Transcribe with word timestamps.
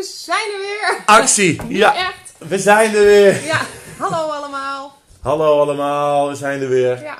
We 0.00 0.06
zijn 0.06 0.50
er 0.54 0.58
weer. 0.58 1.02
Actie! 1.06 1.66
Ja, 1.82 1.94
echt. 1.96 2.32
we 2.38 2.58
zijn 2.58 2.94
er 2.94 3.04
weer. 3.04 3.44
Ja, 3.44 3.60
hallo 3.98 4.30
allemaal. 4.30 4.96
Hallo 5.20 5.60
allemaal, 5.60 6.28
we 6.28 6.34
zijn 6.34 6.60
er 6.62 6.68
weer. 6.68 7.02
Ja, 7.02 7.14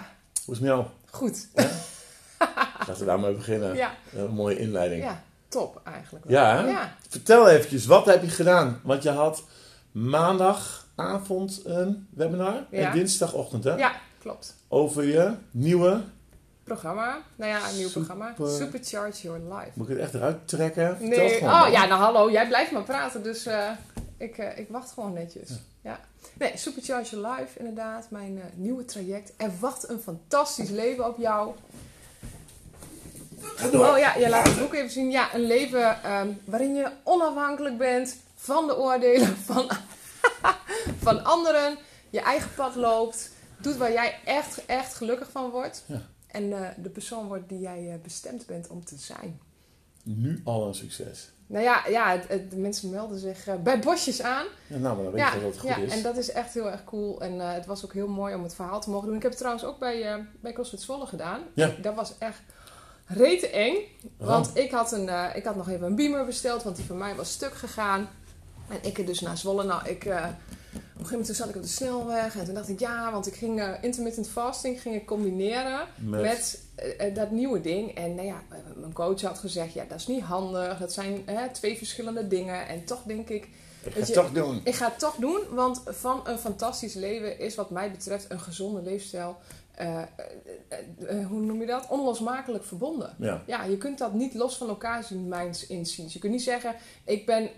Hoe 0.44 0.54
is 0.54 0.60
het 0.60 0.60
met 0.60 0.68
jou? 0.68 0.84
goed. 1.10 1.48
Laten 2.78 2.98
we 2.98 3.04
daarmee 3.04 3.32
beginnen. 3.34 3.76
Ja, 3.76 3.94
Een 4.16 4.30
mooie 4.30 4.58
inleiding. 4.58 5.02
ja 5.02 5.22
top 5.48 5.80
eigenlijk. 5.84 6.24
wel. 6.24 6.38
Ja, 6.40 6.56
hè? 6.56 6.66
Ja, 6.70 6.94
Vertel 7.08 7.48
eventjes, 7.48 7.86
wat 7.86 8.06
heb 8.06 8.22
je 8.22 8.28
gedaan? 8.30 8.80
Want 8.82 9.02
je 9.02 9.10
had 9.10 9.42
maandagavond 9.92 11.60
een 11.64 12.08
webinar 12.14 12.64
Ja. 12.70 12.86
en 12.90 12.92
dinsdagochtend 12.92 13.64
hè? 13.64 13.74
ja 13.74 13.92
klopt. 14.20 14.54
over 14.68 15.04
je 15.04 15.32
nieuwe, 15.50 16.00
Programma. 16.70 17.18
Nou 17.36 17.50
ja, 17.50 17.68
een 17.68 17.76
nieuw 17.76 17.88
Super. 17.88 18.02
programma. 18.02 18.34
Supercharge 18.58 19.22
Your 19.22 19.40
Life. 19.40 19.70
moet 19.74 19.88
ik 19.88 19.92
het 19.96 20.02
echt 20.02 20.14
eruit 20.14 20.48
trekken? 20.48 20.96
Vertel 20.96 21.08
Nee, 21.08 21.38
gewoon 21.38 21.62
oh 21.62 21.68
ja, 21.70 21.86
nou 21.86 22.00
hallo, 22.00 22.30
jij 22.30 22.46
blijft 22.46 22.70
maar 22.70 22.82
praten, 22.82 23.22
dus 23.22 23.46
eh, 23.46 23.70
ik, 24.16 24.38
eh, 24.38 24.58
ik 24.58 24.68
wacht 24.68 24.90
gewoon 24.90 25.12
netjes. 25.12 25.50
Ja. 25.80 26.00
Nee, 26.34 26.52
Supercharge 26.56 27.16
Your 27.16 27.34
Life, 27.34 27.58
inderdaad, 27.58 28.10
mijn 28.10 28.38
eh, 28.38 28.44
nieuwe 28.54 28.84
traject. 28.84 29.32
En 29.36 29.52
wat 29.60 29.88
een 29.88 30.00
fantastisch 30.00 30.68
leven 30.68 31.06
op 31.06 31.18
jou. 31.18 31.54
Oh 33.72 33.98
ja, 33.98 34.18
jij 34.18 34.30
laat 34.30 34.46
het 34.46 34.58
boek 34.58 34.74
even 34.74 34.90
zien. 34.90 35.10
Ja, 35.10 35.34
een 35.34 35.46
leven 35.46 36.02
ehm, 36.02 36.28
waarin 36.44 36.74
je 36.74 36.90
onafhankelijk 37.02 37.78
bent 37.78 38.16
van 38.36 38.66
de 38.66 38.78
oordelen 38.78 39.36
van, 39.36 39.70
van 41.06 41.24
anderen. 41.24 41.78
Je 42.10 42.20
eigen 42.20 42.50
pad 42.54 42.74
loopt. 42.74 43.30
Doet 43.58 43.76
waar 43.76 43.92
jij 43.92 44.18
echt, 44.24 44.66
echt 44.66 44.94
gelukkig 44.94 45.30
van 45.30 45.50
wordt. 45.50 45.84
Ja. 45.86 46.00
En 46.32 46.52
eh, 46.52 46.68
de 46.82 46.88
persoon 46.88 47.26
wordt 47.26 47.48
die 47.48 47.58
jij 47.60 47.88
eh, 47.92 47.94
bestemd 48.02 48.46
bent 48.46 48.68
om 48.68 48.84
te 48.84 48.96
zijn. 48.98 49.40
Nu 50.02 50.40
al 50.44 50.66
een 50.66 50.74
succes. 50.74 51.30
Nou 51.46 51.64
ja, 51.64 51.82
ja 51.88 52.10
het- 52.10 52.28
het- 52.28 52.50
de 52.50 52.56
mensen 52.56 52.90
melden 52.90 53.18
zich 53.18 53.46
eh, 53.46 53.54
bij 53.54 53.78
bosjes 53.78 54.22
aan. 54.22 54.46
Ja, 54.66 54.76
nou, 54.76 54.94
maar 54.94 55.04
dan 55.04 55.12
weet 55.12 55.20
Ja, 55.22 55.34
je 55.34 55.40
dat 55.40 55.50
het 55.50 55.60
goed 55.60 55.68
ja 55.70 55.76
is. 55.76 55.92
en 55.92 56.02
dat 56.02 56.16
is 56.16 56.30
echt 56.32 56.54
heel 56.54 56.70
erg 56.70 56.84
cool. 56.84 57.20
En 57.20 57.38
het 57.38 57.66
was 57.66 57.84
ook 57.84 57.92
heel 57.92 58.08
mooi 58.08 58.34
om 58.34 58.42
het 58.42 58.54
verhaal 58.54 58.80
te 58.80 58.90
mogen 58.90 59.06
doen. 59.06 59.16
Ik 59.16 59.22
heb 59.22 59.30
het 59.30 59.40
trouwens 59.40 59.66
ook 59.66 59.78
bij, 59.78 60.02
eh 60.14 60.18
bij 60.40 60.52
CrossFit 60.52 60.80
Zwolle 60.80 61.06
gedaan. 61.06 61.40
Ja. 61.54 61.70
Dat 61.82 61.94
was 61.94 62.12
echt 62.18 62.40
rete 63.06 63.48
eng. 63.48 63.76
Oh. 64.18 64.26
Want 64.26 64.50
ik 64.56 64.70
had, 64.70 64.92
een, 64.92 65.34
ik 65.34 65.44
had 65.44 65.56
nog 65.56 65.68
even 65.68 65.86
een 65.86 65.94
beamer 65.96 66.24
besteld, 66.26 66.62
want 66.62 66.76
die 66.76 66.84
van 66.84 66.98
mij 66.98 67.14
was 67.14 67.32
stuk 67.32 67.54
gegaan. 67.54 68.08
En 68.68 68.78
ik 68.82 68.98
er 68.98 69.06
dus 69.06 69.20
naar 69.20 69.38
Zwolle. 69.38 69.64
Nou, 69.64 69.88
ik, 69.88 70.06
een 71.00 71.06
gegeven 71.06 71.18
moment 71.18 71.36
zat 71.36 71.48
ik 71.48 71.56
op 71.56 71.62
de 71.62 71.68
snelweg. 71.68 72.36
En 72.36 72.44
toen 72.44 72.54
dacht 72.54 72.68
ik, 72.68 72.80
ja, 72.80 73.12
want 73.12 73.26
ik 73.26 73.34
ging 73.34 73.60
eh, 73.60 73.72
intermittent 73.80 74.28
fasting 74.28 74.80
ging 74.80 74.94
ik 74.94 75.06
combineren 75.06 75.86
Met, 75.96 76.20
met 76.22 76.60
eh, 76.74 77.06
eh, 77.06 77.14
dat 77.14 77.30
nieuwe 77.30 77.60
ding. 77.60 77.94
En 77.94 78.14
nou 78.14 78.26
ja, 78.26 78.42
mijn 78.76 78.92
coach 78.92 79.20
had 79.20 79.38
gezegd, 79.38 79.72
ja, 79.72 79.84
dat 79.88 79.98
is 79.98 80.06
niet 80.06 80.22
handig. 80.22 80.78
Dat 80.78 80.92
zijn 80.92 81.22
hè, 81.24 81.48
twee 81.52 81.76
verschillende 81.76 82.28
dingen. 82.28 82.68
En 82.68 82.84
toch 82.84 83.02
denk 83.02 83.28
ik, 83.28 83.44
ik 83.44 83.48
ga 83.82 83.90
weet 83.90 83.94
het 83.98 84.06
je- 84.06 84.12
toch 84.14 84.32
doen. 84.32 84.60
ik 84.64 84.74
ga 84.74 84.86
het 84.88 84.98
toch 84.98 85.14
doen, 85.16 85.40
want 85.50 85.82
van 85.86 86.20
een 86.24 86.38
fantastisch 86.38 86.94
leven 86.94 87.38
is 87.38 87.54
wat 87.54 87.70
mij 87.70 87.90
betreft 87.90 88.26
een 88.30 88.40
gezonde 88.40 88.82
leefstijl, 88.82 89.36
eh, 89.80 90.02
eh, 90.68 91.20
eh, 91.20 91.26
hoe 91.26 91.40
noem 91.40 91.60
je 91.60 91.66
dat? 91.66 91.86
Onlosmakelijk 91.88 92.64
verbonden. 92.64 93.16
Ja. 93.18 93.42
Ja, 93.46 93.64
je 93.64 93.78
kunt 93.78 93.98
dat 93.98 94.12
niet 94.12 94.34
los 94.34 94.56
van 94.56 94.68
elkaar 94.68 95.04
zien, 95.04 95.28
mijns 95.28 95.66
inziens. 95.66 96.12
Je 96.12 96.18
kunt 96.18 96.32
niet 96.32 96.42
zeggen, 96.42 96.74
ik 97.04 97.26
ben 97.26 97.50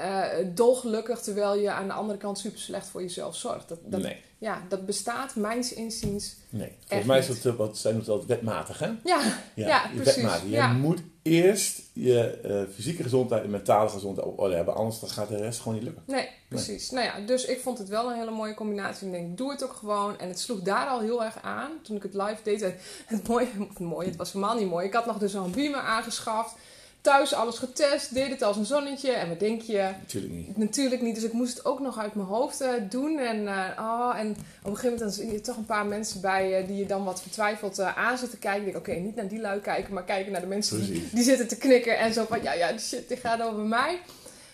dolgelukkig 0.54 1.20
terwijl 1.20 1.56
je 1.56 1.70
aan 1.70 1.86
de 1.86 1.92
andere 1.92 2.18
kant 2.18 2.38
super 2.38 2.58
slecht 2.58 2.86
voor 2.86 3.02
jezelf 3.02 3.36
zorgt. 3.36 3.68
Dat, 3.68 3.78
dat, 3.84 4.02
nee, 4.02 4.20
Ja, 4.42 4.62
dat 4.68 4.86
bestaat 4.86 5.34
mijns 5.36 5.72
inziens. 5.72 6.36
nee. 6.50 6.72
Volgens 6.86 7.08
mij 7.08 7.18
is 7.18 7.42
dat, 7.42 7.56
wat 7.56 7.78
zij 7.78 7.92
noemt 7.92 8.06
dat 8.06 8.24
wetmatig, 8.26 8.78
hè? 8.78 8.90
Ja, 9.04 9.20
Ja, 9.54 9.86
precies. 9.94 10.14
wetmatig. 10.14 10.42
Je 10.42 10.50
Ja. 10.50 10.72
moet 10.72 11.02
eerst 11.22 11.80
je 11.92 12.20
eh, 12.28 12.62
fysieke 12.74 13.02
gezondheid 13.02 13.42
en 13.44 13.50
mentale 13.50 13.88
gezondheid 13.88 14.26
op 14.28 14.38
orde 14.38 14.54
hebben. 14.54 14.74
Anders 14.74 15.00
dan 15.00 15.08
gaat 15.08 15.28
de 15.28 15.36
rest 15.36 15.58
gewoon 15.60 15.74
niet 15.74 15.82
lukken. 15.86 16.02
Nee, 16.06 16.28
precies. 16.48 16.90
Nou 16.90 17.04
ja, 17.04 17.20
dus 17.26 17.44
ik 17.44 17.60
vond 17.60 17.78
het 17.78 17.88
wel 17.88 18.10
een 18.10 18.16
hele 18.18 18.30
mooie 18.30 18.54
combinatie. 18.54 19.06
Ik 19.06 19.12
denk, 19.12 19.36
doe 19.38 19.50
het 19.50 19.64
ook 19.64 19.72
gewoon. 19.72 20.18
En 20.18 20.28
het 20.28 20.40
sloeg 20.40 20.60
daar 20.60 20.86
al 20.86 21.00
heel 21.00 21.24
erg 21.24 21.42
aan 21.42 21.70
toen 21.82 21.96
ik 21.96 22.02
het 22.02 22.14
live 22.14 22.38
deed. 22.42 22.60
Het 23.06 23.28
mooie, 23.28 23.46
of 23.70 23.78
mooi, 23.78 24.06
het 24.08 24.16
was 24.16 24.32
helemaal 24.32 24.56
niet 24.58 24.68
mooi. 24.68 24.86
Ik 24.86 24.92
had 24.94 25.06
nog 25.06 25.18
dus 25.18 25.36
al 25.36 25.44
een 25.44 25.50
beamer 25.50 25.80
aangeschaft. 25.80 26.54
Thuis 27.02 27.34
alles 27.34 27.58
getest, 27.58 28.14
deed 28.14 28.30
het 28.30 28.42
als 28.42 28.56
een 28.56 28.64
zonnetje. 28.64 29.12
En 29.12 29.28
wat 29.28 29.40
denk 29.40 29.62
je? 29.62 29.90
Natuurlijk 30.00 30.32
niet. 30.32 30.56
Natuurlijk 30.56 31.02
niet, 31.02 31.14
dus 31.14 31.24
ik 31.24 31.32
moest 31.32 31.56
het 31.56 31.64
ook 31.64 31.80
nog 31.80 31.98
uit 31.98 32.14
mijn 32.14 32.28
hoofd 32.28 32.60
eh, 32.60 32.70
doen. 32.88 33.18
En, 33.18 33.48
eh, 33.48 33.78
oh, 33.78 34.12
en 34.16 34.30
op 34.30 34.36
een 34.36 34.76
gegeven 34.76 34.82
moment 34.82 34.98
dan 35.00 35.10
zie 35.10 35.32
je 35.32 35.40
toch 35.40 35.56
een 35.56 35.66
paar 35.66 35.86
mensen 35.86 36.20
bij 36.20 36.58
eh, 36.58 36.66
die 36.66 36.76
je 36.76 36.86
dan 36.86 37.04
wat 37.04 37.22
vertwijfeld 37.22 37.80
aan 37.80 38.18
zitten 38.18 38.38
kijken. 38.38 38.66
Ik 38.66 38.72
denk, 38.72 38.88
oké, 38.88 38.92
niet 38.92 39.14
naar 39.14 39.28
die 39.28 39.40
lui 39.40 39.60
kijken, 39.60 39.94
maar 39.94 40.04
kijken 40.04 40.32
naar 40.32 40.40
de 40.40 40.46
mensen 40.46 40.84
die, 40.84 41.08
die 41.12 41.24
zitten 41.24 41.48
te 41.48 41.56
knikken. 41.56 41.98
En 41.98 42.12
zo 42.12 42.24
van, 42.24 42.42
ja, 42.42 42.52
ja, 42.52 42.78
shit, 42.78 43.08
dit 43.08 43.18
gaat 43.18 43.42
over 43.42 43.62
mij. 43.62 44.00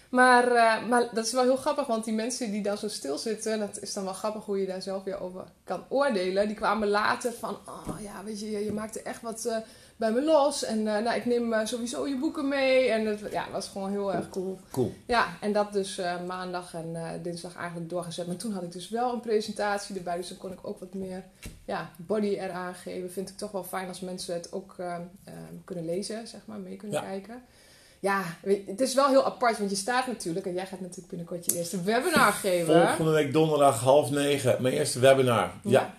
Maar, 0.09 0.45
maar 0.89 1.09
dat 1.13 1.27
is 1.27 1.33
wel 1.33 1.43
heel 1.43 1.57
grappig, 1.57 1.87
want 1.87 2.05
die 2.05 2.15
mensen 2.15 2.51
die 2.51 2.63
dan 2.63 2.79
zo 2.79 2.89
stil 2.89 3.19
zitten, 3.19 3.59
dat 3.59 3.79
is 3.81 3.93
dan 3.93 4.05
wel 4.05 4.13
grappig 4.13 4.45
hoe 4.45 4.61
je 4.61 4.67
daar 4.67 4.83
zelf 4.83 5.05
weer 5.05 5.21
over 5.21 5.45
kan 5.65 5.85
oordelen. 5.89 6.47
Die 6.47 6.57
kwamen 6.57 6.89
later 6.89 7.33
van, 7.33 7.57
oh 7.67 8.01
ja, 8.03 8.25
weet 8.25 8.41
je, 8.41 8.51
je, 8.51 8.65
je 8.65 8.73
maakte 8.73 9.03
echt 9.03 9.23
wat 9.23 9.49
bij 9.99 10.13
me 10.13 10.23
los. 10.23 10.65
En 10.65 10.79
eh, 10.79 11.03
nou, 11.03 11.17
ik 11.17 11.25
neem 11.27 11.53
eh, 11.53 11.67
sowieso 11.67 12.07
je 12.07 12.19
boeken 12.19 12.49
mee. 12.49 12.89
En 12.89 13.07
het 13.07 13.21
ja, 13.31 13.47
was 13.53 13.69
gewoon 13.69 13.91
heel 13.91 14.15
erg 14.15 14.29
cool. 14.29 14.59
Cool. 14.71 14.95
Ja, 15.07 15.27
en 15.41 15.53
dat 15.53 15.73
dus 15.73 15.99
eh, 15.99 16.15
maandag 16.27 16.75
en 16.75 17.21
dinsdag 17.23 17.57
eigenlijk 17.57 17.91
doorgezet. 17.91 18.27
Maar 18.27 18.37
toen 18.37 18.53
had 18.53 18.63
ik 18.63 18.73
dus 18.73 18.89
wel 18.89 19.13
een 19.13 19.21
presentatie 19.21 19.97
erbij, 19.97 20.17
dus 20.17 20.29
dan 20.29 20.39
kon 20.39 20.53
ik 20.53 20.59
ook 20.63 20.81
wat 20.81 20.95
meer 20.95 21.25
ja, 21.65 21.91
body 21.97 22.27
eraan 22.27 22.75
geven. 22.75 23.13
Vind 23.13 23.29
ik 23.29 23.37
toch 23.37 23.51
wel 23.51 23.65
fijn 23.65 23.89
als 23.89 24.01
mensen 24.01 24.35
het 24.35 24.53
ook 24.53 24.77
kunnen 25.65 25.85
lezen, 25.85 26.27
zeg 26.27 26.41
maar, 26.45 26.59
mee 26.59 26.77
kunnen 26.77 27.03
Ja. 27.03 27.09
kijken. 27.09 27.43
Ja, 28.01 28.23
het 28.67 28.81
is 28.81 28.95
wel 28.95 29.09
heel 29.09 29.25
apart, 29.25 29.59
want 29.59 29.71
je 29.71 29.77
staat 29.77 30.07
natuurlijk, 30.07 30.47
en 30.47 30.55
jij 30.55 30.67
gaat 30.67 30.81
natuurlijk 30.81 31.09
binnenkort 31.09 31.45
je 31.45 31.57
eerste 31.57 31.83
webinar 31.83 32.33
geven. 32.33 32.87
Volgende 32.87 33.11
week 33.11 33.33
donderdag 33.33 33.81
half 33.81 34.11
negen, 34.11 34.63
mijn 34.63 34.75
eerste 34.75 34.99
webinar. 34.99 35.53
Ja. 35.63 35.71
ja. 35.71 35.95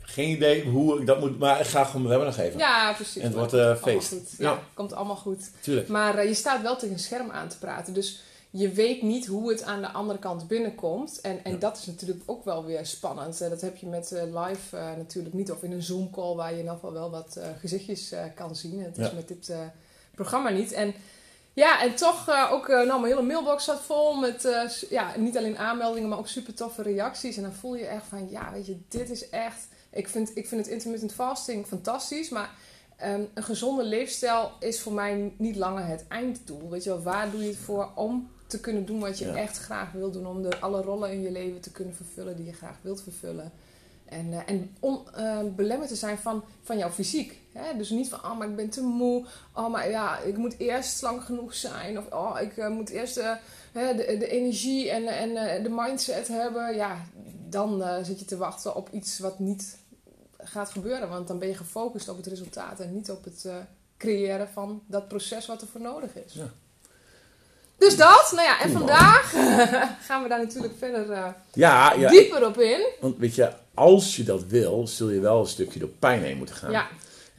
Geen 0.00 0.28
idee 0.28 0.64
hoe 0.64 1.00
ik 1.00 1.06
dat 1.06 1.20
moet, 1.20 1.38
maar 1.38 1.60
ik 1.60 1.66
ga 1.66 1.84
gewoon 1.84 2.02
mijn 2.02 2.14
webinar 2.18 2.32
geven. 2.44 2.58
Ja, 2.58 2.92
precies. 2.92 3.16
En 3.16 3.22
het 3.28 3.34
wordt, 3.34 3.52
eh, 3.52 3.58
allemaal 3.60 3.76
feest. 3.76 4.12
Ja, 4.38 4.50
Ja. 4.50 4.58
komt 4.74 4.92
allemaal 4.92 5.16
goed. 5.16 5.50
Tuurlijk. 5.60 5.88
Maar 5.88 6.18
eh, 6.18 6.28
je 6.28 6.34
staat 6.34 6.62
wel 6.62 6.76
tegen 6.76 6.94
een 6.94 7.00
scherm 7.00 7.30
aan 7.30 7.48
te 7.48 7.58
praten. 7.58 7.94
Dus 7.94 8.22
je 8.50 8.68
weet 8.70 9.02
niet 9.02 9.26
hoe 9.26 9.50
het 9.50 9.62
aan 9.62 9.80
de 9.80 9.88
andere 9.88 10.18
kant 10.18 10.48
binnenkomt. 10.48 11.20
En, 11.20 11.44
en 11.44 11.52
Ja. 11.52 11.58
dat 11.58 11.76
is 11.78 11.86
natuurlijk 11.86 12.20
ook 12.26 12.44
wel 12.44 12.64
weer 12.64 12.86
spannend. 12.86 13.40
Eh, 13.40 13.48
dat 13.48 13.60
heb 13.60 13.76
je 13.76 13.86
met 13.86 14.10
live 14.10 14.76
natuurlijk 14.96 15.34
niet. 15.34 15.50
Of 15.50 15.62
in 15.62 15.72
een 15.72 15.82
Zoom 15.82 16.10
call 16.10 16.34
waar 16.34 16.48
je 16.48 16.52
in 16.54 16.58
ieder 16.60 16.74
geval 16.74 16.92
wel 16.92 17.10
wat 17.10 17.40
gezichtjes 17.60 18.12
kan 18.34 18.56
zien. 18.56 18.82
Het 18.82 18.98
is 18.98 19.06
Ja. 19.06 19.12
met 19.14 19.28
dit 19.28 19.52
programma 20.14 20.50
niet. 20.50 20.72
En 20.72 20.94
ja, 21.52 21.82
en 21.82 21.94
toch 21.94 22.28
eh, 22.28 22.52
ook, 22.52 22.68
eh, 22.68 22.76
nou, 22.76 23.00
mijn 23.00 23.12
hele 23.12 23.26
mailbox 23.26 23.64
zat 23.64 23.80
vol 23.80 24.14
met, 24.14 24.44
eh, 24.44 24.68
ja, 24.90 25.12
niet 25.16 25.36
alleen 25.36 25.58
aanmeldingen, 25.58 26.08
maar 26.08 26.18
ook 26.18 26.28
super 26.28 26.54
toffe 26.54 26.82
reacties. 26.82 27.36
En 27.36 27.42
dan 27.42 27.52
voel 27.52 27.74
je 27.74 27.86
echt 27.86 28.06
van, 28.08 28.30
ja, 28.30 28.52
weet 28.52 28.66
je, 28.66 28.78
dit 28.88 29.10
is 29.10 29.28
echt... 29.28 29.68
Ik 29.92 30.08
vind, 30.08 30.30
ik 30.36 30.48
vind 30.48 30.64
het 30.64 30.74
intermittent 30.74 31.12
fasting 31.12 31.66
fantastisch, 31.66 32.28
maar 32.28 32.50
ehm, 32.96 33.22
een 33.34 33.42
gezonde 33.42 33.84
leefstijl 33.84 34.52
is 34.60 34.80
voor 34.80 34.92
mij 34.92 35.32
niet 35.36 35.56
langer 35.56 35.86
het 35.86 36.04
einddoel. 36.08 36.70
Weet 36.70 36.84
je 36.84 36.90
wel, 36.90 37.02
waar 37.02 37.30
doe 37.30 37.40
je 37.40 37.48
het 37.48 37.56
voor 37.56 37.90
om 37.94 38.30
te 38.46 38.60
kunnen 38.60 38.86
doen 38.86 39.00
wat 39.00 39.18
je 39.18 39.26
Ja. 39.26 39.34
echt 39.34 39.58
graag 39.58 39.92
wil 39.92 40.10
doen? 40.10 40.26
Om 40.26 40.42
de, 40.42 40.60
alle 40.60 40.82
rollen 40.82 41.12
in 41.12 41.20
je 41.20 41.30
leven 41.30 41.60
te 41.60 41.70
kunnen 41.70 41.94
vervullen 41.94 42.36
die 42.36 42.46
je 42.46 42.52
graag 42.52 42.76
wilt 42.80 43.02
vervullen. 43.02 43.52
En, 44.04 44.46
en 44.46 44.76
eh, 45.14 45.38
belemmerd 45.56 45.88
te 45.88 45.96
zijn 45.96 46.18
van, 46.18 46.44
van 46.62 46.78
jouw 46.78 46.90
fysiek. 46.90 47.39
Hè? 47.52 47.76
Dus 47.76 47.90
niet 47.90 48.08
van, 48.08 48.18
oh, 48.24 48.38
maar 48.38 48.48
ik 48.48 48.56
ben 48.56 48.70
te 48.70 48.82
moe. 48.82 49.26
Oh, 49.54 49.70
maar 49.70 49.90
ja, 49.90 50.18
ik 50.18 50.36
moet 50.36 50.58
eerst 50.58 50.96
slank 50.96 51.24
genoeg 51.24 51.54
zijn. 51.54 51.98
Of, 51.98 52.12
oh, 52.12 52.40
ik 52.40 52.56
eh, 52.56 52.68
moet 52.68 52.88
eerst 52.88 53.16
eh, 53.16 53.32
de, 53.72 54.16
de 54.18 54.28
energie 54.28 54.90
en, 54.90 55.06
en 55.06 55.36
eh, 55.36 55.62
de 55.62 55.68
mindset 55.70 56.28
hebben. 56.28 56.74
Ja, 56.74 57.04
dan 57.48 57.84
zit 58.04 58.18
je 58.18 58.24
te 58.24 58.36
wachten 58.36 58.74
op 58.74 58.88
iets 58.92 59.18
wat 59.18 59.38
niet 59.38 59.78
gaat 60.38 60.70
gebeuren. 60.70 61.08
Want 61.08 61.28
dan 61.28 61.38
ben 61.38 61.48
je 61.48 61.56
gefocust 61.56 62.08
op 62.08 62.16
het 62.16 62.26
resultaat 62.26 62.80
en 62.80 62.94
niet 62.94 63.10
op 63.10 63.24
het 63.24 63.46
creëren 63.98 64.48
van 64.52 64.82
dat 64.86 65.08
proces 65.08 65.46
wat 65.46 65.60
er 65.60 65.68
voor 65.68 65.80
nodig 65.80 66.14
is. 66.14 66.32
Ja. 66.32 66.50
Dus 67.78 67.96
dat, 67.96 68.32
nou 68.34 68.46
ja, 68.46 68.60
en 68.60 68.70
vandaag 68.70 69.30
gaan 70.06 70.22
we 70.22 70.28
daar 70.28 70.38
natuurlijk 70.38 70.74
verder 70.78 71.34
Ja, 71.52 71.92
ja. 71.92 72.10
dieper 72.10 72.46
op 72.46 72.60
in. 72.60 72.86
Want 73.00 73.18
weet 73.18 73.34
je, 73.34 73.52
als 73.74 74.16
je 74.16 74.24
dat 74.24 74.44
wil, 74.44 74.86
zul 74.86 75.10
je 75.10 75.20
wel 75.20 75.40
een 75.40 75.46
stukje 75.46 75.78
door 75.78 75.88
pijn 75.88 76.22
heen 76.22 76.36
moeten 76.36 76.54
gaan. 76.54 76.70
Ja, 76.70 76.88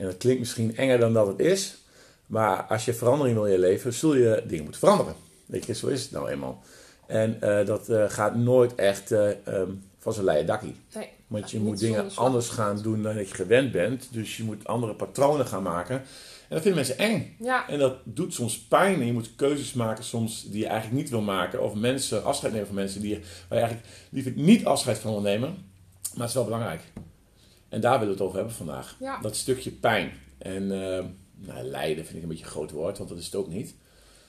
En 0.01 0.07
dat 0.07 0.18
klinkt 0.18 0.39
misschien 0.39 0.77
enger 0.77 1.00
dan 1.00 1.13
dat 1.13 1.27
het 1.27 1.39
is. 1.39 1.77
Maar 2.25 2.63
als 2.63 2.86
je 2.86 2.94
verandering 2.94 3.36
wil 3.36 3.45
in 3.45 3.51
je 3.51 3.59
leven, 3.59 3.94
zul 3.94 4.15
je 4.15 4.44
dingen 4.48 4.63
moeten 4.63 4.81
veranderen. 4.81 5.15
Weet 5.45 5.65
je, 5.65 5.74
zo 5.74 5.88
is 5.88 6.01
het 6.01 6.12
nou 6.12 6.30
eenmaal. 6.30 6.63
En 7.07 7.42
eh, 7.42 7.65
dat 7.65 7.89
eh, 7.89 8.03
gaat 8.07 8.36
nooit 8.36 8.75
echt 8.75 9.12
eh, 9.12 9.48
ehm, 9.48 9.69
van 10.00 10.13
zijn 10.13 10.25
leien 10.25 10.45
dakkie. 10.45 10.75
nee. 10.94 11.09
Want 11.27 11.51
je 11.51 11.59
moet 11.59 11.80
dingen 11.80 12.09
anders 12.15 12.50
gaan 12.50 12.81
doen 12.81 13.03
dan 13.03 13.15
dat 13.15 13.30
je 13.30 13.36
gewend 13.36 13.71
bent. 13.71 14.07
Dus 14.12 14.38
je 14.38 14.44
moet 14.44 14.68
andere 14.68 14.94
patronen 14.94 15.45
gaan 15.45 15.63
maken. 15.63 15.95
En 15.95 16.57
dat 16.57 16.62
vinden 16.62 16.75
mensen 16.75 16.98
eng. 16.98 17.36
Ja, 17.39 17.69
En 17.69 17.80
dat 17.80 17.95
doet 18.03 18.33
soms 18.33 18.59
pijn. 18.59 19.00
En 19.00 19.06
je 19.06 19.13
moet 19.13 19.36
keuzes 19.36 19.74
maken 19.74 20.03
soms 20.03 20.44
die 20.50 20.59
je 20.59 20.68
eigenlijk 20.68 21.01
niet 21.01 21.09
wil 21.09 21.21
maken. 21.21 21.63
Of 21.63 21.74
mensen, 21.74 22.24
afscheid 22.24 22.51
nemen 22.51 22.68
van 22.68 22.75
mensen 22.75 23.01
die 23.01 23.13
waar 23.50 23.59
je 23.59 23.65
eigenlijk 23.65 23.86
liever 24.09 24.31
niet 24.36 24.65
afscheid 24.65 24.98
van 24.98 25.12
wil 25.12 25.21
nemen. 25.21 25.50
Maar 25.50 26.19
het 26.19 26.27
is 26.27 26.33
wel 26.33 26.44
belangrijk. 26.44 26.81
En 27.72 27.82
daar 27.82 28.00
willen 28.00 28.08
we 28.08 28.14
het 28.14 28.22
over 28.22 28.36
hebben 28.36 28.56
vandaag. 28.56 28.96
Ja. 29.00 29.20
Dat 29.22 29.36
stukje 29.36 29.72
pijn. 29.72 30.12
En 30.38 30.72
eh, 30.72 31.06
nou, 31.36 31.64
lijden 31.64 32.06
vind 32.06 32.18
ik 32.18 32.24
een 32.24 32.30
beetje 32.30 32.44
een 32.44 32.52
groot 32.52 32.72
woord, 32.72 32.98
want 32.98 33.10
dat 33.10 33.18
is 33.18 33.26
het 33.26 33.36
ook 33.36 33.48
niet. 33.48 33.76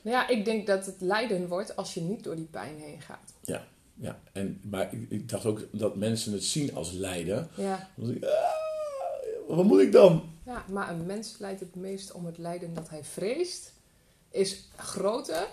Nou 0.02 0.16
ja, 0.16 0.28
ik 0.28 0.44
denk 0.44 0.66
dat 0.66 0.86
het 0.86 1.00
lijden 1.00 1.48
wordt 1.48 1.76
als 1.76 1.94
je 1.94 2.00
niet 2.00 2.24
door 2.24 2.36
die 2.36 2.48
pijn 2.50 2.78
heen 2.78 3.00
gaat. 3.00 3.32
Ja, 3.40 3.66
ja. 3.94 4.20
En, 4.32 4.60
maar 4.70 4.92
ik, 4.92 5.06
ik 5.10 5.28
dacht 5.28 5.44
ook 5.44 5.60
dat 5.72 5.96
mensen 5.96 6.32
het 6.32 6.44
zien 6.44 6.74
als 6.74 6.92
lijden. 6.92 7.48
Ja. 7.54 7.88
Dan 7.94 8.10
ik, 8.10 8.24
ah, 8.24 9.56
wat 9.56 9.64
moet 9.64 9.80
ik 9.80 9.92
dan? 9.92 10.30
ja, 10.46 10.64
maar 10.68 10.90
een 10.90 11.06
mens 11.06 11.38
lijdt 11.38 11.60
het 11.60 11.74
meest 11.74 12.12
om 12.12 12.26
het 12.26 12.38
lijden 12.38 12.74
dat 12.74 12.88
hij 12.88 13.04
vreest, 13.04 13.72
is 14.30 14.68
groter. 14.76 15.46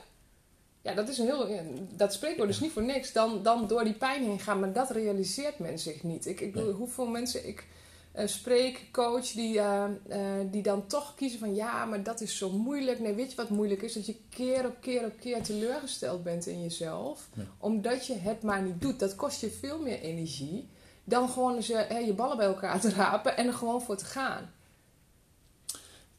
Ja, 0.82 0.94
dat 0.94 1.10
is 1.10 1.18
een 1.18 1.26
heel. 1.26 1.48
ja, 1.48 1.62
dat 1.96 2.14
spreekwoord 2.14 2.50
is 2.50 2.60
niet 2.60 2.72
voor 2.72 2.84
niks. 2.84 3.14
Dan, 3.14 3.44
dan 3.44 3.68
door 3.68 3.84
die 3.84 3.94
pijn 3.94 4.24
heen 4.24 4.40
gaan, 4.40 4.60
maar 4.60 4.74
dat 4.74 4.92
realiseert 4.92 5.60
men 5.60 5.80
zich 5.80 6.04
niet. 6.04 6.26
Ik, 6.26 6.40
ik 6.40 6.54
bedoel, 6.54 6.74
hoeveel 6.74 7.08
mensen 7.08 7.48
ik 7.48 7.68
eh, 8.12 8.28
spreek, 8.28 8.86
coach, 8.92 9.32
die, 9.32 9.60
eh, 9.60 9.84
eh, 10.10 10.20
die 10.52 10.62
dan 10.64 10.88
toch 10.88 11.16
kiezen 11.16 11.40
van 11.40 11.56
ja, 11.56 11.86
maar 11.86 12.04
dat 12.04 12.22
is 12.22 12.38
zo 12.38 12.50
moeilijk. 12.50 13.00
Nee, 13.00 13.14
weet 13.14 13.30
je 13.30 13.36
wat 13.38 13.50
moeilijk 13.50 13.82
is? 13.82 13.94
Dat 13.94 14.06
je 14.06 14.16
keer 14.30 14.66
op 14.66 14.76
keer 14.82 15.06
op 15.06 15.20
keer 15.20 15.42
teleurgesteld 15.44 16.24
bent 16.24 16.46
in 16.48 16.62
jezelf, 16.62 17.28
Ja. 17.34 17.44
omdat 17.58 18.08
je 18.08 18.16
het 18.18 18.42
maar 18.44 18.62
niet 18.62 18.82
doet. 18.82 19.00
Dat 19.00 19.16
kost 19.16 19.42
je 19.42 19.52
veel 19.60 19.80
meer 19.80 20.00
energie 20.02 20.70
dan 21.04 21.30
gewoon 21.30 21.56
eens, 21.56 21.70
eh, 21.70 22.06
je 22.06 22.14
ballen 22.14 22.38
bij 22.38 22.46
elkaar 22.46 22.80
te 22.80 22.90
rapen 22.90 23.38
en 23.38 23.48
er 23.48 23.54
gewoon 23.54 23.82
voor 23.82 23.96
te 23.98 24.06
gaan. 24.06 24.52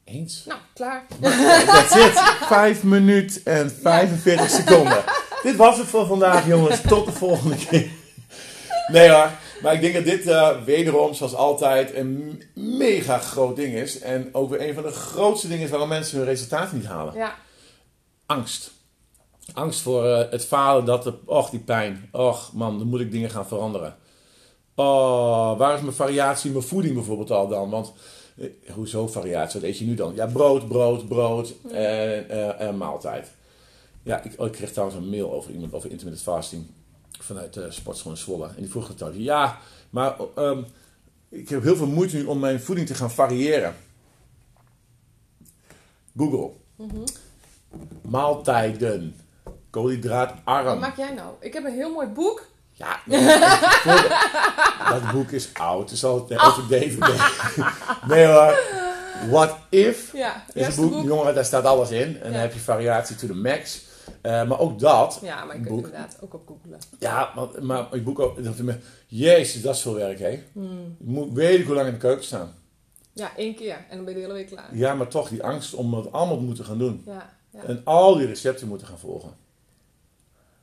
Eens. 0.05 0.45
Nou, 0.47 0.61
klaar. 0.75 1.07
That's 1.67 1.95
it. 1.95 2.19
Vijf 2.47 2.83
minuten 2.83 3.45
en 3.45 3.71
45 3.71 4.51
seconden. 4.51 5.05
Dit 5.43 5.57
was 5.57 5.79
het 5.79 5.87
voor 5.87 6.07
vandaag, 6.07 6.47
jongens. 6.47 6.81
Tot 6.81 7.07
de 7.07 7.13
volgende 7.13 7.57
keer. 7.57 7.91
Nee 8.93 9.11
hoor. 9.11 9.31
Maar 9.62 9.75
ik 9.75 9.81
denk 9.81 9.95
dat 9.95 10.05
dit 10.05 10.27
eh, 10.27 10.62
wederom, 10.65 11.15
zoals 11.15 11.35
altijd, 11.35 11.95
een 11.95 12.43
mega 12.55 13.19
groot 13.19 13.57
ding 13.57 13.75
is. 13.75 13.99
En 13.99 14.29
ook 14.33 14.51
weer 14.51 14.69
een 14.69 14.75
van 14.75 14.83
de 14.83 14.91
grootste 14.91 15.49
dingen 15.49 15.65
is 15.65 15.71
waarom 15.71 15.89
mensen 15.89 16.19
hun 16.19 16.27
resultaten 16.27 16.77
niet 16.77 16.87
halen. 16.87 17.15
Ja, 17.15 17.35
Angst. 18.27 18.71
Angst 19.55 19.81
voor 19.81 20.07
eh, 20.07 20.31
het 20.31 20.47
falen 20.47 20.85
dat 20.85 21.07
er, 21.07 21.15
och 21.25 21.51
die 21.51 21.61
pijn, 21.61 22.09
och 22.12 22.53
man, 22.53 22.79
dan 22.79 22.87
moet 22.87 23.01
ik 23.01 23.11
dingen 23.11 23.31
gaan 23.31 23.47
veranderen. 23.47 23.97
Oh, 24.75 25.59
waar 25.59 25.75
is 25.75 25.81
mijn 25.81 25.95
variatie 25.95 26.47
in 26.47 26.53
mijn 26.53 26.67
voeding 26.67 26.95
bijvoorbeeld 26.95 27.31
al 27.31 27.49
dan? 27.49 27.71
Want, 27.71 27.93
eh, 28.37 28.49
hoezo 28.75 29.07
variatie? 29.07 29.61
Wat 29.61 29.69
eet 29.69 29.79
je 29.79 29.85
nu 29.85 29.95
dan? 29.95 30.15
Ja, 30.15 30.27
brood, 30.27 30.69
brood, 30.69 31.09
brood 31.09 31.55
en, 31.71 32.29
eh, 32.29 32.61
en 32.61 32.77
maaltijd. 32.77 33.31
Ja, 34.03 34.23
ik, 34.23 34.33
oh, 34.37 34.47
ik 34.47 34.53
kreeg 34.53 34.71
trouwens 34.71 34.99
een 34.99 35.11
mail 35.11 35.33
over 35.33 35.51
iemand 35.51 35.73
over 35.73 35.91
intermittent 35.91 36.29
fasting 36.35 36.67
vanuit 37.35 37.55
de 37.55 37.71
sportschool 37.71 38.12
in 38.12 38.19
Zwolle. 38.19 38.47
En 38.47 38.55
die 38.62 38.71
vroeg 38.71 38.88
het 38.88 38.99
dan, 38.99 39.23
ja, 39.23 39.59
maar 39.91 40.17
ehm, 40.37 40.62
ik 41.29 41.49
heb 41.49 41.62
heel 41.62 41.77
veel 41.77 41.87
moeite 41.87 42.17
nu 42.17 42.25
om 42.25 42.38
mijn 42.38 42.61
voeding 42.61 42.87
te 42.87 42.94
gaan 42.94 43.11
variëren. 43.11 43.75
Google. 46.17 46.50
Maaltijden. 48.03 49.17
wat 49.44 49.55
Koolhydraatarm. 49.71 50.79
maak 50.79 50.97
jij 50.97 51.15
nou? 51.15 51.35
Ik 51.41 51.53
heb 51.53 51.65
een 51.65 51.73
heel 51.75 51.93
mooi 51.93 52.06
boek. 52.06 52.49
Ja, 52.73 53.00
nee, 53.05 53.38
dat 54.91 55.12
boek 55.12 55.31
is 55.31 55.50
oud. 55.55 55.81
Het 55.81 55.91
is 55.91 56.05
al 56.05 56.26
outdated. 56.37 56.99
Nee 58.09 58.26
hoor. 58.26 58.59
What 59.29 59.56
If 59.69 60.12
Ja, 60.12 60.44
is 60.55 60.76
een 60.76 60.88
boek. 60.91 61.05
Jongen, 61.05 61.35
daar 61.35 61.44
staat 61.44 61.65
alles 61.65 61.91
in. 61.91 62.21
En 62.23 62.33
dan 62.33 62.41
heb 62.41 62.53
je 62.53 62.61
variatie 62.61 63.17
to 63.17 63.26
the 63.26 63.35
max. 63.35 63.81
Eh, 64.21 64.49
maar 64.49 64.59
ook 64.59 64.79
dat. 64.79 65.19
Ja, 65.23 65.45
maar 65.45 65.57
je 65.57 65.63
kunt 65.63 65.75
boek. 65.75 65.85
inderdaad 65.85 66.17
ook 66.21 66.35
op 66.35 66.47
googlen. 66.49 66.79
Ja, 66.99 67.33
maar, 67.35 67.65
maar 67.65 67.91
het 67.91 68.05
boek 68.05 68.19
ook. 68.19 68.45
dat 68.45 68.55
Jezus, 69.07 69.63
dat 69.63 69.75
is 69.75 69.81
veel 69.83 69.95
werk, 69.95 70.19
hè? 70.19 70.43
Hmm. 70.53 70.97
Je 70.99 71.11
moet 71.11 71.33
weet 71.33 71.59
ik 71.61 71.67
hoe 71.67 71.75
lang 71.75 71.87
in 71.87 71.93
de 71.93 71.99
keuken 71.99 72.25
staan. 72.25 72.55
Ja, 73.13 73.37
één 73.37 73.55
keer. 73.55 73.85
En 73.91 73.97
dan 73.97 74.05
ben 74.05 74.15
je 74.15 74.21
de 74.21 74.27
hele 74.27 74.33
week 74.39 74.47
klaar. 74.47 74.77
Ja, 74.77 74.95
maar 74.95 75.09
toch 75.09 75.29
die 75.29 75.43
angst 75.45 75.75
om 75.75 75.95
het 75.95 76.13
allemaal 76.13 76.37
te 76.37 76.43
moeten 76.45 76.65
gaan 76.65 76.79
doen. 76.79 77.03
Ja, 77.07 77.31
ja. 77.51 77.63
En 77.63 77.81
al 77.85 78.15
die 78.17 78.27
recepten 78.27 78.69
moeten 78.69 78.87
gaan 78.87 78.99
volgen. 78.99 79.33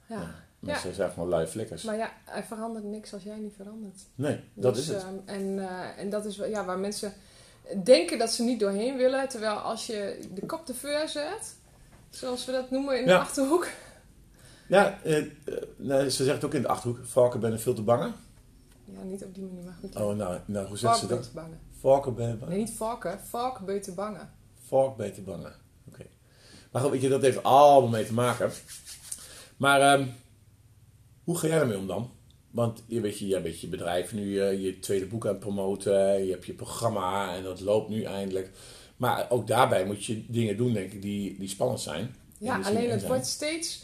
ja. 0.05 0.45
Mensen 0.59 0.93
zijn 0.93 1.11
gewoon 1.11 1.29
lui 1.29 1.47
flikkers. 1.47 1.83
Maar 1.83 1.97
ja, 1.97 2.11
er 2.25 2.43
verandert 2.43 2.85
niks 2.85 3.13
als 3.13 3.23
jij 3.23 3.37
niet 3.37 3.53
verandert. 3.55 4.01
Nee, 4.15 4.39
dat 4.53 4.75
Dus, 4.75 4.83
is 4.83 4.93
het. 4.95 5.03
ehm, 5.03 5.13
en, 5.25 5.59
eh, 5.59 5.97
en 6.03 6.09
dat 6.09 6.25
is 6.25 6.35
ja, 6.35 6.65
waar 6.65 6.79
mensen 6.79 7.13
denken 7.83 8.17
dat 8.17 8.31
ze 8.31 8.43
niet 8.43 8.59
doorheen 8.59 8.97
willen. 8.97 9.29
Terwijl 9.29 9.55
als 9.55 9.85
je 9.87 10.19
de 10.33 10.45
kop 10.45 10.65
te 10.65 10.73
vuur 10.73 11.07
zet, 11.09 11.55
zoals 12.17 12.45
we 12.45 12.51
dat 12.51 12.71
noemen 12.71 12.99
in 12.99 13.05
de 13.05 13.11
Ja. 13.11 13.19
achterhoek. 13.19 13.67
Ja, 14.67 14.99
eh, 15.03 15.17
eh, 15.17 15.27
nee, 15.77 16.09
ze 16.11 16.23
zegt 16.23 16.43
ook 16.43 16.53
in 16.53 16.61
de 16.61 16.67
achterhoek. 16.67 16.99
Varken 17.05 17.39
ben 17.39 17.59
veel 17.59 17.73
te 17.73 17.81
bangen. 17.81 18.13
Ja, 18.85 19.03
niet 19.03 19.23
op 19.23 19.35
die 19.35 19.43
manier, 19.43 19.63
maar 19.63 19.77
goed. 19.79 19.95
Oh, 19.95 20.15
nou, 20.15 20.39
nou 20.45 20.67
hoe 20.67 20.77
zegt 20.77 20.97
ze 20.97 21.07
dat? 21.07 21.31
bangen. 21.33 21.59
Varken 21.79 22.15
ben 22.15 22.41
Nee, 22.47 22.57
niet 22.57 22.71
varken. 22.71 23.19
Varken 23.19 23.65
ben 23.65 23.81
te 23.81 23.93
bangen. 23.93 24.29
Vark 24.67 24.95
ben 24.95 25.13
te 25.13 25.21
bangen. 25.21 25.53
Oké. 25.87 26.05
Maar 26.71 26.81
goed, 26.81 26.91
weet 26.91 27.01
je, 27.01 27.09
dat 27.09 27.21
heeft 27.21 27.43
allemaal 27.43 27.89
mee 27.89 28.05
te 28.05 28.13
maken. 28.13 28.51
Maar 29.57 29.81
ehm, 29.81 30.07
hoe 31.23 31.37
ga 31.37 31.47
jij 31.47 31.59
ermee 31.59 31.77
om 31.77 31.87
dan? 31.87 32.11
Want 32.51 32.83
je 32.87 33.01
weet 33.01 33.19
je, 33.19 33.27
jij 33.27 33.41
bent 33.41 33.59
je 33.61 33.67
bedrijf 33.67 34.13
nu, 34.13 34.39
eh, 34.39 34.61
je 34.63 34.79
tweede 34.79 35.05
boek 35.05 35.25
aan 35.25 35.31
het 35.31 35.39
promoten. 35.39 36.25
Je 36.25 36.31
hebt 36.31 36.45
je 36.45 36.53
programma 36.53 37.35
en 37.35 37.43
dat 37.43 37.59
loopt 37.59 37.89
nu 37.89 38.03
eindelijk. 38.03 38.51
Maar 38.97 39.25
ook 39.29 39.47
daarbij 39.47 39.85
moet 39.85 40.05
je 40.05 40.25
dingen 40.27 40.57
doen, 40.57 40.73
denk 40.73 40.91
ik, 40.91 41.01
die, 41.01 41.39
die 41.39 41.49
spannend 41.49 41.81
zijn. 41.81 42.15
Ja, 42.37 42.59
alleen 42.63 42.89
het 42.89 43.07
wordt 43.07 43.25
steeds, 43.25 43.83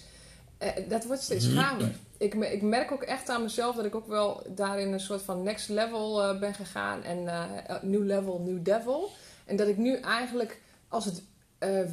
eh, 0.58 0.70
dat 0.90 1.06
wordt 1.06 1.22
steeds 1.22 1.48
gaver. 1.48 1.92
Ik, 2.18 2.34
ik 2.34 2.62
merk 2.62 2.92
ook 2.92 3.04
echt 3.04 3.30
aan 3.30 3.42
mezelf 3.42 3.76
dat 3.76 3.86
ik 3.86 3.96
ook 3.96 4.08
wel 4.08 4.44
daarin 4.48 4.94
een 4.94 5.00
soort 5.00 5.22
van 5.22 5.44
next 5.44 5.70
level 5.70 6.24
eh, 6.24 6.40
ben 6.40 6.54
gegaan. 6.54 7.04
En 7.04 7.28
eh 7.28 7.82
new 7.82 8.06
level, 8.06 8.40
new 8.40 8.64
devil. 8.64 9.12
En 9.46 9.56
dat 9.56 9.68
ik 9.68 9.78
nu 9.78 9.96
eigenlijk, 9.96 10.62
als 10.88 11.06
het 11.06 11.24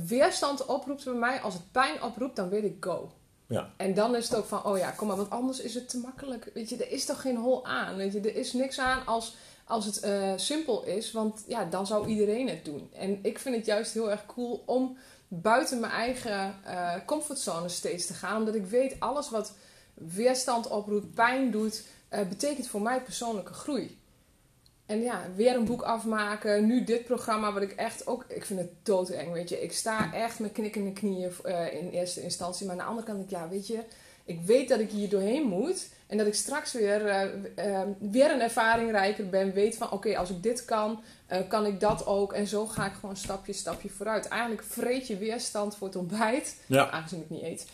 weerstand 0.06 0.66
oproept 0.66 1.04
bij 1.04 1.14
mij, 1.14 1.40
als 1.40 1.54
het 1.54 1.72
pijn 1.72 2.02
oproept, 2.02 2.36
dan 2.36 2.48
weet 2.48 2.64
ik 2.64 2.76
go. 2.80 3.12
Ja. 3.50 3.70
En 3.76 3.94
dan 3.94 4.16
is 4.16 4.28
het 4.28 4.38
ook 4.38 4.46
van, 4.46 4.64
oh 4.64 4.78
ja, 4.78 4.90
kom 4.90 5.08
maar, 5.08 5.16
want 5.16 5.30
anders 5.30 5.60
is 5.60 5.74
het 5.74 5.88
te 5.88 5.98
makkelijk. 5.98 6.50
Weet 6.54 6.68
je, 6.68 6.76
er 6.76 6.90
is 6.90 7.04
toch 7.04 7.20
geen 7.20 7.36
hol 7.36 7.66
aan. 7.66 7.96
Weet 7.96 8.12
je, 8.12 8.20
er 8.20 8.36
is 8.36 8.52
niks 8.52 8.78
aan 8.78 9.06
als, 9.06 9.36
als 9.70 9.86
het 9.86 10.00
eh, 10.00 10.32
simpel 10.36 10.84
is, 10.84 11.12
want 11.12 11.44
ja, 11.46 11.64
dan 11.64 11.86
zou 11.86 12.06
iedereen 12.06 12.48
het 12.48 12.64
doen. 12.64 12.90
En 12.92 13.18
ik 13.22 13.38
vind 13.38 13.56
het 13.56 13.66
juist 13.66 13.92
heel 13.92 14.10
erg 14.10 14.26
cool 14.26 14.62
om 14.66 14.96
buiten 15.28 15.80
mijn 15.80 15.92
eigen 15.92 16.54
eh, 16.64 16.94
comfortzone 17.06 17.68
steeds 17.68 18.06
te 18.06 18.14
gaan. 18.14 18.36
Omdat 18.36 18.54
ik 18.54 18.66
weet, 18.66 18.96
alles 18.98 19.30
wat 19.30 19.52
weerstand 19.94 20.68
oproept, 20.68 21.14
pijn 21.14 21.50
doet, 21.50 21.84
eh, 22.08 22.28
betekent 22.28 22.66
voor 22.66 22.82
mij 22.82 23.00
persoonlijke 23.00 23.52
groei. 23.52 23.98
En 24.86 25.02
ja, 25.02 25.22
weer 25.36 25.54
een 25.54 25.64
boek 25.64 25.82
afmaken. 25.82 26.66
Nu 26.66 26.84
dit 26.84 27.04
programma, 27.04 27.52
wat 27.52 27.62
ik 27.62 27.72
echt 27.72 28.06
ook... 28.06 28.24
Ik 28.28 28.44
vind 28.44 28.60
het 28.60 28.70
doodeng, 28.82 29.32
weet 29.32 29.48
je. 29.48 29.62
Ik 29.62 29.72
sta 29.72 30.12
echt 30.12 30.38
met 30.38 30.52
knikkende 30.52 30.92
knieën 30.92 31.32
in 31.72 31.88
eerste 31.88 32.22
instantie. 32.22 32.66
Maar 32.66 32.74
aan 32.74 32.80
de 32.80 32.88
andere 32.88 33.06
kant 33.06 33.22
ik, 33.22 33.30
ja, 33.30 33.48
weet 33.48 33.66
je... 33.66 33.84
Ik 34.24 34.40
weet 34.40 34.68
dat 34.68 34.80
ik 34.80 34.90
hier 34.90 35.08
doorheen 35.08 35.42
moet. 35.42 35.88
En 36.10 36.18
dat 36.18 36.26
ik 36.26 36.34
straks 36.34 36.72
weer, 36.72 37.06
eh, 37.06 37.22
eh, 37.54 37.88
weer 37.98 38.30
een 38.30 38.40
ervaringrijker 38.40 39.28
ben. 39.28 39.52
Weet 39.52 39.76
van, 39.76 39.90
oké, 39.90 40.18
als 40.18 40.30
ik 40.30 40.42
dit 40.42 40.64
kan, 40.64 41.02
eh, 41.26 41.38
kan 41.48 41.66
ik 41.66 41.80
dat 41.80 42.06
ook. 42.06 42.32
En 42.32 42.46
zo 42.46 42.66
ga 42.66 42.86
ik 42.86 42.92
gewoon 43.00 43.16
stapje, 43.16 43.52
stapje 43.52 43.88
vooruit. 43.88 44.28
Eigenlijk 44.28 44.62
vreet 44.62 45.06
je 45.06 45.16
weerstand 45.16 45.76
voor 45.76 45.86
het 45.86 45.96
ontbijt. 45.96 46.56
Ja. 46.66 46.90
Aangezien 46.90 47.20
ik 47.20 47.30
niet 47.30 47.42
eet. 47.42 47.66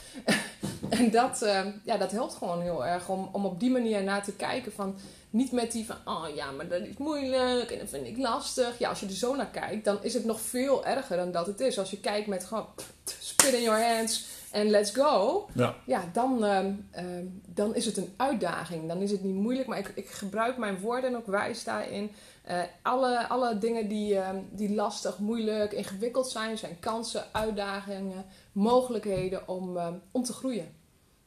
en 1.00 1.10
dat, 1.10 1.38
ja, 1.84 1.96
dat 1.96 2.10
helpt 2.10 2.34
gewoon 2.34 2.62
heel 2.62 2.86
erg 2.86 3.08
om, 3.08 3.28
om 3.32 3.44
op 3.44 3.60
die 3.60 3.70
manier 3.70 4.02
naar 4.02 4.24
te 4.24 4.32
kijken. 4.32 4.72
Van, 4.72 4.96
niet 5.30 5.52
met 5.52 5.72
die 5.72 5.86
van, 5.86 5.96
oh 6.04 6.34
ja, 6.34 6.50
maar 6.50 6.68
dat 6.68 6.80
is 6.80 6.96
moeilijk 6.96 7.70
en 7.70 7.78
dat 7.78 7.88
vind 7.88 8.06
ik 8.06 8.18
lastig. 8.18 8.78
Ja, 8.78 8.88
als 8.88 9.00
je 9.00 9.06
er 9.06 9.12
zo 9.12 9.36
naar 9.36 9.50
kijkt, 9.50 9.84
dan 9.84 9.98
is 10.02 10.14
het 10.14 10.24
nog 10.24 10.40
veel 10.40 10.86
erger 10.86 11.16
dan 11.16 11.32
dat 11.32 11.46
het 11.46 11.60
is. 11.60 11.78
Als 11.78 11.90
je 11.90 12.00
kijkt 12.00 12.26
met 12.26 12.44
gewoon 12.44 12.66
pff, 12.74 13.16
spit 13.18 13.52
in 13.52 13.62
your 13.62 13.82
hands 13.82 14.35
en 14.50 14.70
let's 14.70 14.90
go. 14.90 15.46
Ja. 15.54 15.74
Ja, 15.86 16.04
dan, 16.12 16.44
ehm, 16.44 16.72
ehm, 16.90 17.24
dan 17.46 17.74
is 17.74 17.86
het 17.86 17.96
een 17.96 18.12
uitdaging. 18.16 18.88
Dan 18.88 18.98
is 18.98 19.10
het 19.10 19.22
niet 19.24 19.34
moeilijk, 19.34 19.66
maar 19.68 19.78
ik, 19.78 19.92
ik 19.94 20.08
gebruik 20.08 20.56
mijn 20.56 20.78
woorden 20.80 21.16
ook 21.16 21.26
wijs 21.26 21.64
daarin. 21.64 22.10
Eh, 22.44 22.60
alle, 22.82 23.28
alle 23.28 23.58
dingen 23.58 23.88
die, 23.88 24.18
ehm, 24.18 24.36
die 24.50 24.74
lastig, 24.74 25.18
moeilijk, 25.18 25.72
ingewikkeld 25.72 26.28
zijn, 26.30 26.58
zijn 26.58 26.78
kansen, 26.80 27.24
uitdagingen, 27.32 28.24
mogelijkheden 28.52 29.48
om, 29.48 29.78
om 30.10 30.22
te 30.24 30.32
groeien. 30.32 30.74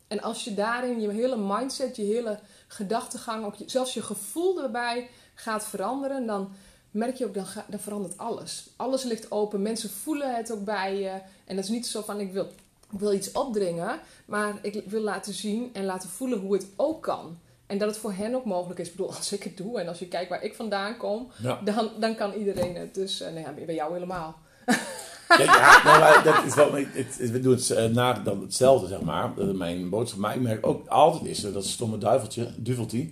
En 0.08 0.22
als 0.22 0.44
je 0.44 0.54
daarin 0.54 1.02
je 1.02 1.10
hele 1.10 1.38
mindset, 1.38 1.96
je 1.96 2.04
hele 2.04 2.40
gedachtegang, 2.68 3.46
ook 3.46 3.56
je- 3.56 3.70
zelfs 3.70 3.94
je 3.94 4.02
gevoel 4.02 4.62
erbij 4.64 5.10
gaat 5.34 5.66
veranderen, 5.68 6.26
dan 6.26 6.52
merk 6.92 7.16
je 7.16 7.26
ook, 7.26 7.34
dan, 7.34 7.46
ga- 7.46 7.66
dan 7.68 7.80
verandert 7.80 8.18
alles. 8.18 8.70
Alles 8.76 9.04
ligt 9.04 9.32
open, 9.32 9.62
mensen 9.62 9.90
voelen 9.90 10.36
het 10.36 10.52
ook 10.52 10.64
bij 10.64 11.00
je. 11.00 11.10
En 11.46 11.56
dat 11.56 11.64
is 11.64 11.70
niet 11.70 11.88
zo 11.88 12.02
van, 12.02 12.20
ik 12.20 12.32
wil, 12.32 12.48
ik 12.92 13.00
wil 13.00 13.14
iets 13.14 13.32
opdringen, 13.32 14.00
maar 14.26 14.54
ik 14.62 14.84
wil 14.86 15.02
laten 15.02 15.34
zien 15.34 15.70
en 15.74 15.86
laten 15.86 16.10
voelen 16.10 16.40
hoe 16.40 16.54
het 16.54 16.68
ook 16.76 17.02
kan. 17.04 17.38
En 17.68 17.78
dat 17.78 17.90
het 17.90 17.98
voor 17.98 18.14
hen 18.14 18.36
ook 18.36 18.46
mogelijk 18.46 18.80
is. 18.80 18.88
Ik 18.88 18.96
bedoel, 18.96 19.16
als 19.16 19.32
ik 19.32 19.44
het 19.44 19.58
doe 19.58 19.80
en 19.80 19.88
als 19.88 20.00
je 20.00 20.08
kijkt 20.08 20.30
waar 20.30 20.44
ik 20.44 20.56
vandaan 20.56 20.98
kom, 20.98 21.32
Ja. 21.42 21.60
dan, 21.64 21.90
dan 22.00 22.16
kan 22.16 22.34
iedereen 22.34 22.76
het. 22.76 22.94
Dus 22.94 23.22
eh, 23.22 23.34
nou 23.34 23.40
ja, 23.58 23.66
bij 23.66 23.76
jou 23.76 23.94
helemaal. 23.94 24.36
Ja, 24.66 25.42
ja, 25.44 25.84
nou, 25.84 26.00
maar 26.00 26.22
dat 26.24 26.46
is 26.46 26.56
wel, 26.56 26.74
het, 26.74 26.88
het- 27.18 27.32
we 27.32 27.40
doen 27.40 27.54
het 27.54 27.94
na 27.94 28.14
dan 28.14 28.42
hetzelfde, 28.42 28.88
zeg 28.88 29.02
maar. 29.02 29.32
Eh, 29.38 29.46
Mijn 29.52 29.90
boodschap, 29.90 30.20
maar 30.20 30.36
ik 30.36 30.42
merk 30.42 30.68
ook 30.68 30.88
altijd 30.88 31.26
is 31.26 31.42
dat 31.42 31.66
stomme 31.66 31.98
duiveltje, 31.98 32.48
duveltje, 32.58 33.10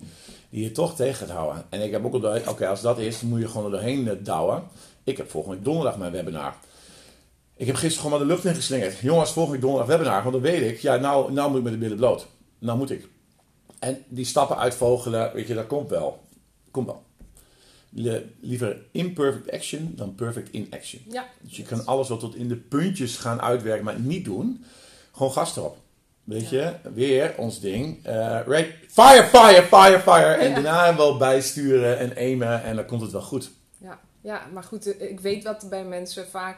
die 0.50 0.64
je 0.64 0.72
toch 0.72 0.96
tegen 0.96 1.16
gaat 1.28 1.36
houden. 1.38 1.66
En 1.70 1.82
ik 1.84 1.92
heb 1.92 2.06
ook 2.06 2.24
al 2.24 2.40
oké, 2.48 2.68
als 2.68 2.82
dat 2.82 3.00
is, 3.00 3.20
dan 3.20 3.30
moet 3.30 3.40
je 3.40 3.48
gewoon 3.48 3.66
er 3.66 3.72
doorheen 3.72 4.08
eh, 4.10 4.16
douwen. 4.24 4.64
Ik 5.04 5.18
heb 5.18 5.30
volgende 5.30 5.56
week 5.56 5.66
donderdag 5.66 5.98
mijn 5.98 6.12
webinar. 6.12 6.56
Ik 7.58 7.68
heb 7.68 7.76
gisteren 7.76 8.02
gewoon 8.04 8.12
maar 8.20 8.28
de 8.28 8.34
lucht 8.34 8.46
in 8.46 8.56
geslingerd. 8.56 8.98
Jongens, 9.00 9.32
volgende 9.32 9.60
donderdag 9.60 9.88
webinar. 9.88 10.22
Want 10.22 10.34
dan 10.34 10.42
weet 10.42 10.72
ik, 10.72 10.80
ja, 10.80 10.96
nou, 10.96 11.32
nou 11.32 11.50
moet 11.50 11.58
ik 11.58 11.64
met 11.64 11.74
de 11.74 11.80
billen 11.80 11.98
bloot. 11.98 12.28
Nou 12.60 12.78
moet 12.78 12.92
ik. 12.92 13.08
En 13.80 14.04
die 14.08 14.26
stappen 14.26 14.58
uitvogelen, 14.58 15.34
weet 15.34 15.48
je, 15.48 15.54
dat 15.54 15.68
komt 15.68 15.90
wel. 15.90 16.22
Komt 16.72 16.86
wel. 16.86 17.04
Le- 17.90 18.24
liever 18.40 18.78
imperfect 18.92 19.52
action 19.52 19.94
dan 19.96 20.16
perfect 20.16 20.50
inaction. 20.52 21.02
Ja. 21.10 21.26
Dus 21.42 21.58
je 21.58 21.64
kan 21.64 21.86
alles 21.86 22.10
wat 22.10 22.20
tot 22.20 22.36
in 22.36 22.48
de 22.48 22.56
puntjes 22.56 23.18
gaan 23.18 23.42
uitwerken, 23.42 23.86
maar 23.86 24.00
niet 24.00 24.26
doen. 24.26 24.64
Gewoon 25.12 25.32
gas 25.32 25.58
erop. 25.58 25.78
Weet 26.24 26.50
je, 26.50 26.74
weer 26.94 27.34
ons 27.38 27.60
ding. 27.60 28.06
eh, 28.06 28.40
right, 28.46 28.70
fire, 28.90 29.24
fire, 29.24 29.64
fire, 29.64 30.00
fire. 30.00 30.34
En 30.34 30.50
Ja. 30.50 30.54
daarna 30.56 30.96
wel 30.96 31.18
bijsturen 31.18 31.98
en 32.00 32.16
aimen 32.16 32.64
en 32.64 32.76
dan 32.76 32.86
komt 32.86 33.02
het 33.02 33.12
wel 33.12 33.22
goed. 33.22 33.50
Ja, 33.78 34.00
ja, 34.22 34.42
maar 34.54 34.64
goed, 34.64 34.98
eh, 34.98 35.10
ik 35.12 35.20
weet 35.20 35.44
wat 35.44 35.66
bij 35.70 35.84
mensen 35.86 36.28
vaak 36.28 36.58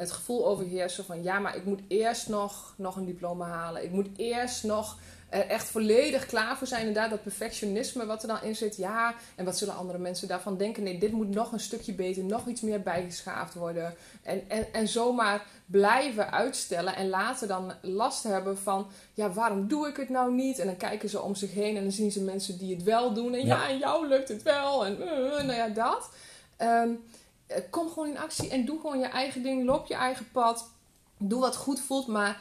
het 0.00 0.10
gevoel 0.10 0.46
overheerst 0.46 1.02
van 1.06 1.22
ja, 1.22 1.38
maar 1.38 1.56
ik 1.56 1.64
moet 1.64 1.80
eerst 1.88 2.28
nog, 2.28 2.74
nog 2.76 2.96
een 2.96 3.04
diploma 3.04 3.46
halen. 3.46 3.84
Ik 3.84 3.90
moet 3.90 4.08
eerst 4.16 4.64
nog 4.64 4.98
er 5.28 5.46
echt 5.46 5.68
volledig 5.68 6.26
klaar 6.26 6.56
voor 6.56 6.66
zijn. 6.66 6.86
Inderdaad, 6.86 7.10
dat 7.10 7.22
perfectionisme 7.22 8.06
wat 8.06 8.22
er 8.22 8.28
dan 8.28 8.42
in 8.42 8.56
zit. 8.56 8.76
Ja, 8.76 9.14
en 9.34 9.44
wat 9.44 9.58
zullen 9.58 9.76
andere 9.76 9.98
mensen 9.98 10.28
daarvan 10.28 10.56
denken? 10.56 10.82
Nee, 10.82 10.98
dit 10.98 11.12
moet 11.12 11.34
nog 11.34 11.52
een 11.52 11.60
stukje 11.60 11.92
beter, 11.92 12.24
nog 12.24 12.46
iets 12.46 12.60
meer 12.60 12.80
bijgeschaafd 12.82 13.54
worden. 13.54 13.94
En, 14.22 14.42
en, 14.48 14.66
en 14.72 14.88
zomaar 14.88 15.46
blijven 15.66 16.32
uitstellen 16.32 16.96
en 16.96 17.08
later 17.08 17.48
dan 17.48 17.72
last 17.82 18.22
hebben 18.22 18.58
van 18.58 18.86
ja, 19.14 19.32
waarom 19.32 19.68
doe 19.68 19.88
ik 19.88 19.96
het 19.96 20.08
nou 20.08 20.34
niet? 20.34 20.58
En 20.58 20.66
dan 20.66 20.76
kijken 20.76 21.08
ze 21.08 21.20
om 21.20 21.34
zich 21.34 21.52
heen 21.52 21.76
en 21.76 21.82
dan 21.82 21.92
zien 21.92 22.12
ze 22.12 22.20
mensen 22.22 22.58
die 22.58 22.74
het 22.74 22.82
wel 22.84 23.12
doen. 23.14 23.34
En 23.34 23.46
ja, 23.46 23.62
Ja. 23.62 23.68
en 23.68 23.78
jou 23.78 24.08
lukt 24.08 24.28
het 24.28 24.42
wel. 24.42 24.86
En 24.86 25.02
eh, 25.02 25.44
nou 25.44 25.52
ja, 25.52 25.68
dat. 25.68 26.10
Ehm, 26.56 26.88
eh, 26.88 26.94
kom 27.70 27.88
gewoon 27.88 28.08
in 28.08 28.18
actie 28.18 28.50
en 28.50 28.64
doe 28.64 28.80
gewoon 28.80 28.98
je 28.98 29.06
eigen 29.06 29.42
ding. 29.42 29.64
Loop 29.64 29.86
je 29.86 29.94
eigen 29.94 30.30
pad. 30.32 30.68
Doe 31.18 31.40
wat 31.40 31.56
goed 31.56 31.80
voelt, 31.80 32.06
maar 32.06 32.40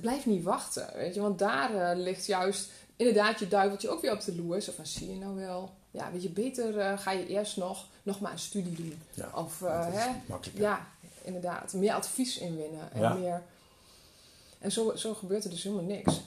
blijf 0.00 0.26
niet 0.26 0.42
wachten. 0.42 0.88
Weet 0.94 1.14
je? 1.14 1.20
Want 1.20 1.38
daar 1.38 1.74
eh, 1.90 1.98
ligt 1.98 2.26
juist 2.26 2.70
inderdaad 2.96 3.38
je 3.38 3.48
duiveltje 3.48 3.88
ook 3.88 4.00
weer 4.00 4.12
op 4.12 4.24
de 4.24 4.34
loer. 4.36 4.60
Zo 4.60 4.72
van, 4.76 4.86
zie 4.86 5.10
je 5.10 5.16
nou 5.16 5.34
wel? 5.36 5.70
Ja, 5.90 6.10
weet 6.12 6.22
je, 6.22 6.30
beter 6.30 6.78
eh, 6.78 6.98
ga 6.98 7.10
je 7.10 7.26
eerst 7.26 7.56
nog, 7.56 7.86
nog 8.02 8.20
maar 8.20 8.32
een 8.32 8.38
studie 8.38 8.74
doen. 8.76 9.02
Ja, 9.14 9.30
Of, 9.34 9.62
eh, 9.62 9.86
hè? 9.90 10.08
makkelijker. 10.26 10.64
Ja, 10.64 10.86
inderdaad. 11.22 11.72
Meer 11.72 11.92
advies 11.94 12.38
inwinnen. 12.38 12.92
En, 12.92 13.00
Ja. 13.00 13.14
meer... 13.14 13.42
en 14.58 14.72
zo, 14.72 14.96
zo 14.96 15.14
gebeurt 15.14 15.44
er 15.44 15.50
dus 15.50 15.62
helemaal 15.62 15.84
niks. 15.84 16.20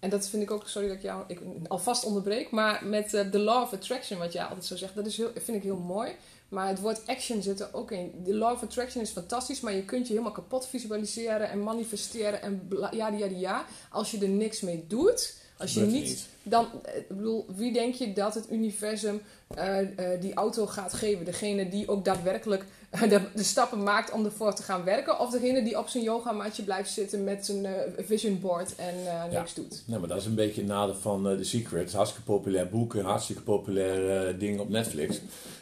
En 0.00 0.10
dat 0.10 0.28
vind 0.28 0.42
ik 0.42 0.50
ook, 0.50 0.68
sorry 0.68 0.88
dat 0.88 0.96
ik 0.96 1.02
jou 1.02 1.24
ik 1.26 1.40
alvast 1.68 2.04
onderbreek, 2.04 2.50
maar 2.50 2.86
met 2.86 3.10
de 3.10 3.38
law 3.38 3.62
of 3.62 3.72
attraction, 3.72 4.18
wat 4.18 4.32
jij 4.32 4.44
altijd 4.44 4.64
zo 4.64 4.76
zegt, 4.76 4.94
dat 4.94 5.06
is 5.06 5.16
heel, 5.16 5.30
vind 5.34 5.56
ik 5.56 5.62
heel 5.62 5.76
mooi. 5.76 6.16
Maar 6.48 6.68
het 6.68 6.80
woord 6.80 7.06
action 7.06 7.42
zit 7.42 7.60
er 7.60 7.68
ook 7.72 7.90
in. 7.90 8.12
De 8.24 8.34
law 8.34 8.52
of 8.52 8.62
attraction 8.62 9.02
is 9.02 9.10
fantastisch, 9.10 9.60
maar 9.60 9.74
je 9.74 9.84
kunt 9.84 10.06
je 10.06 10.12
helemaal 10.12 10.32
kapot 10.32 10.66
visualiseren 10.66 11.50
en 11.50 11.62
manifesteren 11.62 12.42
en 12.42 12.68
ja, 12.90 13.08
ja, 13.08 13.26
ja. 13.26 13.64
Als 13.90 14.10
je 14.10 14.18
er 14.18 14.28
niks 14.28 14.60
mee 14.60 14.84
doet, 14.86 15.34
als 15.60 15.74
je 15.74 15.80
niet, 15.80 16.28
dan, 16.42 16.66
eh, 16.82 16.96
ik 16.96 17.08
bedoel, 17.08 17.46
wie 17.56 17.72
denk 17.72 17.94
je 17.94 18.12
dat 18.12 18.34
het 18.34 18.46
universum 18.50 19.22
eh, 19.48 19.80
eh, 19.80 20.20
die 20.20 20.34
auto 20.34 20.66
gaat 20.66 20.92
geven? 20.92 21.24
Degene 21.24 21.68
die 21.68 21.88
ook 21.88 22.04
daadwerkelijk 22.04 22.64
de, 23.08 23.20
de 23.34 23.42
stappen 23.42 23.82
maakt 23.82 24.12
om 24.12 24.24
ervoor 24.24 24.54
te 24.54 24.62
gaan 24.62 24.84
werken, 24.84 25.20
of 25.20 25.30
degene 25.30 25.62
die 25.62 25.78
op 25.78 25.88
zijn 25.88 26.04
yogamatje 26.04 26.62
blijft 26.62 26.90
zitten 26.90 27.24
met 27.24 27.46
zijn 27.46 27.66
vision 27.98 28.40
board 28.40 28.74
en 28.76 28.94
niks 29.30 29.54
doet? 29.54 29.82
Nee, 29.86 29.98
maar 29.98 30.08
dat 30.08 30.18
is 30.18 30.26
een 30.26 30.34
beetje 30.34 30.60
een 30.60 30.66
nadeel 30.66 30.94
van 30.94 31.22
The 31.22 31.44
Secret. 31.44 31.92
Hartstikke 31.92 32.24
populair 32.24 32.68
boek, 32.68 32.94
hartstikke 32.94 33.42
populair 33.42 34.38
ding 34.38 34.60
op 34.60 34.68
Netflix. 34.68 35.20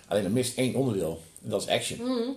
Alleen 0.08 0.24
er 0.24 0.30
mist 0.30 0.58
één 0.58 0.74
onderdeel. 0.74 1.20
En 1.44 1.50
dat 1.50 1.62
is 1.62 1.68
action. 1.68 1.98
Mhm. 2.02 2.30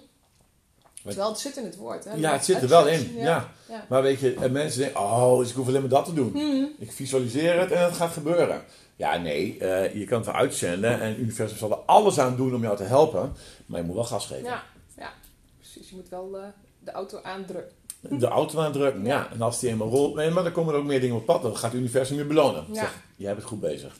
Terwijl 1.03 1.29
het 1.29 1.39
zit 1.39 1.57
in 1.57 1.63
het 1.63 1.75
woord. 1.75 2.03
Hè? 2.03 2.13
Ja, 2.13 2.31
het 2.31 2.45
zit 2.45 2.61
er 2.61 2.67
wel 2.67 2.87
in. 2.87 3.13
Ja. 3.15 3.51
ja. 3.69 3.85
Maar 3.89 4.01
weet 4.01 4.19
je, 4.19 4.33
en 4.33 4.51
mensen 4.51 4.79
denken, 4.79 4.99
oh, 4.99 5.39
dus 5.39 5.49
ik 5.49 5.55
hoef 5.55 5.67
alleen 5.67 5.81
maar 5.81 5.89
dat 5.89 6.05
te 6.05 6.13
doen. 6.13 6.31
Mhm. 6.31 6.65
Ik 6.79 6.91
visualiseer 6.91 7.59
het 7.59 7.71
en 7.71 7.83
het 7.83 7.93
gaat 7.93 8.11
gebeuren. 8.11 8.63
Ja, 8.95 9.17
nee, 9.17 9.57
eh, 9.59 9.95
je 9.95 10.05
kan 10.05 10.17
het 10.17 10.25
wel 10.25 10.35
uitzenden 10.35 11.01
en 11.01 11.07
het 11.07 11.17
universum 11.17 11.57
zal 11.57 11.71
er 11.71 11.77
alles 11.77 12.19
aan 12.19 12.35
doen 12.35 12.55
om 12.55 12.61
jou 12.61 12.77
te 12.77 12.83
helpen. 12.83 13.33
Maar 13.65 13.79
je 13.79 13.85
moet 13.85 13.95
wel 13.95 14.03
gas 14.03 14.25
geven. 14.25 14.43
Ja, 14.43 14.63
ja, 14.97 15.13
precies. 15.57 15.89
Je 15.89 15.95
moet 15.95 16.09
wel 16.09 16.37
eh, 16.37 16.43
de 16.79 16.91
auto 16.91 17.19
aandrukken. 17.21 17.75
De 18.01 18.27
auto 18.27 18.59
aandrukken, 18.59 19.05
ja. 19.05 19.31
En 19.31 19.41
als 19.41 19.59
die 19.59 19.69
eenmaal 19.69 19.89
rolt, 19.89 20.15
nee, 20.15 20.29
maar 20.29 20.43
dan 20.43 20.51
komen 20.51 20.73
er 20.73 20.79
ook 20.79 20.85
meer 20.85 21.01
dingen 21.01 21.15
op 21.15 21.25
pad. 21.25 21.41
Dan 21.41 21.57
gaat 21.57 21.71
het 21.71 21.79
universum 21.79 22.17
je 22.17 22.25
belonen. 22.25 22.65
Ja. 22.67 22.75
Zeg, 22.75 23.03
jij 23.15 23.27
bent 23.27 23.37
het 23.37 23.47
goed 23.47 23.59
bezig. 23.59 23.99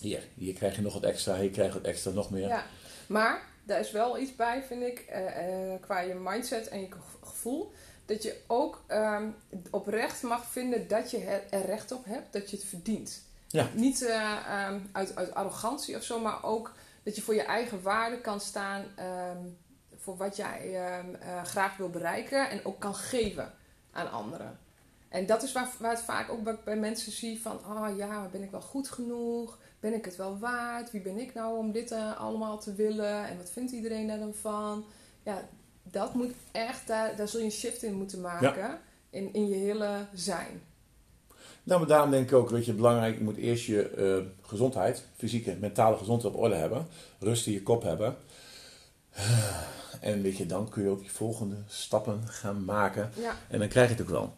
Hier, 0.00 0.22
hier 0.34 0.54
krijg 0.54 0.76
je 0.76 0.82
nog 0.82 0.92
wat 0.92 1.02
extra, 1.02 1.36
hier 1.36 1.50
krijg 1.50 1.72
je 1.72 1.78
wat 1.78 1.88
extra, 1.88 2.10
nog 2.10 2.30
meer. 2.30 2.48
Ja. 2.48 2.66
Maar 3.08 3.42
daar 3.64 3.80
is 3.80 3.90
wel 3.90 4.18
iets 4.18 4.36
bij, 4.36 4.62
vind 4.62 4.82
ik, 4.82 4.98
eh, 4.98 5.72
eh, 5.72 5.80
qua 5.80 6.00
je 6.00 6.14
mindset 6.14 6.68
en 6.68 6.80
je 6.80 6.86
ge- 6.90 7.26
gevoel. 7.26 7.72
Dat 8.06 8.22
je 8.22 8.40
ook 8.46 8.82
ehm, 8.86 9.28
oprecht 9.70 10.22
mag 10.22 10.46
vinden 10.46 10.88
dat 10.88 11.10
je 11.10 11.18
er 11.50 11.66
recht 11.66 11.92
op 11.92 12.04
hebt, 12.04 12.32
dat 12.32 12.50
je 12.50 12.56
het 12.56 12.64
verdient. 12.66 13.22
Ja. 13.48 13.68
Niet 13.74 14.02
eh, 14.02 14.36
ehm, 14.46 14.78
uit, 14.92 15.16
uit 15.16 15.34
arrogantie 15.34 15.96
of 15.96 16.02
zo, 16.02 16.20
maar 16.20 16.44
ook 16.44 16.72
dat 17.02 17.16
je 17.16 17.22
voor 17.22 17.34
je 17.34 17.42
eigen 17.42 17.82
waarde 17.82 18.20
kan 18.20 18.40
staan. 18.40 18.84
ehm, 18.96 19.38
voor 19.96 20.16
wat 20.16 20.36
jij 20.36 20.80
graag 21.44 21.76
wil 21.76 21.90
bereiken 21.90 22.50
en 22.50 22.64
ook 22.64 22.80
kan 22.80 22.94
geven 22.94 23.52
aan 23.92 24.10
anderen. 24.10 24.58
En 25.08 25.26
dat 25.26 25.42
is 25.42 25.52
waar, 25.52 25.68
waar 25.78 25.90
het 25.90 26.00
vaak 26.00 26.30
ook 26.30 26.42
bij, 26.42 26.58
bij 26.64 26.76
mensen 26.76 27.12
zie 27.12 27.42
van, 27.42 27.64
ah 27.64 27.96
ja, 27.96 28.06
maar 28.06 28.30
ben 28.30 28.42
ik 28.42 28.50
wel 28.50 28.60
goed 28.60 28.88
genoeg? 28.90 29.58
Ben 29.80 29.94
ik 29.94 30.04
het 30.04 30.16
wel 30.16 30.38
waard? 30.38 30.90
Wie 30.90 31.00
ben 31.00 31.18
ik 31.18 31.34
nou 31.34 31.58
om 31.58 31.72
dit 31.72 31.90
eh, 31.90 32.20
allemaal 32.20 32.58
te 32.58 32.74
willen? 32.74 33.28
En 33.28 33.36
wat 33.36 33.50
vindt 33.50 33.72
iedereen 33.72 34.06
daar 34.06 34.18
dan 34.18 34.34
van? 34.34 34.84
Ja, 35.22 35.48
dat 35.82 36.14
moet 36.14 36.32
echt, 36.52 36.86
daar, 36.86 37.16
daar 37.16 37.28
zul 37.28 37.40
je 37.40 37.46
een 37.46 37.52
shift 37.52 37.82
in 37.82 37.94
moeten 37.94 38.20
maken. 38.20 38.78
In, 39.10 39.32
in 39.32 39.48
je 39.48 39.54
hele 39.54 40.06
zijn. 40.14 40.62
Nou, 41.62 41.80
maar 41.80 41.88
daarom 41.88 42.10
denk 42.10 42.30
ik 42.30 42.36
ook, 42.36 42.50
weet 42.50 42.64
je, 42.64 42.72
belangrijk, 42.72 43.18
je 43.18 43.24
moet 43.24 43.36
eerst 43.36 43.64
je 43.64 43.88
eh, 43.88 44.48
gezondheid, 44.48 45.04
fysieke, 45.16 45.56
mentale 45.60 45.96
gezondheid 45.96 46.34
op 46.34 46.40
orde 46.40 46.54
hebben. 46.54 46.86
Rust 47.18 47.46
in 47.46 47.52
je 47.52 47.62
kop 47.62 47.82
hebben. 47.82 48.16
En 50.00 50.22
weet 50.22 50.36
je, 50.36 50.46
dan 50.46 50.68
kun 50.68 50.82
je 50.82 50.88
ook 50.88 51.02
je 51.02 51.10
volgende 51.10 51.56
stappen 51.66 52.22
gaan 52.26 52.64
maken. 52.64 53.10
Ja, 53.20 53.36
En 53.48 53.58
dan 53.58 53.68
krijg 53.68 53.88
je 53.88 53.94
het 53.94 54.02
ook 54.02 54.08
wel. 54.08 54.34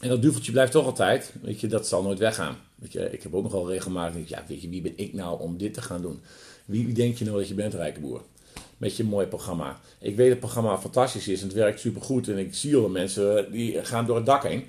En 0.00 0.08
dat 0.08 0.22
duveltje 0.22 0.52
blijft 0.52 0.72
toch 0.72 0.86
altijd, 0.86 1.32
weet 1.42 1.60
je, 1.60 1.66
dat 1.66 1.86
zal 1.86 2.02
nooit 2.02 2.18
weggaan. 2.18 2.56
Ik 2.80 3.22
heb 3.22 3.34
ook 3.34 3.42
nogal 3.42 3.68
regelmatig, 3.68 4.28
ja, 4.28 4.44
weet 4.48 4.62
je, 4.62 4.68
wie 4.68 4.82
ben 4.82 4.92
ik 4.96 5.12
nou 5.12 5.40
om 5.40 5.56
dit 5.56 5.74
te 5.74 5.82
gaan 5.82 6.02
doen? 6.02 6.20
Wie, 6.64 6.92
denk 6.92 7.16
je 7.16 7.24
nou 7.24 7.38
dat 7.38 7.48
je 7.48 7.54
bent, 7.54 7.74
rijke 7.74 8.00
boer? 8.00 8.22
Met 8.76 8.96
je 8.96 9.04
mooie 9.04 9.26
programma. 9.26 9.80
Ik 9.98 10.16
weet 10.16 10.16
dat 10.16 10.28
het 10.28 10.38
programma 10.38 10.78
fantastisch 10.78 11.28
is 11.28 11.40
en 11.40 11.46
het 11.46 11.56
werkt 11.56 11.80
supergoed. 11.80 12.28
En 12.28 12.38
ik 12.38 12.54
zie 12.54 12.76
al 12.76 12.88
mensen 12.88 13.52
die 13.52 13.84
gaan 13.84 14.06
door 14.06 14.16
het 14.16 14.26
dak 14.26 14.42
heen. 14.42 14.64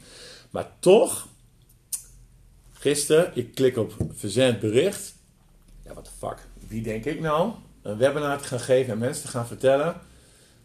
Maar 0.50 0.72
toch, 0.80 1.28
gisteren, 2.74 3.32
ik 3.34 3.56
klik 3.56 3.78
op 3.78 3.96
verzend 4.14 4.60
bericht. 4.60 5.16
Ja, 5.86 5.94
what 5.94 6.04
the 6.04 6.12
fuck. 6.18 6.48
Wie 6.68 6.82
denk 6.82 7.06
ik 7.06 7.20
nou 7.20 7.52
een 7.82 7.98
webinar 7.98 8.38
te 8.38 8.44
gaan 8.44 8.60
geven 8.60 8.94
en 8.94 9.00
mensen 9.00 9.24
te 9.24 9.30
gaan 9.30 9.48
vertellen. 9.48 9.96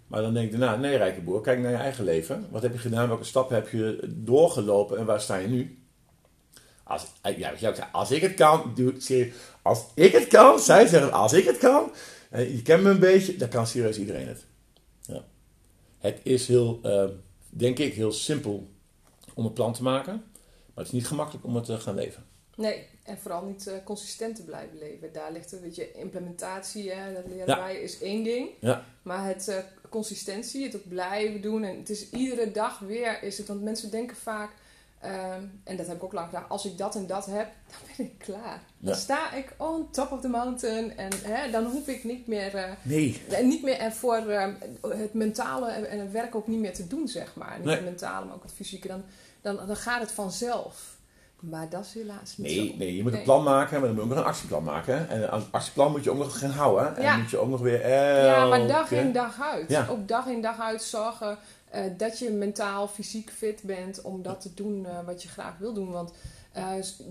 Maar 0.06 0.22
dan 0.22 0.34
denk 0.34 0.52
ik 0.52 0.58
daarna, 0.58 0.76
nee 0.76 0.96
rijke 0.96 1.20
boer, 1.20 1.40
kijk 1.40 1.58
naar 1.58 1.70
je 1.70 1.76
eigen 1.76 2.04
leven. 2.04 2.46
Wat 2.50 2.62
heb 2.62 2.72
je 2.72 2.78
gedaan? 2.78 3.08
Welke 3.08 3.24
stappen 3.24 3.54
heb 3.54 3.68
je 3.68 3.98
doorgelopen 4.08 4.98
en 4.98 5.04
waar 5.04 5.20
sta 5.20 5.36
je 5.36 5.48
nu? 5.48 5.81
Als, 6.84 7.06
eh, 7.22 7.38
ja, 7.38 7.52
je, 7.58 7.84
als 7.92 8.10
ik 8.10 8.22
het 8.22 8.34
kan, 8.34 8.72
doe 8.74 8.92
ik. 8.92 9.32
Als 9.62 9.84
ik 9.94 10.12
het 10.12 10.26
kan, 10.26 10.58
zij 10.58 10.86
zeggen 10.86 11.12
als 11.12 11.32
ik 11.32 11.44
het 11.44 11.58
kan. 11.58 11.92
En 12.30 12.52
je 12.56 12.62
kent 12.62 12.82
me 12.82 12.90
een 12.90 12.98
beetje, 12.98 13.36
dan 13.36 13.48
kan 13.48 13.66
serieus 13.66 13.98
iedereen 13.98 14.28
het. 14.28 14.44
Ja. 15.00 15.24
Het 15.98 16.20
is 16.22 16.48
heel, 16.48 16.78
eh, 16.82 17.04
denk 17.48 17.78
ik, 17.78 17.94
heel 17.94 18.12
simpel 18.12 18.68
om 19.34 19.44
een 19.44 19.52
plan 19.52 19.72
te 19.72 19.82
maken. 19.82 20.12
Maar 20.74 20.84
het 20.84 20.86
is 20.86 20.92
niet 20.92 21.06
gemakkelijk 21.06 21.44
om 21.44 21.54
het 21.54 21.64
te 21.64 21.78
gaan 21.78 21.94
leven. 21.94 22.24
nee. 22.56 22.90
En 23.02 23.18
vooral 23.18 23.44
niet 23.44 23.66
eh, 23.66 23.74
consistent 23.84 24.36
te 24.36 24.42
blijven 24.44 24.78
leven. 24.78 25.12
Daar 25.12 25.32
ligt 25.32 25.52
een 25.52 25.60
beetje 25.60 25.92
implementatie, 25.92 26.90
hè, 26.90 27.14
dat 27.14 27.26
leren 27.26 27.46
Ja. 27.46 27.56
wij, 27.58 27.76
is 27.76 28.00
één 28.00 28.24
ding. 28.24 28.48
Ja. 28.60 28.84
Maar 29.02 29.26
het 29.26 29.48
eh, 29.48 29.56
consistentie, 29.88 30.64
het 30.64 30.76
ook 30.76 30.88
blijven 30.88 31.40
doen. 31.40 31.64
En 31.64 31.78
het 31.78 31.90
is 31.90 32.10
iedere 32.10 32.50
dag 32.50 32.78
weer, 32.78 33.22
is 33.22 33.38
het, 33.38 33.48
want 33.48 33.62
mensen 33.62 33.90
denken 33.90 34.16
vaak, 34.16 34.50
ehm, 35.02 35.42
en 35.64 35.76
dat 35.76 35.86
heb 35.86 35.96
ik 35.96 36.02
ook 36.04 36.12
lang 36.12 36.26
gedaan, 36.26 36.44
als 36.48 36.64
ik 36.66 36.78
dat 36.78 36.94
en 36.94 37.06
dat 37.06 37.26
heb, 37.26 37.46
dan 37.70 37.78
ben 37.96 38.06
ik 38.06 38.18
klaar. 38.18 38.60
Dan 38.78 38.94
sta 38.94 39.32
ik 39.32 39.54
on 39.56 39.90
top 39.90 40.12
of 40.12 40.20
the 40.20 40.28
mountain 40.28 40.96
en 40.96 41.10
hè, 41.22 41.50
dan 41.50 41.64
hoef 41.64 41.86
ik 41.88 42.04
niet 42.04 42.26
meer, 42.26 42.54
eh, 42.54 42.70
Nee. 42.82 43.22
en 43.30 43.48
niet 43.48 43.62
meer 43.62 43.78
ervoor 43.78 44.16
eh, 44.16 44.48
het 44.88 45.14
mentale 45.14 45.70
en 45.70 45.98
het 46.00 46.10
werk 46.12 46.34
ook 46.34 46.46
niet 46.46 46.60
meer 46.60 46.74
te 46.74 46.86
doen, 46.86 47.08
zeg 47.08 47.34
maar. 47.34 47.54
Niet 47.56 47.64
Nee. 47.66 47.74
het 47.74 47.84
mentale, 47.84 48.24
maar 48.26 48.34
ook 48.34 48.42
het 48.42 48.52
fysieke. 48.52 48.88
Dan, 48.88 49.02
dan, 49.40 49.66
dan 49.66 49.76
gaat 49.76 50.00
het 50.00 50.12
vanzelf. 50.12 50.90
Maar 51.40 51.68
dat 51.68 51.84
is 51.84 51.94
helaas 51.94 52.36
niet 52.36 52.46
Nee, 52.46 52.68
zo. 52.70 52.76
nee, 52.76 52.96
je 52.96 53.02
moet 53.02 53.10
Nee. 53.10 53.20
een 53.20 53.26
plan 53.26 53.42
maken, 53.42 53.80
maar 53.80 53.88
dan 53.88 53.96
moet 53.96 54.04
je 54.04 54.10
ook 54.10 54.16
nog 54.16 54.24
een 54.24 54.30
actieplan 54.30 54.62
maken. 54.64 55.08
En 55.08 55.20
het 55.22 55.44
actieplan 55.50 55.90
moet 55.90 56.04
je 56.04 56.10
ook 56.10 56.18
nog 56.18 56.38
gaan 56.38 56.50
houden. 56.50 56.96
En 56.96 57.02
Ja. 57.02 57.16
moet 57.16 57.30
je 57.30 57.36
ook 57.38 57.48
nog 57.48 57.60
weer 57.60 57.88
Ja, 58.24 58.46
maar 58.46 58.66
dag 58.66 58.90
in 58.90 59.12
dag 59.12 59.40
uit. 59.42 59.68
Ja. 59.70 59.86
Ook 59.90 60.08
dag 60.08 60.26
in 60.26 60.40
dag 60.42 60.60
uit 60.60 60.82
zorgen 60.82 61.30
eh, 61.30 61.36
dat 61.96 62.18
je 62.18 62.30
mentaal, 62.30 62.88
fysiek 62.88 63.30
fit 63.30 63.62
bent 63.62 64.02
om 64.02 64.22
dat 64.22 64.40
te 64.40 64.54
doen 64.54 64.86
eh, 64.86 65.04
wat 65.04 65.22
je 65.22 65.28
graag 65.28 65.58
wil 65.58 65.72
doen. 65.72 65.90
Want 65.90 66.12
eh, 66.52 66.64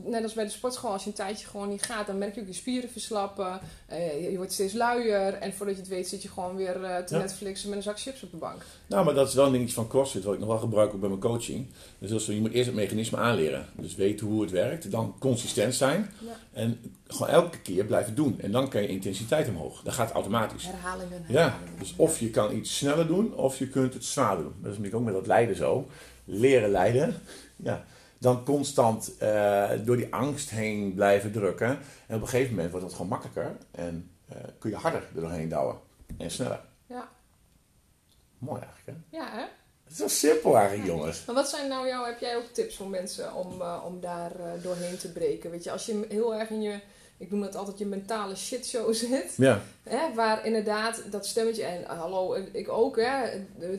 net 0.04 0.24
als 0.24 0.34
bij 0.34 0.44
de 0.44 0.50
sportschool, 0.50 0.92
als 0.92 1.04
je 1.04 1.10
een 1.10 1.16
tijdje 1.16 1.48
gewoon 1.48 1.70
niet 1.70 1.84
gaat, 1.84 2.08
dan 2.08 2.18
merk 2.18 2.36
je 2.36 2.42
ook 2.42 2.48
je 2.48 2.54
spieren 2.54 2.90
verslappen. 2.90 3.60
eh, 3.88 4.24
je, 4.24 4.32
je 4.32 4.38
wordt 4.38 4.52
steeds 4.54 4.74
luier. 4.74 5.34
En 5.34 5.54
voordat 5.54 5.76
je 5.76 5.82
het 5.82 5.90
weet 5.90 6.08
zit 6.08 6.22
je 6.22 6.30
gewoon 6.30 6.56
weer 6.56 6.84
eh, 6.84 6.98
te 7.04 7.16
Ja. 7.16 7.22
Netflixen 7.22 7.70
met 7.70 7.78
een 7.78 7.84
zak 7.84 8.00
chips 8.00 8.24
op 8.24 8.32
de 8.32 8.38
bank. 8.38 8.62
Nou, 8.88 9.06
maar 9.06 9.14
dat 9.14 9.28
is 9.28 9.34
wel 9.34 9.46
een 9.46 9.52
dingetje 9.52 9.74
van 9.74 9.88
CrossFit, 9.88 10.24
wat 10.24 10.34
ik 10.34 10.40
nog 10.40 10.50
wel 10.50 10.58
gebruik 10.58 10.94
ook 10.94 11.00
bij 11.00 11.10
mijn 11.10 11.22
coaching. 11.22 11.68
Dus 12.00 12.10
dat 12.10 12.20
is 12.20 12.26
zo, 12.26 12.32
je 12.32 12.42
moet 12.42 12.52
eerst 12.52 12.66
het 12.66 12.76
mechanisme 12.76 13.18
aanleren. 13.18 13.66
Dus 13.76 13.96
weten 13.96 14.28
hoe 14.28 14.42
het 14.42 14.52
werkt, 14.52 14.92
dan 14.92 15.16
consistent 15.20 15.76
zijn. 15.76 16.10
Ja. 16.20 16.32
En 16.54 16.80
gewoon 17.08 17.30
elke 17.34 17.60
keer 17.60 17.86
blijven 17.86 18.16
doen. 18.16 18.40
En 18.42 18.52
dan 18.52 18.70
kan 18.70 18.82
je 18.82 18.88
intensiteit 18.88 19.48
omhoog. 19.48 19.82
Dat 19.84 19.94
gaat 19.94 20.12
automatisch. 20.12 20.66
Herhalingen. 20.66 21.24
Ja, 21.28 21.58
dus 21.80 21.94
of 21.96 22.20
je 22.20 22.30
kan 22.30 22.56
iets 22.56 22.78
sneller 22.78 23.08
doen, 23.08 23.36
of 23.36 23.58
je 23.58 23.68
kunt 23.68 23.94
het 23.94 24.06
zwaarder 24.06 24.44
doen. 24.44 24.54
Dat 24.62 24.72
is 24.72 24.78
natuurlijk 24.78 24.96
ook 24.96 25.04
met 25.04 25.14
dat 25.14 25.28
lijden 25.28 25.56
zo. 25.56 25.88
Leren 26.26 26.70
lijden. 26.70 27.16
Ja. 27.56 27.86
Dan 28.22 28.44
constant 28.44 29.18
eh, 29.18 29.70
door 29.84 29.98
die 29.98 30.14
angst 30.14 30.50
heen 30.50 30.94
blijven 30.94 31.32
drukken. 31.32 31.68
En 32.08 32.16
op 32.16 32.22
een 32.22 32.28
gegeven 32.28 32.54
moment 32.54 32.72
wordt 32.72 32.86
het 32.86 32.96
gewoon 32.96 33.10
makkelijker. 33.10 33.58
En 33.72 34.12
eh, 34.28 34.38
kun 34.60 34.70
je 34.70 34.76
harder 34.76 35.02
er 35.16 35.22
doorheen 35.22 35.50
douwen. 35.50 35.80
En 36.18 36.32
sneller. 36.32 36.60
Ja. 36.86 37.10
Mooi 38.38 38.62
eigenlijk, 38.62 38.98
hè? 39.12 39.18
Ja, 39.18 39.32
hè? 39.32 39.46
Het 39.84 39.92
is 39.92 39.98
zo 39.98 40.08
simpel 40.08 40.58
eigenlijk, 40.58 40.88
jongens. 40.88 41.26
Maar 41.26 41.36
wat 41.36 41.50
zijn 41.50 41.70
nou 41.70 41.88
jouw, 41.88 42.06
heb 42.06 42.20
jij 42.20 42.38
ook 42.38 42.48
tips 42.52 42.76
voor 42.76 42.88
mensen 42.88 43.34
om, 43.34 43.62
eh, 43.62 43.84
om 43.86 44.00
daar 44.00 44.32
doorheen 44.62 44.98
te 44.98 45.12
breken? 45.12 45.52
Weet 45.52 45.64
je, 45.64 45.72
als 45.72 45.86
je 45.86 46.06
heel 46.10 46.36
erg 46.36 46.50
in 46.50 46.62
je, 46.62 46.80
ik 47.22 47.32
noem 47.32 47.42
het 47.42 47.56
altijd 47.56 47.78
je 47.78 47.86
mentale 47.86 48.36
shitshow 48.36 48.94
zit, 49.04 49.34
Ja, 49.38 49.62
hè, 49.84 50.14
waar 50.16 50.46
inderdaad 50.46 51.04
dat 51.10 51.26
stemmetje, 51.26 51.64
en 51.64 51.88
eh, 51.88 52.00
hallo, 52.00 52.34
eh, 52.34 52.44
ik 52.52 52.70
ook, 52.70 52.98
hè, 52.98 53.30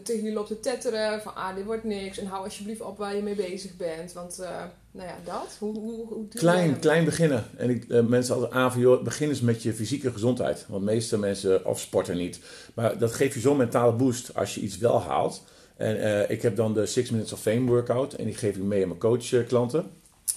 tegen 0.03 0.25
je 0.25 0.33
loopt 0.33 0.49
te 0.49 0.61
tetteren 0.61 1.23
van 1.23 1.35
ah, 1.35 1.55
dit 1.55 1.65
wordt 1.65 1.85
niks 1.85 2.19
en 2.19 2.27
hou 2.27 2.45
alsjeblieft 2.45 2.81
op 2.81 2.99
waar 2.99 3.17
je 3.17 3.23
mee 3.23 3.35
bezig 3.35 3.77
bent. 3.77 4.13
Want, 4.13 4.39
eh, 4.39 4.65
nou 4.91 5.09
ja, 5.09 5.17
dat. 5.25 5.57
Hoe, 5.59 5.75
hoe, 5.75 6.07
hoe 6.07 6.07
doe 6.09 6.27
je 6.29 6.39
klein, 6.39 6.71
dat? 6.71 6.79
klein 6.79 7.05
beginnen. 7.05 7.45
En 7.57 7.71
ik, 7.71 8.03
mensen 8.03 8.35
altijd 8.35 8.53
aan 8.53 8.73
van, 8.73 8.81
joh, 8.81 9.03
begin 9.03 9.29
eens 9.29 9.41
met 9.41 9.63
je 9.63 9.75
fysieke 9.75 10.13
gezondheid. 10.13 10.65
Want 10.69 10.87
de 10.87 10.93
meeste 10.93 11.19
mensen, 11.19 11.67
of 11.67 11.81
sporten 11.81 12.17
niet. 12.17 12.41
Maar 12.75 12.99
dat 12.99 13.13
geeft 13.13 13.35
je 13.35 13.41
zo'n 13.41 13.57
mentale 13.57 13.93
boost 13.93 14.35
als 14.35 14.55
je 14.55 14.61
iets 14.61 14.79
wel 14.79 15.01
haalt. 15.01 15.43
En 15.77 16.31
ik 16.31 16.43
heb 16.43 16.57
dan 16.57 16.75
de 16.75 16.87
6 16.87 17.11
Minutes 17.11 17.33
of 17.33 17.41
Fame 17.41 17.71
workout. 17.71 18.13
En 18.13 18.25
die 18.25 18.35
geef 18.35 18.57
ik 18.57 18.63
mee 18.63 18.83
aan 18.83 18.89
mijn 18.89 19.01
coachklanten. 19.01 19.91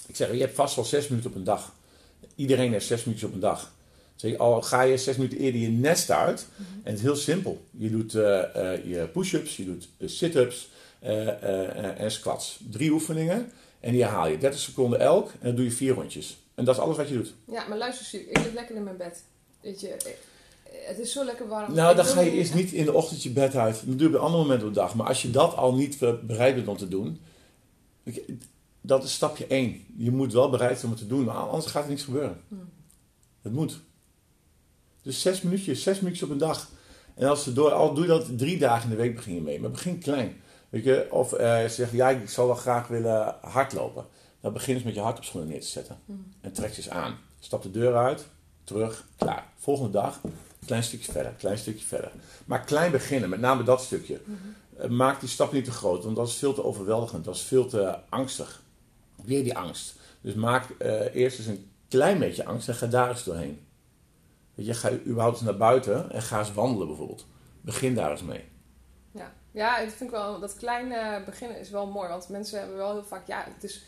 Ik 0.06 0.16
zeg, 0.16 0.32
je 0.32 0.40
hebt 0.40 0.54
vast 0.54 0.76
wel 0.76 0.84
6 0.84 1.08
minuten 1.08 1.30
op 1.30 1.36
een 1.36 1.44
dag. 1.44 1.72
Iedereen 2.36 2.72
heeft 2.72 2.86
6 2.86 3.04
minuutjes 3.04 3.28
op 3.28 3.34
een 3.34 3.40
dag. 3.40 3.72
Zeg 4.16 4.30
je, 4.30 4.38
al 4.38 4.62
ga 4.62 4.82
je 4.82 4.96
6 4.96 5.16
minuten 5.16 5.38
eerder 5.38 5.60
je 5.60 5.68
nest 5.68 6.10
uit. 6.10 6.46
En 6.58 6.90
het 6.90 6.94
is 6.94 7.02
heel 7.02 7.16
simpel. 7.16 7.64
Je 7.70 7.90
doet 7.90 8.14
eh, 8.14 8.72
eh, 8.72 8.84
je 8.84 9.08
push-ups, 9.12 9.56
je 9.56 9.64
doet 9.64 9.88
eh, 9.98 10.08
sit-ups 10.08 10.70
en 11.00 12.10
squats. 12.10 12.60
Drie 12.70 12.90
oefeningen. 12.90 13.52
En 13.80 13.92
die 13.92 14.02
herhaal 14.02 14.28
je 14.28 14.38
30 14.38 14.60
seconden 14.60 15.00
elk. 15.00 15.30
En 15.30 15.38
dan 15.46 15.54
doe 15.54 15.64
je 15.64 15.70
vier 15.70 15.94
rondjes. 15.94 16.38
En 16.54 16.64
dat 16.64 16.74
is 16.74 16.80
alles 16.80 16.96
wat 16.96 17.08
je 17.08 17.14
doet. 17.14 17.34
Ja, 17.50 17.68
maar 17.68 17.78
luister, 17.78 18.20
ik 18.20 18.38
lig 18.38 18.52
lekker 18.52 18.76
in 18.76 18.84
mijn 18.84 18.96
bed. 18.96 19.22
Weet 19.60 19.80
je, 19.80 19.96
het 20.86 20.98
is 20.98 21.12
zo 21.12 21.24
lekker 21.24 21.48
warm. 21.48 21.74
Nou, 21.74 21.96
dan 21.96 22.04
ga 22.04 22.20
je 22.20 22.30
eerst 22.30 22.54
niet 22.54 22.72
in 22.72 22.84
de 22.84 22.92
ochtend 22.92 23.22
je 23.22 23.30
bed 23.30 23.54
uit. 23.56 23.82
Dat 23.86 23.98
doe 23.98 24.08
je 24.08 24.14
op 24.14 24.14
een 24.14 24.26
ander 24.26 24.40
moment 24.40 24.62
op 24.62 24.68
de 24.68 24.74
dag. 24.74 24.94
Maar 24.94 25.06
als 25.06 25.22
je 25.22 25.30
dat 25.30 25.56
al 25.56 25.74
niet 25.74 25.98
bereid 26.26 26.54
bent 26.54 26.68
om 26.68 26.76
te 26.76 26.88
doen. 26.88 27.20
Dat 28.86 29.04
is 29.04 29.12
stapje 29.12 29.46
1. 29.46 29.84
Je 29.96 30.10
moet 30.10 30.32
wel 30.32 30.50
bereid 30.50 30.78
zijn 30.78 30.92
om 30.92 30.98
het 30.98 31.08
te 31.08 31.14
doen. 31.14 31.28
Anders 31.28 31.66
gaat 31.66 31.84
er 31.84 31.90
niets 31.90 32.02
gebeuren. 32.02 32.40
Hmm. 32.48 32.68
Het 33.42 33.52
moet. 33.52 33.80
Dus 35.02 35.20
zes 35.20 35.42
minuutjes, 35.42 35.82
zes 35.82 36.00
minuutjes 36.00 36.22
op 36.22 36.30
een 36.30 36.38
dag. 36.38 36.68
En 37.14 37.28
als 37.28 37.42
ze 37.42 37.52
door, 37.52 37.72
al 37.72 37.94
doe 37.94 38.04
je 38.04 38.10
dat 38.10 38.38
drie 38.38 38.58
dagen 38.58 38.84
in 38.84 38.96
de 38.96 39.02
week 39.02 39.14
begin 39.14 39.34
je 39.34 39.40
mee. 39.40 39.60
Maar 39.60 39.70
begin 39.70 39.98
klein. 39.98 40.40
Weet 40.68 40.84
je, 40.84 41.06
of 41.10 41.32
eh, 41.32 41.62
ze 41.62 41.68
zeggen, 41.68 41.96
ja, 41.96 42.08
ik 42.08 42.28
zou 42.28 42.46
wel 42.46 42.56
graag 42.56 42.88
willen 42.88 43.34
hardlopen. 43.40 44.04
Dan 44.40 44.52
begin 44.52 44.74
eens 44.74 44.84
met 44.84 44.94
je 44.94 45.00
hart 45.00 45.18
op 45.18 45.24
schoenen 45.24 45.50
neer 45.50 45.60
te 45.60 45.66
zetten. 45.66 45.98
Hmm. 46.04 46.32
En 46.40 46.52
trek 46.52 46.70
je 46.70 46.76
eens 46.76 46.90
aan. 46.90 47.18
Stap 47.40 47.62
de 47.62 47.70
deur 47.70 47.96
uit, 47.96 48.26
terug, 48.64 49.06
klaar. 49.16 49.46
Volgende 49.58 49.90
dag, 49.90 50.20
klein 50.66 50.82
stukje 50.82 51.12
verder, 51.12 51.32
klein 51.32 51.58
stukje 51.58 51.86
verder. 51.86 52.10
Maar 52.44 52.64
klein 52.64 52.90
beginnen, 52.90 53.28
met 53.30 53.40
name 53.40 53.62
dat 53.62 53.82
stukje. 53.82 54.20
Eh, 54.76 54.88
Maak 54.88 55.20
die 55.20 55.28
stap 55.28 55.52
niet 55.52 55.64
te 55.64 55.70
groot, 55.70 56.04
want 56.04 56.16
dat 56.16 56.28
is 56.28 56.34
veel 56.34 56.54
te 56.54 56.64
overweldigend. 56.64 57.24
Dat 57.24 57.34
is 57.34 57.42
veel 57.42 57.66
te 57.66 57.98
angstig. 58.08 58.64
Weer 59.24 59.42
die 59.42 59.56
angst. 59.56 59.94
Dus 60.20 60.34
maak 60.34 60.70
eh, 60.70 61.14
eerst 61.14 61.38
eens 61.38 61.46
een 61.46 61.70
klein 61.88 62.18
beetje 62.18 62.44
angst 62.44 62.68
en 62.68 62.74
ga 62.74 62.86
daar 62.86 63.08
eens 63.08 63.24
doorheen. 63.24 63.66
Weet 64.54 64.66
je, 64.66 64.74
ga 64.74 64.92
überhaupt 64.92 65.36
eens 65.36 65.44
naar 65.44 65.56
buiten 65.56 66.12
en 66.12 66.22
ga 66.22 66.38
eens 66.38 66.52
wandelen 66.52 66.86
bijvoorbeeld. 66.86 67.26
Begin 67.60 67.94
daar 67.94 68.10
eens 68.10 68.22
mee. 68.22 68.44
Ja, 69.10 69.32
ja 69.50 69.78
ik 69.78 69.90
vind 69.90 70.10
wel 70.10 70.40
dat 70.40 70.56
kleine 70.56 71.22
beginnen 71.24 71.58
is 71.58 71.70
wel 71.70 71.86
mooi. 71.86 72.08
Want 72.08 72.28
mensen 72.28 72.58
hebben 72.58 72.76
wel 72.76 72.92
heel 72.92 73.04
vaak, 73.04 73.26
ja, 73.26 73.44
het 73.54 73.64
is. 73.64 73.84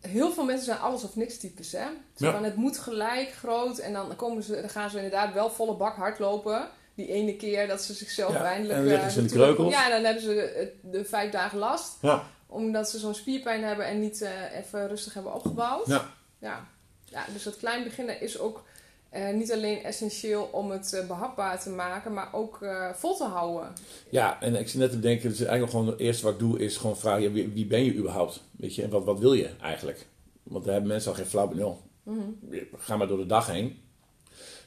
Heel 0.00 0.32
veel 0.32 0.44
mensen 0.44 0.64
zijn 0.64 0.78
alles 0.78 1.04
of 1.04 1.16
niks 1.16 1.38
types, 1.38 1.72
hè? 1.72 1.86
Ja. 2.16 2.32
van, 2.32 2.44
het 2.44 2.56
moet 2.56 2.78
gelijk 2.78 3.32
groot 3.32 3.78
en 3.78 3.92
dan, 3.92 4.16
komen 4.16 4.42
ze, 4.42 4.60
dan 4.60 4.70
gaan 4.70 4.90
ze 4.90 4.96
inderdaad 4.96 5.34
wel 5.34 5.50
volle 5.50 5.76
bak 5.76 5.96
hardlopen. 5.96 6.68
Die 6.94 7.12
ene 7.12 7.36
keer 7.36 7.66
dat 7.68 7.82
ze 7.82 7.94
zichzelf 7.94 8.32
Ja, 8.32 8.44
eindelijk... 8.44 8.78
en 8.78 8.84
dan 8.84 8.88
liggen 8.88 9.08
eh, 9.08 9.14
ze 9.14 9.20
in 9.20 9.26
de 9.26 9.32
kreukels. 9.32 9.72
Ja, 9.72 9.84
en 9.84 9.90
dan 9.90 10.04
hebben 10.04 10.22
ze 10.22 10.28
de, 10.28 10.90
de 10.90 11.04
vijf 11.04 11.30
dagen 11.30 11.58
last. 11.58 11.96
Ja. 12.00 12.26
Omdat 12.48 12.90
ze 12.90 12.98
zo'n 12.98 13.14
spierpijn 13.14 13.64
hebben 13.64 13.86
en 13.86 14.00
niet 14.00 14.22
eh, 14.22 14.58
even 14.58 14.88
rustig 14.88 15.14
hebben 15.14 15.34
opgebouwd. 15.34 15.86
Ja. 15.86 16.10
Ja, 16.38 16.68
ja 17.04 17.24
dus 17.32 17.42
dat 17.42 17.56
klein 17.56 17.84
beginnen 17.84 18.20
is 18.20 18.38
ook 18.38 18.64
eh, 19.08 19.34
niet 19.34 19.52
alleen 19.52 19.82
essentieel 19.82 20.48
om 20.52 20.70
het 20.70 20.92
eh, 20.92 21.06
behapbaar 21.06 21.60
te 21.60 21.70
maken, 21.70 22.14
maar 22.14 22.34
ook 22.34 22.58
vol 22.94 23.16
te 23.16 23.24
houden. 23.24 23.72
Ja, 24.10 24.40
en 24.40 24.54
ik 24.54 24.68
zit 24.68 24.80
net 24.80 24.90
te 24.90 25.00
denken, 25.00 25.28
dus 25.28 25.38
eigenlijk 25.38 25.70
gewoon 25.70 25.86
het 25.86 25.98
eerste 25.98 26.24
wat 26.24 26.32
ik 26.32 26.38
doe 26.38 26.58
is 26.58 26.76
gewoon 26.76 26.98
vragen, 26.98 27.22
ja, 27.22 27.30
wie, 27.30 27.48
wie 27.48 27.66
ben 27.66 27.84
je 27.84 27.94
überhaupt? 27.94 28.42
Weet 28.50 28.74
je, 28.74 28.82
en 28.82 28.90
wat, 28.90 29.04
wat 29.04 29.18
wil 29.18 29.32
je 29.32 29.50
eigenlijk? 29.60 30.06
Want 30.42 30.64
daar 30.64 30.72
hebben 30.72 30.92
mensen 30.92 31.10
al 31.10 31.16
geen 31.16 31.26
flauw 31.26 31.48
benul. 31.48 31.80
Mhm. 32.02 32.28
Ga 32.76 32.96
maar 32.96 33.06
door 33.08 33.18
de 33.18 33.26
dag 33.26 33.46
heen. 33.46 33.78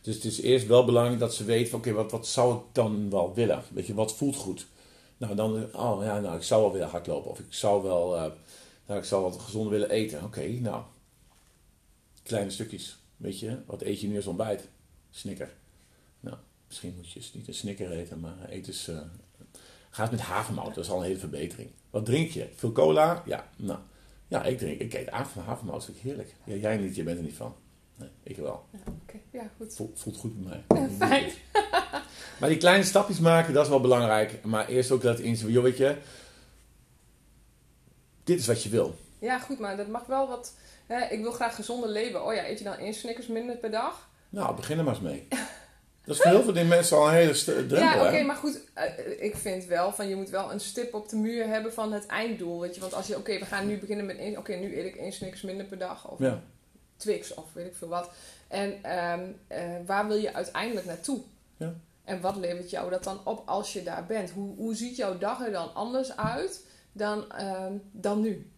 Dus 0.01 0.15
het 0.15 0.23
is 0.25 0.41
eerst 0.41 0.67
wel 0.67 0.85
belangrijk 0.85 1.19
dat 1.19 1.33
ze 1.33 1.43
weten, 1.43 1.77
oké, 1.77 1.91
wat, 1.91 2.11
wat 2.11 2.27
zou 2.27 2.55
ik 2.55 2.61
dan 2.71 3.09
wel 3.09 3.33
willen? 3.33 3.63
Weet 3.73 3.87
je, 3.87 3.93
wat 3.93 4.15
voelt 4.15 4.35
goed? 4.35 4.67
Nou, 5.21 5.35
dan, 5.35 5.75
oh 5.75 6.03
ja, 6.03 6.19
nou, 6.19 6.35
ik 6.37 6.43
zou 6.43 6.61
wel 6.61 6.71
willen 6.71 6.87
hardlopen. 6.89 7.31
Of 7.31 7.39
ik 7.39 7.53
zou 7.53 7.83
wel, 7.83 8.15
eh, 8.15 8.31
nou, 8.85 8.99
ik 8.99 9.05
zou 9.05 9.23
wat 9.23 9.39
gezonder 9.39 9.71
willen 9.71 9.89
eten. 9.89 10.23
Oké, 10.23 10.47
nou, 10.47 10.83
kleine 12.23 12.49
stukjes. 12.51 12.97
Weet 13.17 13.39
je, 13.39 13.57
wat 13.65 13.81
eet 13.81 14.01
je 14.01 14.07
nu 14.07 14.15
als 14.15 14.27
ontbijt? 14.27 14.67
Snicker. 15.09 15.53
Nou, 16.19 16.37
misschien 16.67 16.93
moet 16.95 17.11
je 17.11 17.19
eens 17.19 17.33
niet 17.33 17.47
een 17.47 17.53
snicker 17.53 17.91
eten, 17.91 18.19
maar 18.19 18.35
eet 18.49 18.67
eens... 18.67 18.87
eh, 18.87 18.99
ga 19.89 20.07
met 20.11 20.19
havermout, 20.21 20.75
dat 20.75 20.83
is 20.83 20.89
al 20.89 20.97
een 20.97 21.03
hele 21.03 21.19
verbetering. 21.19 21.69
Wat 21.89 22.05
drink 22.05 22.29
je? 22.31 22.47
Veel 22.55 22.71
cola? 22.71 23.23
Ja, 23.25 23.49
nou. 23.55 23.79
Ja, 24.27 24.43
ik 24.43 24.57
drink, 24.57 24.79
ik 24.79 24.93
eet 24.93 25.09
haver- 25.09 25.41
havermout, 25.41 25.85
vind 25.85 25.97
ik 25.97 26.03
heerlijk. 26.03 26.35
Jij 26.45 26.77
niet, 26.77 26.95
jij 26.95 27.03
bent 27.05 27.17
er 27.17 27.23
niet 27.23 27.35
van. 27.35 27.55
Nee, 28.01 28.09
ik 28.23 28.37
wel. 28.37 28.65
Ja, 28.71 28.79
oké. 29.03 29.17
Ja, 29.31 29.49
goed. 29.57 29.75
Voelt, 29.75 29.99
voelt 29.99 30.17
goed 30.17 30.43
bij 30.43 30.63
mij. 30.67 30.81
Ja, 30.81 30.89
fijn. 31.07 31.31
Maar 32.39 32.49
die 32.49 32.57
kleine 32.57 32.83
stapjes 32.83 33.19
maken, 33.19 33.53
dat 33.53 33.63
is 33.63 33.69
wel 33.69 33.81
belangrijk. 33.81 34.43
Maar 34.43 34.67
eerst 34.67 34.91
ook 34.91 35.03
laten 35.03 35.23
inzien, 35.23 35.51
joh, 35.51 35.63
weet 35.63 35.77
je, 35.77 35.95
dit 38.23 38.39
is 38.39 38.47
wat 38.47 38.63
je 38.63 38.69
wil. 38.69 38.95
Ja, 39.19 39.39
goed, 39.39 39.59
maar 39.59 39.77
dat 39.77 39.87
mag 39.87 40.05
wel 40.05 40.27
wat... 40.27 40.53
Hè, 40.87 41.05
ik 41.05 41.21
wil 41.21 41.31
graag 41.31 41.55
gezonder 41.55 41.89
leven. 41.89 42.25
Oh 42.25 42.33
ja, 42.33 42.47
eet 42.49 42.57
je 42.57 42.63
dan 42.63 42.73
één 42.77 42.93
Snickers 42.93 43.27
minder 43.27 43.55
per 43.55 43.71
dag? 43.71 44.09
Nou, 44.29 44.55
begin 44.55 44.77
er 44.77 44.83
maar 44.83 44.93
eens 44.93 45.03
mee. 45.03 45.27
Dat 46.05 46.15
is 46.15 46.21
voor 46.21 46.31
heel 46.31 46.43
veel 46.43 46.53
die 46.53 46.63
mensen 46.63 46.97
al 46.97 47.07
een 47.07 47.13
hele 47.13 47.33
drempel, 47.43 47.77
ja, 47.77 48.07
oké, 48.07 48.21
maar 48.23 48.35
goed. 48.35 48.59
eh, 48.73 49.23
ik 49.23 49.35
vind 49.35 49.65
wel 49.65 49.91
van 49.93 50.07
je 50.07 50.15
moet 50.15 50.29
wel 50.29 50.51
een 50.51 50.59
stip 50.59 50.93
op 50.93 51.09
de 51.09 51.15
muur 51.15 51.47
hebben 51.47 51.73
van 51.73 51.91
het 51.93 52.05
einddoel. 52.05 52.59
Weet 52.59 52.75
je? 52.75 52.81
Want 52.81 52.93
als 52.93 53.07
je, 53.07 53.17
oké, 53.17 53.39
we 53.39 53.45
gaan 53.45 53.67
nu 53.67 53.77
beginnen 53.79 54.05
met 54.05 54.17
één... 54.17 54.37
Oké, 54.37 54.53
nu 54.53 54.77
eet 54.77 54.85
ik 54.85 54.95
één 54.95 55.11
Snickers 55.11 55.41
minder 55.41 55.65
per 55.65 55.77
dag. 55.77 56.09
Of 56.11 56.19
Ja. 56.19 56.41
Twix 57.01 57.33
of 57.33 57.53
weet 57.53 57.65
ik 57.65 57.75
veel 57.75 57.87
wat. 57.87 58.09
En 58.47 58.83
ehm, 58.83 59.25
eh, 59.47 59.63
waar 59.85 60.07
wil 60.07 60.17
je 60.17 60.33
uiteindelijk 60.33 60.85
naartoe? 60.85 61.21
Ja. 61.57 61.73
En 62.03 62.21
wat 62.21 62.35
levert 62.35 62.69
jou 62.69 62.89
dat 62.89 63.03
dan 63.03 63.19
op 63.23 63.41
als 63.45 63.73
je 63.73 63.83
daar 63.83 64.05
bent? 64.05 64.29
Hoe, 64.29 64.55
hoe 64.55 64.75
ziet 64.75 64.95
jouw 64.95 65.17
dag 65.17 65.45
er 65.45 65.51
dan 65.51 65.73
anders 65.73 66.17
uit 66.17 66.65
dan, 66.91 67.31
ehm, 67.31 67.73
dan 67.91 68.21
nu? 68.21 68.51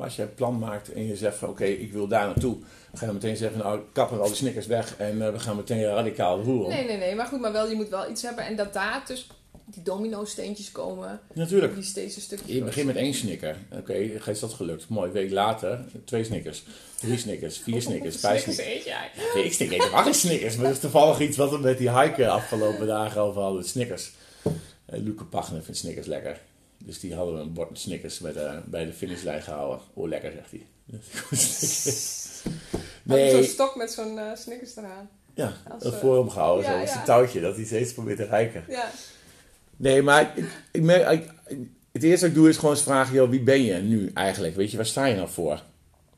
Maar 0.00 0.08
als 0.08 0.18
je 0.18 0.24
een 0.24 0.34
plan 0.34 0.58
maakt 0.58 0.92
en 0.92 1.06
je 1.06 1.16
zegt 1.16 1.36
van, 1.36 1.48
oké, 1.48 1.64
ik 1.64 1.92
wil 1.92 2.06
daar 2.06 2.26
naartoe. 2.26 2.58
Dan 2.58 2.98
ga 2.98 3.06
je 3.06 3.12
meteen 3.12 3.36
zeggen, 3.36 3.58
nou, 3.58 3.80
kappen 3.92 4.20
al 4.20 4.26
die 4.26 4.34
snickers 4.34 4.66
weg 4.66 4.96
en 4.96 5.22
eh, 5.26 5.32
we 5.32 5.38
gaan 5.38 5.56
meteen 5.56 5.84
radicaal 5.84 6.36
de 6.36 6.42
roer 6.42 6.64
om. 6.64 6.70
Nee, 6.70 6.86
nee, 6.86 6.96
nee. 6.96 7.14
Maar 7.14 7.26
goed, 7.26 7.40
maar 7.40 7.52
wel, 7.52 7.68
je 7.68 7.74
moet 7.74 7.88
wel 7.88 8.10
iets 8.10 8.22
hebben. 8.22 8.44
En 8.44 8.56
dat 8.56 8.72
daar 8.72 9.04
dus 9.06 9.26
die 9.74 9.82
domino-steentjes 9.82 10.72
komen. 10.72 11.20
Natuurlijk. 11.34 11.74
Die 11.74 11.84
steeds 11.84 12.16
een 12.16 12.22
stukje... 12.22 12.54
Je 12.54 12.64
begint 12.64 12.86
met 12.86 12.96
één 12.96 13.14
snicker. 13.14 13.56
Oké, 13.72 13.92
is 13.92 14.40
dat 14.40 14.52
gelukt. 14.52 14.88
Mooi, 14.88 15.06
een 15.06 15.12
week 15.12 15.30
later, 15.30 15.84
twee 16.04 16.24
snickers. 16.24 16.62
Drie 17.00 17.18
snickers, 17.18 17.58
vier 17.58 17.82
snickers, 17.82 18.16
vijf 18.26 18.42
Snickers 18.42 18.66
snickers. 18.66 18.78
eet 18.78 18.84
jij. 18.84 19.10
Nee, 19.34 19.44
ik 19.44 19.52
snik 19.52 19.70
helemaal 19.70 20.02
geen 20.02 20.14
Snickers, 20.14 20.56
maar 20.56 20.64
dat 20.64 20.74
is 20.74 20.80
toevallig 20.80 21.20
iets 21.20 21.36
wat 21.36 21.50
we 21.50 21.58
met 21.58 21.78
die 21.78 21.98
hike 21.98 22.28
afgelopen 22.28 22.86
dagen 22.86 23.20
over 23.20 23.42
hadden. 23.42 23.64
Snickers. 23.64 24.10
Uh, 24.44 24.52
Luke 24.86 25.24
Pagner 25.24 25.62
vindt 25.62 25.78
Snickers 25.80 26.06
lekker. 26.06 26.40
Dus 26.84 27.00
die 27.00 27.14
hadden 27.14 27.34
we 27.34 27.40
een 27.40 27.52
bord 27.52 27.70
met 27.70 27.78
Snickers 27.78 28.18
met, 28.18 28.36
eh, 28.36 28.56
bij 28.64 28.84
de 28.84 28.92
finishlijn 28.92 29.42
gehouden. 29.42 29.80
Oh, 29.94 30.08
lekker, 30.08 30.32
zegt 30.32 30.50
hij. 30.50 30.66
Nee. 33.02 33.30
Zo'n 33.30 33.42
stok 33.44 33.76
met 33.76 33.90
zo'n 33.90 34.18
eh, 34.18 34.36
Snickers 34.36 34.76
eraan. 34.76 35.10
ja, 35.34 35.52
Als, 35.70 35.84
eh, 35.84 35.92
voor 35.92 36.18
hem 36.18 36.30
gehouden, 36.30 36.64
ja, 36.64 36.72
zo 36.72 36.78
met 36.78 36.86
ja. 36.86 36.92
zijn 36.92 37.04
touwtje, 37.04 37.40
dat 37.40 37.56
hij 37.56 37.64
steeds 37.64 37.92
probeert 37.92 38.16
te 38.16 38.24
rijken. 38.24 38.64
Ja. 38.68 38.90
Nee, 39.80 40.02
maar 40.02 40.32
ik, 40.34 40.44
ik 40.72 41.30
het 41.92 42.02
eerste 42.02 42.26
wat 42.26 42.34
ik 42.34 42.40
doe 42.40 42.48
is 42.48 42.56
gewoon 42.56 42.74
eens 42.74 42.82
vragen, 42.82 43.14
joh, 43.14 43.30
wie 43.30 43.42
ben 43.42 43.62
je 43.62 43.74
nu 43.74 44.10
eigenlijk? 44.14 44.56
Weet 44.56 44.70
je, 44.70 44.76
waar 44.76 44.86
sta 44.86 45.04
je 45.04 45.14
nou 45.14 45.28
voor? 45.28 45.62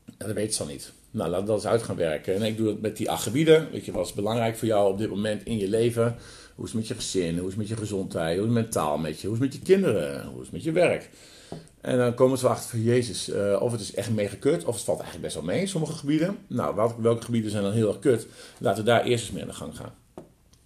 En 0.05 0.27
dat 0.27 0.35
weet 0.35 0.55
ze 0.55 0.61
al 0.61 0.67
niet. 0.67 0.91
Nou, 1.11 1.29
laat 1.29 1.47
dat 1.47 1.55
eens 1.55 1.65
uit 1.65 1.83
gaan 1.83 1.95
werken. 1.95 2.35
En 2.35 2.41
ik 2.41 2.57
doe 2.57 2.67
het 2.67 2.81
met 2.81 2.97
die 2.97 3.09
acht 3.09 3.23
gebieden. 3.23 3.71
Weet 3.71 3.85
je, 3.85 3.91
wat 3.91 4.05
is 4.05 4.13
belangrijk 4.13 4.57
voor 4.57 4.67
jou 4.67 4.91
op 4.91 4.97
dit 4.97 5.09
moment 5.09 5.45
in 5.45 5.57
je 5.57 5.69
leven? 5.69 6.15
Hoe 6.55 6.65
is 6.65 6.71
het 6.71 6.79
met 6.79 6.87
je 6.87 6.95
gezin? 6.95 7.37
Hoe 7.37 7.47
is 7.47 7.53
het 7.53 7.57
met 7.57 7.67
je 7.67 7.77
gezondheid? 7.77 8.37
Hoe 8.37 8.47
is 8.47 8.53
het 8.53 8.63
mentaal 8.63 8.97
met 8.97 9.21
je? 9.21 9.27
Hoe 9.27 9.35
is 9.35 9.41
het 9.41 9.51
met 9.51 9.61
je 9.61 9.73
kinderen? 9.73 10.25
Hoe 10.25 10.39
is 10.39 10.45
het 10.45 10.51
met 10.51 10.63
je 10.63 10.71
werk? 10.71 11.09
En 11.81 11.97
dan 11.97 12.13
komen 12.13 12.37
ze 12.37 12.47
achter 12.47 12.69
van 12.69 12.81
Jezus, 12.81 13.29
eh, 13.29 13.61
of 13.61 13.71
het 13.71 13.81
is 13.81 13.93
echt 13.93 14.09
mega 14.09 14.35
kut, 14.39 14.65
of 14.65 14.75
het 14.75 14.83
valt 14.83 14.99
eigenlijk 14.99 15.33
best 15.33 15.45
wel 15.45 15.55
mee 15.55 15.67
sommige 15.67 15.93
gebieden. 15.93 16.37
Nou, 16.47 16.91
welke 16.97 17.23
gebieden 17.23 17.51
zijn 17.51 17.63
dan 17.63 17.71
heel 17.71 17.87
erg 17.87 17.99
kut? 17.99 18.27
Laten 18.57 18.83
we 18.83 18.89
daar 18.89 19.03
eerst 19.03 19.23
eens 19.23 19.33
mee 19.33 19.41
aan 19.41 19.47
de 19.47 19.53
gang 19.53 19.77
gaan. 19.77 19.93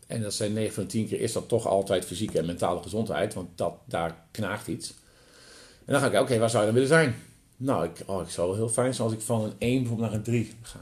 En 0.07 0.21
dat 0.21 0.33
zijn 0.33 0.53
9 0.53 0.73
van 0.73 0.83
de 0.83 0.89
10 0.89 1.07
keer 1.07 1.19
is 1.19 1.33
dat 1.33 1.47
toch 1.47 1.67
altijd 1.67 2.05
fysieke 2.05 2.39
en 2.39 2.45
mentale 2.45 2.81
gezondheid, 2.81 3.33
want 3.33 3.57
dat, 3.57 3.73
daar 3.85 4.25
knaagt 4.31 4.67
iets. 4.67 4.93
En 5.85 5.93
dan 5.93 6.01
ga 6.01 6.07
ik, 6.11 6.21
oké, 6.21 6.37
waar 6.37 6.49
zou 6.49 6.65
je 6.65 6.71
dan 6.71 6.81
willen 6.81 6.97
zijn? 6.97 7.15
Nou, 7.57 7.85
ik, 7.85 8.03
oh, 8.05 8.21
ik 8.21 8.29
zou 8.29 8.55
heel 8.55 8.69
fijn 8.69 8.93
zijn 8.93 9.07
als 9.07 9.17
ik 9.17 9.23
van 9.23 9.43
een 9.43 9.53
1 9.57 9.79
bijvoorbeeld 9.79 10.09
naar 10.09 10.17
een 10.17 10.23
3 10.23 10.53
ga. 10.61 10.79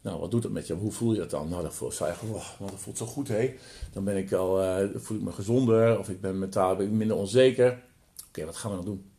Nou, 0.00 0.20
wat 0.20 0.30
doet 0.30 0.42
dat 0.42 0.50
met 0.50 0.66
je? 0.66 0.74
Hoe 0.74 0.92
voel 0.92 1.12
je 1.12 1.18
dat 1.18 1.30
dan? 1.30 1.48
Nou, 1.48 1.62
dan 1.62 1.72
voel 1.72 1.92
zou 1.92 2.10
je 2.10 2.34
oh, 2.34 2.58
want 2.58 2.70
dat 2.70 2.80
voelt 2.80 2.98
zo 2.98 3.06
goed, 3.06 3.28
hé. 3.28 3.54
Dan 3.92 4.04
ben 4.04 4.16
ik 4.16 4.32
al, 4.32 4.62
eh, 4.62 4.88
voel 4.94 5.16
ik 5.16 5.22
me 5.22 5.32
gezonder, 5.32 5.98
of 5.98 6.08
ik 6.08 6.20
ben 6.20 6.38
mentaal 6.38 6.76
ben 6.76 6.86
ik 6.86 6.92
minder 6.92 7.16
onzeker. 7.16 7.82
Oké, 8.28 8.44
wat 8.44 8.56
gaan 8.56 8.70
we 8.70 8.76
dan 8.76 8.84
doen? 8.84 9.10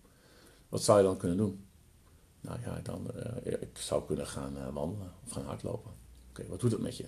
Wat 0.69 0.83
zou 0.83 0.97
je 0.97 1.03
dan 1.03 1.17
kunnen 1.17 1.37
doen? 1.37 1.65
Nou 2.41 2.59
ja, 2.65 2.79
dan, 2.83 3.11
eh, 3.15 3.53
ik 3.53 3.77
zou 3.77 4.05
kunnen 4.05 4.27
gaan 4.27 4.57
eh, 4.57 4.73
wandelen 4.73 5.11
of 5.25 5.31
gaan 5.31 5.45
hardlopen. 5.45 5.91
Oké, 6.29 6.45
wat 6.47 6.59
doet 6.59 6.71
dat 6.71 6.79
met 6.79 6.97
je? 6.97 7.05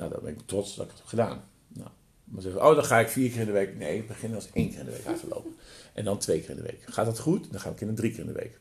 Nou, 0.00 0.12
dan 0.12 0.20
ben 0.22 0.32
ik 0.32 0.40
trots 0.46 0.76
dat 0.76 0.84
ik 0.84 0.90
het 0.90 1.00
heb 1.00 1.08
gedaan. 1.08 1.44
Nou, 1.68 1.88
maar 2.24 2.42
zeggen, 2.42 2.66
oh, 2.66 2.74
dan 2.74 2.84
ga 2.84 2.98
ik 2.98 3.08
vier 3.08 3.30
keer 3.30 3.40
in 3.40 3.46
de 3.46 3.52
week. 3.52 3.76
Nee, 3.76 3.96
ik 3.96 4.06
begin 4.06 4.34
als 4.34 4.48
één 4.52 4.70
keer 4.70 4.78
in 4.78 4.84
de 4.84 4.90
week 4.90 5.04
hardlopen. 5.04 5.56
En 5.94 6.04
dan 6.04 6.18
twee 6.18 6.40
keer 6.40 6.50
in 6.50 6.56
de 6.56 6.62
week. 6.62 6.82
Gaat 6.84 7.06
dat 7.06 7.18
goed? 7.18 7.50
Dan 7.50 7.60
ga 7.60 7.70
ik 7.70 7.80
in 7.80 7.88
een 7.88 7.94
drie 7.94 8.10
keer 8.10 8.20
in 8.20 8.26
de 8.26 8.32
week. 8.32 8.60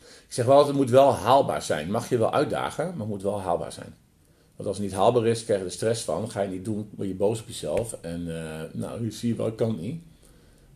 Ik 0.00 0.34
zeg 0.34 0.44
wel 0.44 0.56
altijd, 0.56 0.76
het 0.76 0.84
moet 0.84 0.94
wel 0.94 1.14
haalbaar 1.14 1.62
zijn. 1.62 1.90
Mag 1.90 2.08
je 2.08 2.18
wel 2.18 2.32
uitdagen, 2.32 2.84
maar 2.84 2.98
het 2.98 3.08
moet 3.08 3.22
wel 3.22 3.40
haalbaar 3.40 3.72
zijn. 3.72 3.94
Want 4.56 4.68
als 4.68 4.78
het 4.78 4.86
niet 4.86 4.96
haalbaar 4.96 5.26
is, 5.26 5.44
krijg 5.44 5.60
je 5.60 5.66
er 5.66 5.72
stress 5.72 6.04
van. 6.04 6.30
Ga 6.30 6.40
je 6.40 6.48
niet 6.48 6.64
doen, 6.64 6.90
word 6.96 7.08
je 7.08 7.14
boos 7.14 7.40
op 7.40 7.46
jezelf. 7.46 7.92
En 8.00 8.42
eh, 8.42 8.72
nou, 8.72 9.00
nu 9.00 9.12
zie 9.12 9.28
je 9.28 9.36
wel, 9.36 9.46
ik 9.46 9.56
kan 9.56 9.68
het 9.68 9.80
niet. 9.80 10.02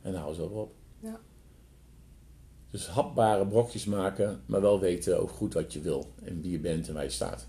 En 0.02 0.12
dan 0.12 0.20
hou 0.20 0.34
ze 0.34 0.42
op. 0.42 0.74
Ja. 1.00 1.20
Dus 2.70 2.86
hapbare 2.86 3.46
brokjes 3.46 3.84
maken, 3.84 4.42
maar 4.46 4.60
wel 4.60 4.80
weten 4.80 5.20
ook 5.20 5.30
goed 5.30 5.54
wat 5.54 5.72
je 5.72 5.80
wil. 5.80 6.12
En 6.22 6.40
wie 6.40 6.50
je 6.50 6.60
bent 6.60 6.88
en 6.88 6.94
waar 6.94 7.04
je 7.04 7.10
staat. 7.10 7.46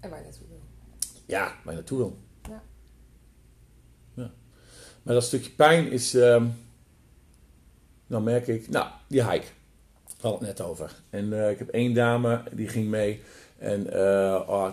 En 0.00 0.10
waar 0.10 0.18
je 0.18 0.24
naartoe. 0.24 0.47
Ja, 1.28 1.44
waar 1.44 1.54
je 1.64 1.72
naartoe 1.72 1.98
wil. 1.98 2.18
Ja. 2.48 2.62
Ja. 4.14 4.30
Maar 5.02 5.14
dat 5.14 5.24
stukje 5.24 5.50
pijn 5.50 5.90
is, 5.90 6.14
ehm 6.14 6.46
dan 8.06 8.22
merk 8.22 8.46
ik, 8.46 8.68
nou, 8.68 8.88
die 9.08 9.22
hike. 9.22 9.46
Daar 10.04 10.30
had 10.30 10.40
het 10.40 10.48
net 10.48 10.60
over. 10.60 10.92
En 11.10 11.42
eh, 11.42 11.50
ik 11.50 11.58
heb 11.58 11.68
één 11.68 11.94
dame, 11.94 12.42
die 12.52 12.68
ging 12.68 12.88
mee. 12.88 13.22
En 13.58 13.92
eh, 13.92 14.48
oh, 14.48 14.68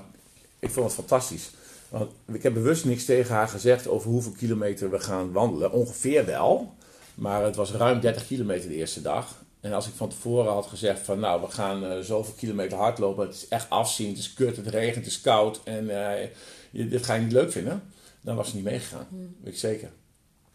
ik 0.60 0.70
vond 0.70 0.86
het 0.86 0.96
fantastisch. 0.96 1.52
Want 1.89 2.12
ik 2.26 2.44
heb 2.44 2.54
bewust 2.54 2.86
niks 2.86 3.06
tegen 3.06 3.36
haar 3.36 3.48
gezegd 3.48 3.88
over 3.88 4.10
hoeveel 4.10 4.32
kilometer 4.32 4.89
we 4.89 5.00
gaan 5.00 5.32
wandelen. 5.32 5.72
Ongeveer 5.72 6.26
wel. 6.26 6.74
Maar 7.15 7.44
het 7.44 7.56
was 7.56 7.72
ruim 7.72 8.00
30 8.00 8.28
kilometer 8.28 8.70
de 8.70 8.76
eerste 8.76 9.02
dag. 9.02 9.44
En 9.65 9.73
als 9.73 9.88
ik 9.88 9.93
van 9.95 10.10
tevoren 10.10 10.51
had 10.51 10.65
gezegd 10.65 10.99
van 10.99 11.19
nou, 11.19 11.41
we 11.41 11.51
gaan 11.51 11.86
eh, 11.86 11.99
zoveel 11.99 12.34
kilometer 12.34 12.78
hardlopen. 12.78 13.25
Het 13.25 13.36
is 13.36 13.47
echt 13.47 13.69
afzien, 13.69 14.10
het 14.10 14.17
is 14.17 14.34
kut, 14.34 14.56
het 14.56 14.67
regent, 14.67 14.95
het 14.95 15.06
is 15.06 15.21
koud. 15.21 15.62
En 15.63 15.89
eh, 15.89 16.28
je, 16.71 16.88
dit 16.88 17.06
ga 17.06 17.13
je 17.13 17.21
niet 17.21 17.32
leuk 17.32 17.51
vinden. 17.51 17.84
Dan 18.21 18.36
was 18.36 18.49
ze 18.49 18.56
niet 18.56 18.63
meegegaan. 18.63 19.08
Weet 19.43 19.54
ik 19.54 19.60
zeker. 19.60 19.89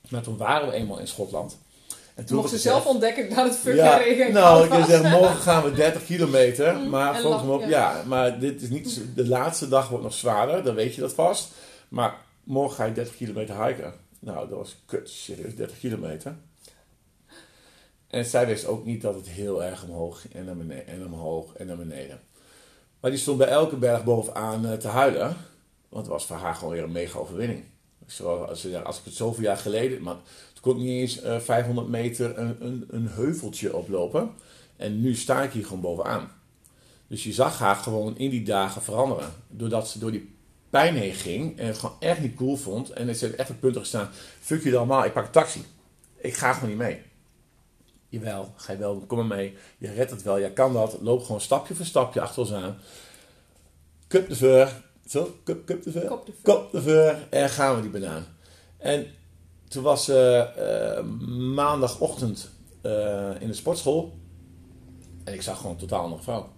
Maar 0.08 0.22
toen 0.22 0.36
waren 0.36 0.68
we 0.68 0.74
eenmaal 0.74 0.98
in 0.98 1.06
Schotland. 1.06 1.58
En 2.14 2.24
Toen 2.24 2.36
mocht 2.36 2.50
ze 2.50 2.58
zelf 2.58 2.86
ontdekken 2.86 3.28
dat 3.28 3.44
het 3.44 3.56
fucking 3.56 3.84
ja, 3.84 3.96
regen 3.96 4.32
nou, 4.32 4.64
ik 4.64 4.84
zeggen, 4.84 5.10
morgen 5.10 5.40
gaan 5.40 5.62
we 5.62 5.72
30 5.72 6.04
kilometer. 6.04 6.76
Maar 6.78 7.14
en 7.14 7.22
volgens 7.22 7.48
op, 7.48 7.60
ja. 7.60 7.68
ja. 7.68 8.02
maar 8.06 8.38
dit 8.38 8.62
is 8.62 8.68
niet, 8.68 9.02
de 9.14 9.28
laatste 9.28 9.68
dag 9.68 9.88
wordt 9.88 10.04
nog 10.04 10.14
zwaarder, 10.14 10.62
dan 10.62 10.74
weet 10.74 10.94
je 10.94 11.00
dat 11.00 11.12
vast. 11.12 11.48
Maar 11.88 12.14
morgen 12.44 12.76
ga 12.76 12.84
je 12.84 12.92
30 12.92 13.16
kilometer 13.16 13.64
hiken. 13.64 13.94
Nou, 14.18 14.48
dat 14.48 14.58
was 14.58 14.76
kut, 14.86 15.10
serieus, 15.10 15.54
30 15.54 15.78
kilometer. 15.78 16.36
En 18.10 18.24
zij 18.24 18.46
wist 18.46 18.66
ook 18.66 18.84
niet 18.84 19.02
dat 19.02 19.14
het 19.14 19.28
heel 19.28 19.64
erg 19.64 19.84
omhoog 19.84 20.28
en 20.28 20.58
beneden, 20.58 20.86
en 20.86 21.06
omhoog 21.06 21.54
en 21.54 21.66
naar 21.66 21.76
beneden. 21.76 22.20
Maar 23.00 23.10
die 23.10 23.20
stond 23.20 23.38
bij 23.38 23.48
elke 23.48 23.76
berg 23.76 24.04
bovenaan 24.04 24.66
eh, 24.66 24.72
te 24.72 24.88
huilen. 24.88 25.36
Want 25.88 26.04
het 26.04 26.12
was 26.12 26.26
voor 26.26 26.36
haar 26.36 26.54
gewoon 26.54 26.72
weer 26.72 26.82
een 26.82 26.92
mega 26.92 27.18
overwinning. 27.18 27.64
Zoals, 28.06 28.48
als, 28.84 28.98
ik 28.98 29.04
het 29.04 29.14
zoveel 29.14 29.42
jaar 29.42 29.56
geleden... 29.56 30.02
Maar 30.02 30.16
toen 30.52 30.62
kon 30.62 30.76
niet 30.76 30.88
eens 30.88 31.20
eh, 31.20 31.38
500 31.38 31.88
meter 31.88 32.38
een, 32.38 32.56
een, 32.60 32.84
een 32.90 33.08
heuveltje 33.08 33.76
oplopen. 33.76 34.30
En 34.76 35.00
nu 35.00 35.14
sta 35.14 35.42
ik 35.42 35.52
hier 35.52 35.64
gewoon 35.64 35.80
bovenaan. 35.80 36.32
Dus 37.06 37.24
je 37.24 37.32
zag 37.32 37.58
haar 37.58 37.76
gewoon 37.76 38.18
in 38.18 38.30
die 38.30 38.42
dagen 38.42 38.82
veranderen. 38.82 39.32
Doordat 39.48 39.88
ze 39.88 39.98
door 39.98 40.10
die 40.10 40.34
pijn 40.70 40.94
heen 40.94 41.14
ging 41.14 41.58
en 41.58 41.66
het 41.66 41.78
gewoon 41.78 41.96
echt 41.98 42.20
niet 42.20 42.34
cool 42.34 42.56
vond. 42.56 42.90
En 42.90 43.14
ze 43.14 43.24
heeft 43.24 43.38
echt 43.38 43.48
op 43.50 43.54
het 43.54 43.60
punt 43.60 43.76
gestaan, 43.76 44.10
fuck 44.40 44.62
je 44.62 44.76
allemaal, 44.76 45.04
ik 45.04 45.12
pak 45.12 45.24
een 45.24 45.30
taxi. 45.30 45.64
Ik 46.16 46.34
ga 46.34 46.52
gewoon 46.52 46.68
niet 46.68 46.78
mee. 46.78 47.02
Jawel, 48.10 48.52
ga 48.56 48.72
je 48.72 48.78
wel, 48.78 49.04
kom 49.06 49.18
maar 49.18 49.36
mee. 49.36 49.56
Je 49.78 49.92
redt 49.92 50.10
het 50.10 50.22
wel, 50.22 50.40
jij 50.40 50.52
kan 50.52 50.72
dat. 50.72 50.98
Loop 51.00 51.22
gewoon 51.22 51.40
stapje 51.40 51.74
voor 51.74 51.86
stapje 51.86 52.20
achter 52.20 52.42
ons 52.42 52.52
aan. 52.52 52.78
Cup 54.08 54.28
de 54.28 54.36
veur. 54.36 54.82
Zo, 55.06 55.36
cup, 55.44 55.66
cup 55.66 55.82
de 55.82 55.90
veur. 55.90 56.08
Kop 56.08 56.26
de 56.26 56.32
veur. 56.32 56.54
Kop 56.54 56.72
de 56.72 56.82
veur. 56.82 57.26
En 57.30 57.48
gaan 57.48 57.76
we 57.76 57.82
die 57.82 57.90
banaan. 57.90 58.26
En 58.76 59.06
toen 59.68 59.82
was 59.82 60.04
ze 60.04 60.36
eh, 60.56 61.04
maandagochtend 61.54 62.50
eh, 62.80 63.30
in 63.40 63.46
de 63.46 63.54
sportschool. 63.54 64.18
En 65.24 65.34
ik 65.34 65.42
zag 65.42 65.56
gewoon 65.56 65.72
een 65.72 65.78
totaal 65.78 66.02
andere 66.02 66.22
vrouw. 66.22 66.52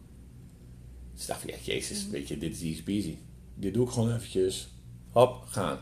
Dus 1.12 1.22
ik 1.22 1.28
dacht 1.28 1.40
van, 1.40 1.50
ja, 1.50 1.56
jezus, 1.62 2.08
weet 2.08 2.28
je, 2.28 2.38
dit 2.38 2.52
is 2.52 2.62
easy 2.62 2.82
peasy. 2.82 3.18
Dit 3.54 3.74
doe 3.74 3.86
ik 3.86 3.92
gewoon 3.92 4.14
eventjes. 4.14 4.68
Hop, 5.10 5.44
gaan. 5.46 5.78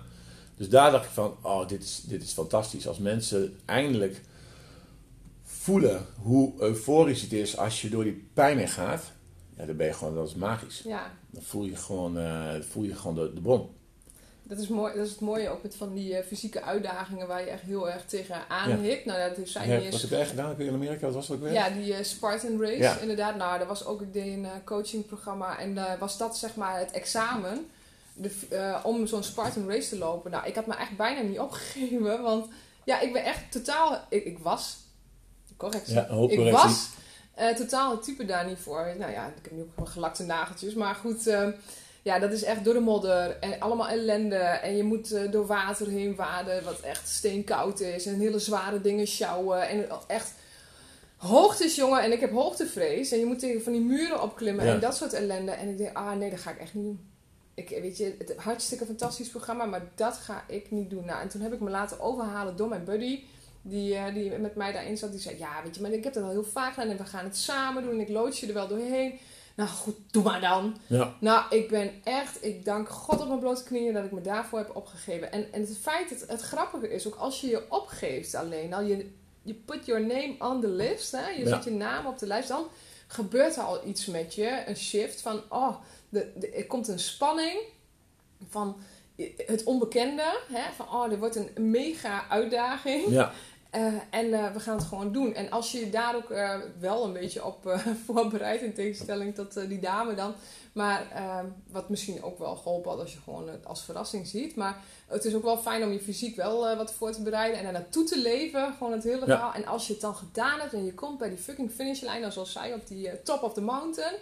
Dus 0.57 0.69
daar 0.69 0.91
dacht 0.91 1.05
ik 1.05 1.11
van, 1.11 1.37
oh, 1.43 1.69
dit 1.69 1.83
is, 1.83 2.03
dit 2.07 2.23
is 2.23 2.33
fantastisch. 2.33 2.87
Als 2.89 2.99
mensen 2.99 3.59
eindelijk 3.65 4.23
voelen 5.61 6.07
hoe 6.23 6.53
euforisch 6.59 7.23
het 7.23 7.33
is 7.33 7.57
als 7.57 7.83
je 7.83 7.89
door 7.89 8.05
die 8.05 8.29
pijn 8.35 8.59
heen 8.59 8.69
gaat. 8.69 9.03
Ja, 9.57 9.65
dan 9.67 9.77
ben 9.77 9.87
je 9.87 9.93
gewoon, 9.93 10.15
dat 10.15 10.29
is 10.29 10.35
magisch. 10.35 10.81
Ja, 10.85 11.13
Dan 11.31 11.43
voel 11.43 11.65
je 11.65 11.77
gewoon, 11.77 12.19
eh, 12.19 12.55
voel 12.71 12.83
je 12.83 12.95
gewoon 12.95 13.15
de, 13.15 13.33
de 13.35 13.41
bron. 13.41 13.69
dat 14.43 14.59
is, 14.59 14.69
mooi, 14.69 14.95
dat 14.95 15.05
is 15.07 15.11
het 15.11 15.21
mooie 15.21 15.49
ook 15.49 15.63
met 15.63 15.77
van 15.77 15.95
die 15.95 16.17
eh, 16.17 16.27
fysieke 16.27 16.63
uitdagingen 16.63 17.27
waar 17.27 17.41
je 17.41 17.47
echt 17.51 17.63
heel 17.63 17.91
erg 17.91 18.05
tegen 18.07 18.49
aan 18.49 18.69
Ja. 18.69 18.97
Nou, 19.05 19.29
dat 19.29 19.37
heeft 19.37 19.51
zij 19.51 19.69
Ja, 19.69 19.79
niet 19.79 19.91
wat 19.93 20.01
heb 20.01 20.11
jij 20.11 20.27
gedaan? 20.27 20.61
In 20.61 20.73
Amerika, 20.75 21.07
wat 21.07 21.15
was 21.15 21.27
dat 21.27 21.37
ook 21.37 21.43
weer? 21.43 21.53
Ja, 21.53 21.71
die 21.71 21.95
eh, 21.95 22.05
Spartan 22.05 22.61
Race, 22.61 22.77
Ja. 22.79 22.99
inderdaad. 22.99 23.37
Nou, 23.37 23.59
dat 23.59 23.69
was 23.69 23.85
ook, 23.85 24.01
ik 24.01 24.13
deed 24.13 24.33
een 24.35 24.47
coachingprogramma 24.65 25.59
en 25.59 25.79
was 25.99 26.19
dat 26.19 26.37
zeg 26.39 26.55
maar 26.57 26.79
het 26.79 26.91
examen 26.91 27.67
de, 28.15 28.79
om 28.83 29.07
zo'n 29.07 29.23
Spartan 29.23 29.69
Race 29.71 29.89
te 29.89 29.99
lopen. 29.99 30.31
Nou, 30.31 30.47
ik 30.47 30.55
had 30.55 30.67
me 30.67 30.75
echt 30.75 30.97
bijna 30.97 31.21
niet 31.21 31.39
opgegeven, 31.49 32.23
want 32.23 32.47
ja, 32.85 33.01
ik 33.01 33.13
ben 33.13 33.25
echt 33.25 33.53
totaal, 33.53 34.05
ik, 34.09 34.25
ik 34.25 34.39
was, 34.39 34.77
correctie, 35.61 35.95
Ja, 35.95 36.09
ik 36.29 36.53
was 36.53 36.89
eh, 37.35 37.55
totaal 37.55 37.91
het 37.91 38.03
type 38.03 38.25
daar 38.25 38.47
niet 38.47 38.59
voor. 38.59 38.95
Nou 38.99 39.13
ja, 39.13 39.27
ik 39.27 39.43
heb 39.43 39.53
nu 39.53 39.63
ook 39.63 39.77
wel 39.77 39.87
gelakte 39.87 40.23
nageltjes, 40.23 40.75
maar 40.75 40.95
goed, 40.95 41.27
eh, 41.27 41.49
ja, 42.03 42.19
dat 42.19 42.33
is 42.33 42.43
echt 42.43 42.65
door 42.65 42.75
de 42.75 42.81
modder 42.81 43.37
en 43.41 43.61
allemaal 43.61 43.89
ellende. 43.89 44.37
En 44.37 44.77
je 44.77 44.83
moet 44.83 45.13
eh, 45.13 45.31
door 45.31 45.47
water 45.47 45.89
heen 45.89 46.15
waden, 46.15 46.65
wat 46.65 46.81
echt 46.81 47.09
steenkoud 47.09 47.81
is. 47.81 48.07
En 48.07 48.19
hele 48.19 48.39
zware 48.39 48.81
dingen 48.81 49.07
sjouwen. 49.07 49.69
En 49.69 49.87
echt 50.07 50.33
hoogtes, 51.17 51.75
jongen. 51.75 52.03
En 52.03 52.13
ik 52.13 52.21
heb 52.21 52.33
hoogtevrees. 52.33 53.13
En 53.13 53.19
je 53.19 53.27
moet 53.27 53.39
tegen 53.39 53.63
van 53.63 53.73
die 53.73 53.81
muren 53.83 54.23
opklimmen 54.23 54.65
Ja. 54.65 54.73
en 54.75 54.81
dat 54.81 54.97
soort 54.97 55.13
ellende. 55.13 55.51
En 55.51 55.69
ik 55.69 55.79
denk, 55.79 55.97
ah 55.97 56.13
nee, 56.13 56.31
dat 56.31 56.41
ga 56.41 56.51
ik 56.51 56.59
echt 56.59 56.75
niet 56.75 56.85
doen. 56.85 57.09
Ik, 57.55 57.69
weet 57.69 57.97
je, 57.97 58.15
het 58.19 58.35
hartstikke 58.37 58.85
fantastisch 58.87 59.29
programma, 59.29 59.65
maar 59.65 59.83
dat 59.95 60.15
ga 60.17 60.45
ik 60.47 60.71
niet 60.71 60.91
doen. 60.91 61.05
Nou, 61.05 61.21
en 61.21 61.29
toen 61.29 61.41
heb 61.41 61.53
ik 61.53 61.61
me 61.61 61.71
laten 61.71 62.01
overhalen 62.01 62.57
door 62.57 62.69
mijn 62.69 62.85
buddy, 62.85 63.23
die, 63.63 63.95
eh, 63.95 64.15
die 64.15 64.31
met 64.31 64.55
mij 64.55 64.73
daarin 64.73 64.97
zat. 64.97 65.11
Die 65.11 65.21
zei, 65.21 65.39
ja, 65.39 65.63
weet 65.65 65.75
je, 65.75 65.81
maar 65.83 65.91
ik 65.93 66.05
heb 66.05 66.13
dat 66.13 66.23
al 66.23 66.31
heel 66.31 66.45
vaak 66.45 66.75
gedaan 66.75 66.91
en 66.91 66.97
we 66.97 67.05
gaan 67.05 67.25
het 67.25 67.37
samen 67.37 67.83
doen. 67.83 67.93
En 67.93 68.01
ik 68.01 68.09
loodje 68.09 68.47
er 68.47 68.55
wel 68.55 68.69
doorheen. 68.69 69.19
Nou 69.57 69.69
goed, 69.69 69.95
doe 70.11 70.23
maar 70.23 70.41
dan. 70.41 70.77
Ja, 70.87 71.15
Nou, 71.21 71.45
ik 71.57 71.69
ben 71.69 71.91
echt, 72.05 72.45
ik 72.45 72.65
dank 72.65 72.89
God 72.89 73.21
op 73.21 73.27
mijn 73.29 73.39
blote 73.41 73.63
knieën 73.65 73.93
dat 73.95 74.05
ik 74.05 74.13
me 74.13 74.21
daarvoor 74.21 74.59
heb 74.59 74.77
opgegeven. 74.77 75.33
En, 75.33 75.53
en 75.53 75.61
het 75.61 75.79
feit, 75.81 76.09
dat 76.21 76.29
het 76.29 76.41
grappige 76.41 76.89
is, 76.91 77.07
ook 77.07 77.15
als 77.15 77.41
je 77.41 77.47
je 77.49 77.65
opgeeft 77.71 78.35
alleen, 78.35 78.75
al 78.75 78.83
je, 78.83 79.11
je 79.43 79.55
put 79.55 79.87
your 79.87 80.07
name 80.07 80.35
on 80.39 80.61
the 80.61 80.69
list, 80.69 81.13
hè, 81.13 81.29
je 81.29 81.43
Ja. 81.45 81.49
zet 81.49 81.65
je 81.65 81.71
naam 81.71 82.07
op 82.07 82.19
de 82.19 82.27
lijst, 82.27 82.49
dan 82.49 82.67
gebeurt 83.07 83.57
er 83.57 83.63
al 83.63 83.87
iets 83.87 84.07
met 84.07 84.35
je, 84.35 84.63
een 84.67 84.77
shift 84.77 85.21
van, 85.21 85.43
oh, 85.49 85.75
de, 86.09 86.33
de- 86.39 86.49
er 86.51 86.67
komt 86.67 86.89
een 86.89 86.99
spanning 86.99 87.59
van 88.49 88.77
het 89.47 89.65
onbekende, 89.65 90.39
hè, 90.53 90.73
van, 90.77 90.87
oh, 90.89 91.09
dit 91.09 91.19
wordt 91.19 91.37
een 91.37 91.71
mega 91.71 92.29
uitdaging. 92.29 93.09
ja, 93.09 93.33
Eh, 93.71 93.95
en 94.11 94.33
eh, 94.33 94.53
we 94.53 94.61
gaan 94.61 94.77
het 94.77 94.87
gewoon 94.87 95.13
doen. 95.13 95.35
En 95.35 95.51
als 95.51 95.73
je 95.73 95.79
je 95.79 95.91
daar 95.91 96.17
ook 96.17 96.31
eh, 96.31 96.55
wel 96.79 97.05
een 97.05 97.13
beetje 97.13 97.45
op 97.45 97.81
voorbereidt, 98.07 98.63
in 98.63 98.75
tegenstelling 98.75 99.35
tot 99.35 99.69
die 99.69 99.81
dame 99.81 100.15
dan. 100.15 100.35
Maar 100.73 101.11
ehm, 101.15 101.47
wat 101.71 101.89
misschien 101.89 102.23
ook 102.23 102.39
wel 102.39 102.57
geholpen 102.57 102.91
had 102.91 103.01
als 103.01 103.13
je 103.13 103.19
gewoon 103.25 103.49
het 103.49 103.67
als 103.67 103.85
verrassing 103.85 104.27
ziet. 104.27 104.57
Maar 104.57 104.77
het 105.07 105.25
is 105.25 105.35
ook 105.35 105.43
wel 105.43 105.59
fijn 105.59 105.83
om 105.83 105.93
je 105.93 106.01
fysiek 106.01 106.37
wel 106.37 106.77
wat 106.77 106.93
voor 106.93 107.13
te 107.13 107.23
bereiden 107.23 107.59
en 107.59 107.65
daar 107.65 107.73
naartoe 107.73 108.05
te 108.05 108.19
leven. 108.19 108.75
Gewoon 108.79 108.93
het 108.93 109.05
hele 109.05 109.25
verhaal. 109.25 109.53
En 109.53 109.67
als 109.67 109.87
je 109.87 109.93
het 109.93 110.03
dan 110.03 110.15
gedaan 110.15 110.61
hebt 110.61 110.73
en 110.73 110.85
je 110.85 110.95
komt 110.95 111.19
bij 111.19 111.29
die 111.29 111.39
fucking 111.39 111.71
finishlijn, 111.71 112.23
dan 112.23 112.33
zoals 112.33 112.53
zij 112.53 112.75
op 112.75 112.87
die 112.87 113.23
top 113.23 113.43
of 113.43 113.53
the 113.53 113.61
mountain 113.61 114.15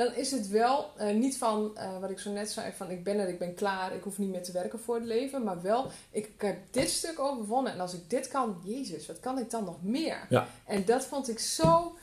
dan 0.00 0.14
is 0.14 0.30
het 0.30 0.48
wel 0.48 0.90
uh, 1.00 1.14
niet 1.14 1.38
van 1.38 1.72
uh, 1.76 1.98
wat 2.00 2.10
ik 2.10 2.18
zo 2.18 2.30
net 2.30 2.50
zei: 2.50 2.72
van 2.72 2.90
ik 2.90 3.04
ben 3.04 3.18
er, 3.18 3.28
ik 3.28 3.38
ben 3.38 3.54
klaar, 3.54 3.94
ik 3.94 4.02
hoef 4.02 4.18
niet 4.18 4.30
meer 4.30 4.42
te 4.42 4.52
werken 4.52 4.80
voor 4.80 4.94
het 4.94 5.04
leven. 5.04 5.44
Maar 5.44 5.62
wel, 5.62 5.90
ik 6.10 6.30
heb 6.38 6.58
dit 6.70 6.90
stuk 6.90 7.18
overwonnen. 7.18 7.72
En 7.72 7.80
als 7.80 7.94
ik 7.94 8.10
dit 8.10 8.28
kan, 8.28 8.60
Jezus, 8.64 9.06
wat 9.06 9.20
kan 9.20 9.38
ik 9.38 9.50
dan 9.50 9.64
nog 9.64 9.82
meer? 9.82 10.26
Ja. 10.28 10.46
En 10.66 10.84
dat 10.84 11.04
vond 11.04 11.28
ik 11.28 11.38
zo 11.38 11.96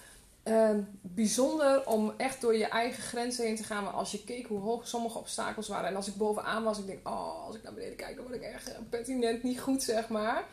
uh, 0.43 0.69
bijzonder 1.01 1.87
om 1.87 2.13
echt 2.17 2.41
door 2.41 2.57
je 2.57 2.67
eigen 2.67 3.03
grenzen 3.03 3.45
heen 3.45 3.55
te 3.55 3.63
gaan. 3.63 3.83
Maar 3.83 3.93
als 3.93 4.11
je 4.11 4.23
keek 4.23 4.47
hoe 4.47 4.59
hoog 4.59 4.87
sommige 4.87 5.17
obstakels 5.17 5.67
waren. 5.67 5.89
En 5.89 5.95
als 5.95 6.07
ik 6.07 6.15
bovenaan 6.15 6.63
was, 6.63 6.79
ik 6.79 6.87
denk: 6.87 7.07
oh, 7.07 7.45
als 7.45 7.55
ik 7.55 7.63
naar 7.63 7.73
beneden 7.73 7.95
kijk, 7.95 8.15
dan 8.15 8.25
word 8.25 8.35
ik 8.35 8.43
echt 8.43 8.71
pertinent 8.89 9.43
niet 9.43 9.59
goed, 9.59 9.83
zeg 9.83 10.09
maar. 10.09 10.43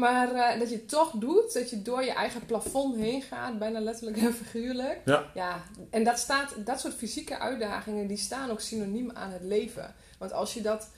Maar 0.00 0.34
uh, 0.34 0.58
dat 0.58 0.68
je 0.70 0.74
het 0.74 0.88
toch 0.88 1.10
doet, 1.10 1.52
dat 1.52 1.70
je 1.70 1.82
door 1.82 2.04
je 2.04 2.12
eigen 2.12 2.46
plafond 2.46 2.96
heen 2.96 3.22
gaat, 3.22 3.58
bijna 3.58 3.80
letterlijk 3.80 4.16
en 4.16 4.34
figuurlijk. 4.34 5.00
Ja. 5.04 5.30
ja. 5.34 5.62
En 5.90 6.04
dat, 6.04 6.18
staat, 6.18 6.54
dat 6.64 6.80
soort 6.80 6.94
fysieke 6.94 7.38
uitdagingen, 7.38 8.06
die 8.06 8.16
staan 8.16 8.50
ook 8.50 8.60
synoniem 8.60 9.10
aan 9.10 9.30
het 9.30 9.42
leven. 9.42 9.94
Want 10.18 10.32
als 10.32 10.54
je 10.54 10.62
dat 10.62 10.88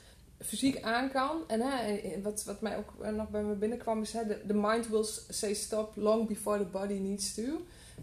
fysiek 0.40 0.82
aan 0.82 1.10
kan, 1.10 1.40
en 1.46 1.60
hè, 1.60 2.00
wat, 2.22 2.44
wat 2.44 2.60
mij 2.60 2.76
ook 2.76 3.12
nog 3.12 3.28
bij 3.28 3.42
me 3.42 3.54
binnenkwam 3.54 4.02
is, 4.02 4.12
hè, 4.12 4.26
the, 4.46 4.54
mind 4.54 4.88
will 4.88 5.06
say 5.28 5.54
stop 5.54 5.96
long 5.96 6.28
before 6.28 6.58
the 6.58 6.64
body 6.64 6.98
needs 6.98 7.34
to. 7.34 7.42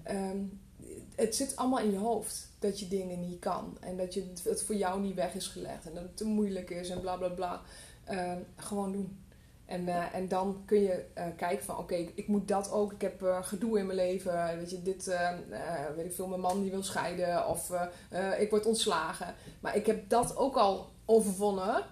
Um, 0.10 0.60
het 1.16 1.36
zit 1.36 1.56
allemaal 1.56 1.80
in 1.80 1.92
je 1.92 1.98
hoofd 1.98 2.48
dat 2.60 2.80
je 2.80 2.88
dingen 2.88 3.20
niet 3.20 3.40
kan. 3.40 3.78
En 3.80 3.98
dat 3.98 4.14
je, 4.14 4.32
het 4.44 4.64
voor 4.64 4.76
jou 4.76 5.02
niet 5.02 5.16
weg 5.16 5.34
is 5.34 5.48
gelegd. 5.48 5.86
En 5.86 5.94
dat 5.94 6.04
het 6.04 6.18
te 6.18 6.26
moeilijk 6.26 6.70
is 6.70 6.90
en 6.90 7.00
bla 7.00 7.16
bla 7.18 7.28
bla. 7.28 7.62
Uh, 8.12 8.34
gewoon 8.56 8.92
doen. 8.92 9.18
En, 9.70 9.88
uh, 9.88 10.16
en 10.16 10.28
dan 10.28 10.64
kun 10.66 10.82
je 10.82 11.06
uh, 11.18 11.24
kijken 11.38 11.66
van 11.66 11.78
oké, 11.78 11.94
okay, 11.94 12.12
ik 12.16 12.28
moet 12.28 12.48
dat 12.48 12.72
ook. 12.72 12.94
Ik 12.94 13.02
heb 13.02 13.22
uh, 13.22 13.44
gedoe 13.44 13.80
in 13.80 13.86
mijn 13.86 13.98
leven. 13.98 14.58
Weet 14.58 14.70
je, 14.70 14.82
dit, 14.82 15.06
weet 15.96 16.06
ik 16.06 16.14
veel, 16.14 16.28
mijn 16.28 16.42
man 16.42 16.62
die 16.62 16.72
wil 16.72 16.84
scheiden. 16.84 17.48
Of 17.48 17.72
ik 18.40 18.50
word 18.50 18.66
ontslagen. 18.66 19.36
Maar 19.60 19.76
ik 19.76 19.86
heb 19.86 20.10
dat 20.10 20.38
ook 20.38 20.56
al 20.56 20.90
overwonnen. 21.06 21.84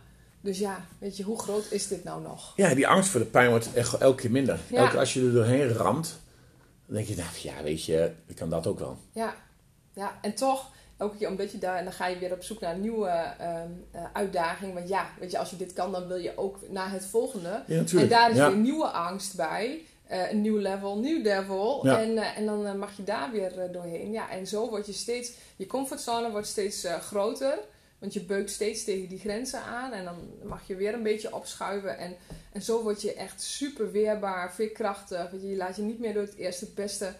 Dus 0.41 0.59
ja, 0.59 0.85
weet 0.99 1.17
je, 1.17 1.23
hoe 1.23 1.39
groot 1.39 1.71
is 1.71 1.87
dit 1.87 2.03
nou 2.03 2.21
nog? 2.21 2.53
Ja, 2.55 2.73
die 2.73 2.87
angst 2.87 3.09
voor 3.09 3.19
de 3.19 3.25
pijn 3.25 3.49
wordt 3.49 3.73
echt 3.73 3.93
elke 3.93 4.21
keer 4.21 4.31
minder. 4.31 4.59
Ja. 4.69 4.77
Elke 4.77 4.99
als 4.99 5.13
je 5.13 5.25
er 5.25 5.33
doorheen 5.33 5.67
ramt, 5.67 6.19
dan 6.85 6.95
denk 6.95 7.07
je, 7.07 7.15
nou 7.15 7.29
ja, 7.41 7.63
weet 7.63 7.85
je, 7.85 8.11
ik 8.25 8.35
kan 8.35 8.49
dat 8.49 8.67
ook 8.67 8.79
wel. 8.79 8.97
Ja, 9.11 9.35
ja 9.93 10.17
en 10.21 10.35
toch 10.35 10.71
elke 10.97 11.17
keer 11.17 11.27
omdat 11.27 11.51
je 11.51 11.57
daar, 11.57 11.77
en 11.77 11.83
dan 11.83 11.93
ga 11.93 12.07
je 12.07 12.17
weer 12.17 12.31
op 12.31 12.43
zoek 12.43 12.59
naar 12.59 12.73
een 12.73 12.81
nieuwe 12.81 13.33
uh, 13.41 14.03
uitdaging. 14.13 14.73
Want 14.73 14.89
ja, 14.89 15.09
weet 15.19 15.31
je, 15.31 15.37
als 15.37 15.49
je 15.49 15.57
dit 15.57 15.73
kan, 15.73 15.91
dan 15.91 16.07
wil 16.07 16.17
je 16.17 16.37
ook 16.37 16.69
naar 16.69 16.91
het 16.91 17.05
volgende. 17.05 17.63
Ja, 17.67 17.83
en 17.99 18.07
daar 18.07 18.29
is 18.29 18.37
weer 18.37 18.45
een 18.45 18.61
nieuwe 18.61 18.87
angst 18.87 19.35
bij. 19.35 19.81
Uh, 20.11 20.31
een 20.31 20.41
nieuw 20.41 20.57
level, 20.57 20.97
nieuw 20.97 21.23
devil. 21.23 21.85
Ja. 21.85 21.99
En, 21.99 22.09
uh, 22.09 22.37
en 22.37 22.45
dan 22.45 22.79
mag 22.79 22.97
je 22.97 23.03
daar 23.03 23.31
weer 23.31 23.71
doorheen. 23.71 24.11
Ja, 24.11 24.29
en 24.29 24.47
zo 24.47 24.69
word 24.69 24.85
je 24.85 24.93
steeds, 24.93 25.31
je 25.55 25.65
comfortzone 25.65 26.31
wordt 26.31 26.47
steeds 26.47 26.87
groter. 27.01 27.59
Want 27.99 28.13
je 28.13 28.23
beukt 28.23 28.49
steeds 28.49 28.83
tegen 28.83 29.09
die 29.09 29.19
grenzen 29.19 29.61
aan. 29.61 29.91
En 29.91 30.03
dan 30.03 30.15
mag 30.43 30.67
je 30.67 30.75
weer 30.75 30.93
een 30.93 31.03
beetje 31.03 31.35
opschuiven. 31.35 31.97
En, 31.97 32.15
en 32.51 32.61
zo 32.61 32.83
word 32.83 33.01
je 33.01 33.13
echt 33.13 33.41
super 33.41 33.91
weerbaar, 33.91 34.53
veerkrachtig. 34.53 35.31
Je, 35.31 35.49
je 35.49 35.55
laat 35.55 35.75
je 35.75 35.81
niet 35.81 35.99
meer 35.99 36.13
door 36.13 36.23
het 36.23 36.35
eerste 36.35 36.65
beste 36.75 37.13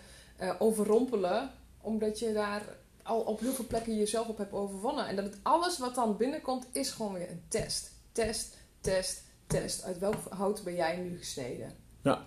overrompelen. 0.59 1.51
Omdat 1.81 2.19
je 2.19 2.33
daar 2.33 2.61
al 3.07 3.19
op 3.19 3.39
heel 3.39 3.53
veel 3.53 3.67
plekken 3.67 3.97
jezelf 3.97 4.27
op 4.27 4.37
hebt 4.37 4.53
overwonnen. 4.53 5.07
En 5.07 5.15
dat 5.15 5.25
het 5.25 5.37
alles 5.43 5.77
wat 5.77 5.95
dan 5.95 6.17
binnenkomt, 6.17 6.67
is 6.71 6.89
gewoon 6.89 7.13
weer 7.13 7.29
een 7.29 7.41
test. 7.47 7.91
Test, 8.11 8.55
test, 8.81 9.23
test. 9.47 9.83
Uit 9.83 9.99
welk 9.99 10.15
hout 10.29 10.63
ben 10.63 10.75
jij 10.75 10.97
nu 10.97 11.17
gesneden? 11.17 11.73
Ja. 12.01 12.25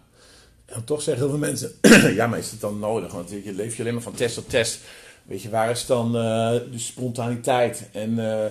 En 0.65 0.85
toch 0.85 1.03
zeggen 1.03 1.23
heel 1.23 1.33
veel 1.33 1.49
mensen, 1.49 1.73
ja, 2.19 2.27
maar 2.27 2.39
is 2.39 2.51
het 2.51 2.61
dan 2.61 2.79
nodig? 2.79 3.13
Want 3.13 3.31
je 3.31 3.53
leeft 3.53 3.77
je 3.77 3.83
alleen 3.83 3.95
maar 3.95 4.03
van 4.03 4.15
test 4.15 4.35
tot 4.35 4.49
test. 4.49 4.81
Weet 5.23 5.43
je, 5.43 5.51
waar 5.51 5.71
is 5.71 5.87
dan 5.87 6.07
uh, 6.07 6.51
de 6.71 6.79
spontaniteit? 6.79 7.89
En 7.93 8.11
uh, 8.11 8.45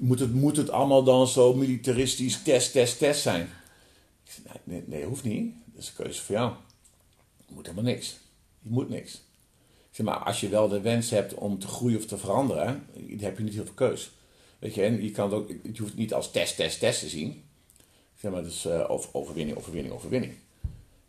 moet, 0.00 0.20
het, 0.20 0.34
moet 0.34 0.56
het 0.56 0.70
allemaal 0.70 1.02
dan 1.02 1.26
zo 1.26 1.54
militaristisch 1.54 2.42
test, 2.42 2.72
test, 2.72 2.98
test 2.98 3.22
zijn? 3.22 3.48
Nee, 4.64 4.84
nee, 4.86 5.04
hoeft 5.04 5.24
niet. 5.24 5.54
Dat 5.72 5.82
is 5.82 5.88
een 5.88 6.04
keuze 6.04 6.22
voor 6.22 6.34
jou. 6.34 6.52
Je 7.46 7.54
moet 7.54 7.66
helemaal 7.66 7.92
niks. 7.92 8.16
Je 8.62 8.70
moet 8.70 8.88
niks. 8.88 9.22
Zeg 9.92 10.06
maar, 10.06 10.18
als 10.18 10.40
je 10.40 10.48
wel 10.48 10.68
de 10.68 10.80
wens 10.80 11.10
hebt 11.10 11.34
om 11.34 11.58
te 11.58 11.66
groeien 11.66 11.98
of 11.98 12.06
te 12.06 12.18
veranderen, 12.18 12.86
dan 12.94 13.18
heb 13.18 13.38
je 13.38 13.44
niet 13.44 13.54
heel 13.54 13.64
veel 13.64 13.74
keus. 13.74 14.10
Weet 14.58 14.74
je, 14.74 14.82
en 14.82 15.02
je, 15.02 15.10
kan 15.10 15.24
het 15.24 15.34
ook, 15.34 15.48
je 15.48 15.78
hoeft 15.78 15.90
het 15.90 15.96
niet 15.96 16.14
als 16.14 16.30
test, 16.30 16.56
test, 16.56 16.78
test 16.78 17.00
te 17.00 17.08
zien. 17.08 17.44
Zeg 18.18 18.32
maar, 18.32 18.42
dus 18.42 18.66
uh, 18.66 18.90
overwinning, 19.12 19.58
overwinning, 19.58 19.94
overwinning. 19.94 20.34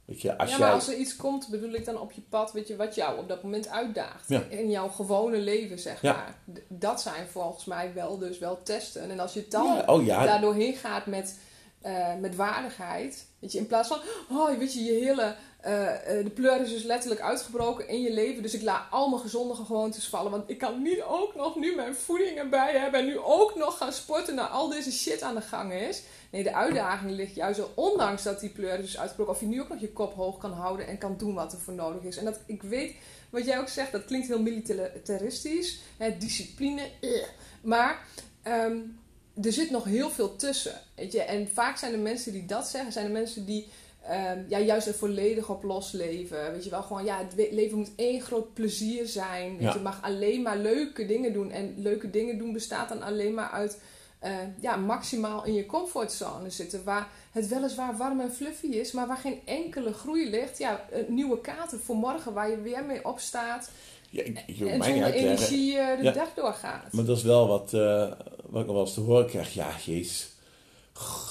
Weet 0.06 0.22
je, 0.22 0.38
als 0.38 0.50
ja, 0.50 0.58
maar 0.58 0.72
als 0.72 0.88
er 0.88 0.98
iets 0.98 1.16
komt, 1.16 1.48
bedoel 1.50 1.74
ik 1.74 1.86
dan 1.86 2.00
op 2.00 2.12
je 2.12 2.22
pad, 2.30 2.52
weet 2.52 2.68
je, 2.68 2.76
wat 2.76 2.96
jou 2.96 3.20
op 3.20 3.28
dat 3.28 3.44
moment 3.44 3.68
uitdaagt. 3.68 4.30
Ja. 4.30 4.44
In 4.50 4.70
jouw 4.70 4.88
gewone 4.88 5.38
leven, 5.38 5.80
zeg 5.80 6.02
ja. 6.02 6.14
maar. 6.14 6.36
Dat 6.68 7.02
zijn 7.02 7.28
volgens 7.28 7.66
mij 7.66 7.94
wel 7.94 8.18
dus 8.18 8.40
wel 8.40 8.64
testen. 8.64 9.10
En 9.10 9.20
als 9.20 9.34
je 9.34 9.46
dan 9.50 9.66
ja. 9.66 9.86
Oh, 9.86 10.26
daardoor 10.26 10.54
heen 10.54 10.76
gaat 10.76 11.06
met, 11.06 11.38
uh, 11.86 12.16
met 12.20 12.36
waardigheid. 12.36 13.26
Weet 13.40 13.52
je, 13.52 13.58
in 13.58 13.68
plaats 13.68 13.88
van, 13.88 14.00
oh, 14.30 14.58
weet 14.58 14.74
je, 14.74 14.84
je 14.84 14.92
hele 14.92 15.36
de 15.64 16.32
pleur 16.34 16.62
is 16.62 16.70
dus 16.70 16.84
letterlijk 16.84 17.22
uitgebroken 17.22 17.88
in 17.88 18.02
je 18.02 18.14
leven. 18.14 18.44
Dus 18.44 18.54
ik 18.54 18.62
laat 18.62 18.92
al 18.92 19.10
mijn 19.10 19.22
gezonde 19.22 19.56
gewoontes 19.56 20.08
vallen. 20.08 20.32
Want 20.32 20.50
ik 20.50 20.58
kan 20.58 20.82
niet 20.82 21.02
ook 21.02 21.36
nog 21.36 21.56
nu 21.56 21.76
mijn 21.76 21.96
voeding 21.96 22.38
erbij 22.38 22.78
hebben. 22.78 23.00
En 23.00 23.06
nu 23.06 23.18
ook 23.18 23.56
nog 23.56 23.78
gaan 23.78 23.94
sporten 23.94 24.36
naar 24.36 24.48
al 24.48 24.70
deze 24.70 24.92
shit 24.92 25.22
aan 25.22 25.36
de 25.36 25.42
gang 25.42 25.74
is. 25.74 26.04
Nee, 26.30 26.44
de 26.44 26.54
uitdaging 26.54 27.12
ligt 27.12 27.36
juist. 27.36 27.62
Ondanks 27.74 28.24
dat 28.24 28.40
die 28.40 28.50
pleur 28.50 28.80
is 28.80 28.98
uitgebroken. 28.98 29.34
Of 29.34 29.40
je 29.40 29.46
nu 29.46 29.62
ook 29.62 29.70
nog 29.70 29.80
je 29.80 29.92
kop 29.92 30.14
hoog 30.14 30.38
kan 30.38 30.52
houden. 30.52 30.88
En 30.88 30.98
kan 30.98 31.18
doen 31.18 31.34
wat 31.34 31.54
er 31.54 31.60
voor 31.60 31.74
nodig 31.74 32.04
is. 32.04 32.18
En 32.18 32.26
dat 32.26 32.40
ik 32.46 32.62
weet, 32.62 32.96
wat 33.30 33.46
jij 33.46 33.60
ook 33.60 33.70
zegt, 33.70 33.92
dat 33.92 34.06
klinkt 34.06 34.28
heel 34.28 34.42
militaristisch. 34.42 35.80
Hè, 35.98 36.18
discipline. 36.18 36.90
Ugh. 37.02 37.28
Maar... 37.62 38.06
Um, 38.48 39.02
er 39.42 39.54
zit 39.54 39.70
nog 39.70 39.84
heel 39.84 40.10
veel 40.10 40.36
tussen. 40.36 40.82
Weet 40.96 41.12
je? 41.12 41.22
En 41.22 41.50
vaak 41.54 41.78
zijn 41.78 41.92
de 41.92 41.98
mensen 41.98 42.32
die 42.32 42.46
dat 42.46 42.68
zeggen, 42.68 42.92
zijn 42.92 43.06
de 43.06 43.12
mensen 43.12 43.46
die 43.46 43.68
Um, 44.10 44.46
ja, 44.48 44.60
juist 44.60 44.88
er 44.88 44.94
volledig 44.94 45.50
op 45.50 45.64
losleven. 45.64 46.52
Weet 46.52 46.64
je 46.64 46.70
wel, 46.70 46.82
gewoon 46.82 47.06
ja, 47.06 47.18
het 47.18 47.50
leven 47.52 47.78
moet 47.78 47.92
één 47.96 48.22
groot 48.22 48.54
plezier 48.54 49.08
zijn. 49.08 49.58
Ja. 49.60 49.74
Je 49.74 49.80
mag 49.80 50.02
alleen 50.02 50.42
maar 50.42 50.58
leuke 50.58 51.06
dingen 51.06 51.34
doen. 51.34 51.52
En 51.52 51.74
leuke 51.78 52.10
dingen 52.10 52.38
doen 52.38 52.54
bestaat 52.54 52.90
dan 52.90 53.02
alleen 53.02 53.34
maar 53.34 53.50
uit 53.50 53.80
uh, 54.24 54.32
ja, 54.60 54.76
maximaal 54.76 55.46
in 55.46 55.54
je 55.54 55.66
comfortzone 55.66 56.50
zitten. 56.50 56.84
Waar 56.84 57.10
het 57.32 57.48
weliswaar 57.48 57.98
warm 57.98 58.20
en 58.20 58.32
fluffy 58.32 58.68
is, 58.68 58.92
maar 58.92 59.08
waar 59.08 59.18
geen 59.18 59.40
enkele 59.46 59.94
groei 59.94 60.30
ligt. 60.30 60.58
Ja, 60.58 60.86
een 60.92 61.14
nieuwe 61.14 61.42
kater 61.42 61.80
voor 61.80 61.96
morgen 61.96 62.34
waar 62.34 62.50
je 62.50 62.62
weer 62.62 62.84
mee 62.84 63.06
opstaat. 63.06 63.70
Ja, 64.10 64.24
ik, 64.24 64.44
ik 64.48 64.60
en 64.60 64.84
zonder 64.84 65.14
energie 65.14 65.74
uh, 65.74 65.98
de 65.98 66.04
ja. 66.04 66.12
dag 66.12 66.34
doorgaat. 66.34 66.92
Maar 66.92 67.06
dat 67.06 67.18
is 67.18 67.24
wel 67.24 67.48
wat, 67.48 67.74
uh, 67.74 68.12
wat 68.50 68.62
ik 68.62 68.68
al 68.68 68.74
wel 68.74 68.84
eens 68.84 68.94
te 68.94 69.02
horen 69.02 69.28
krijg. 69.28 69.54
Ja, 69.54 69.70
jezus. 69.86 70.32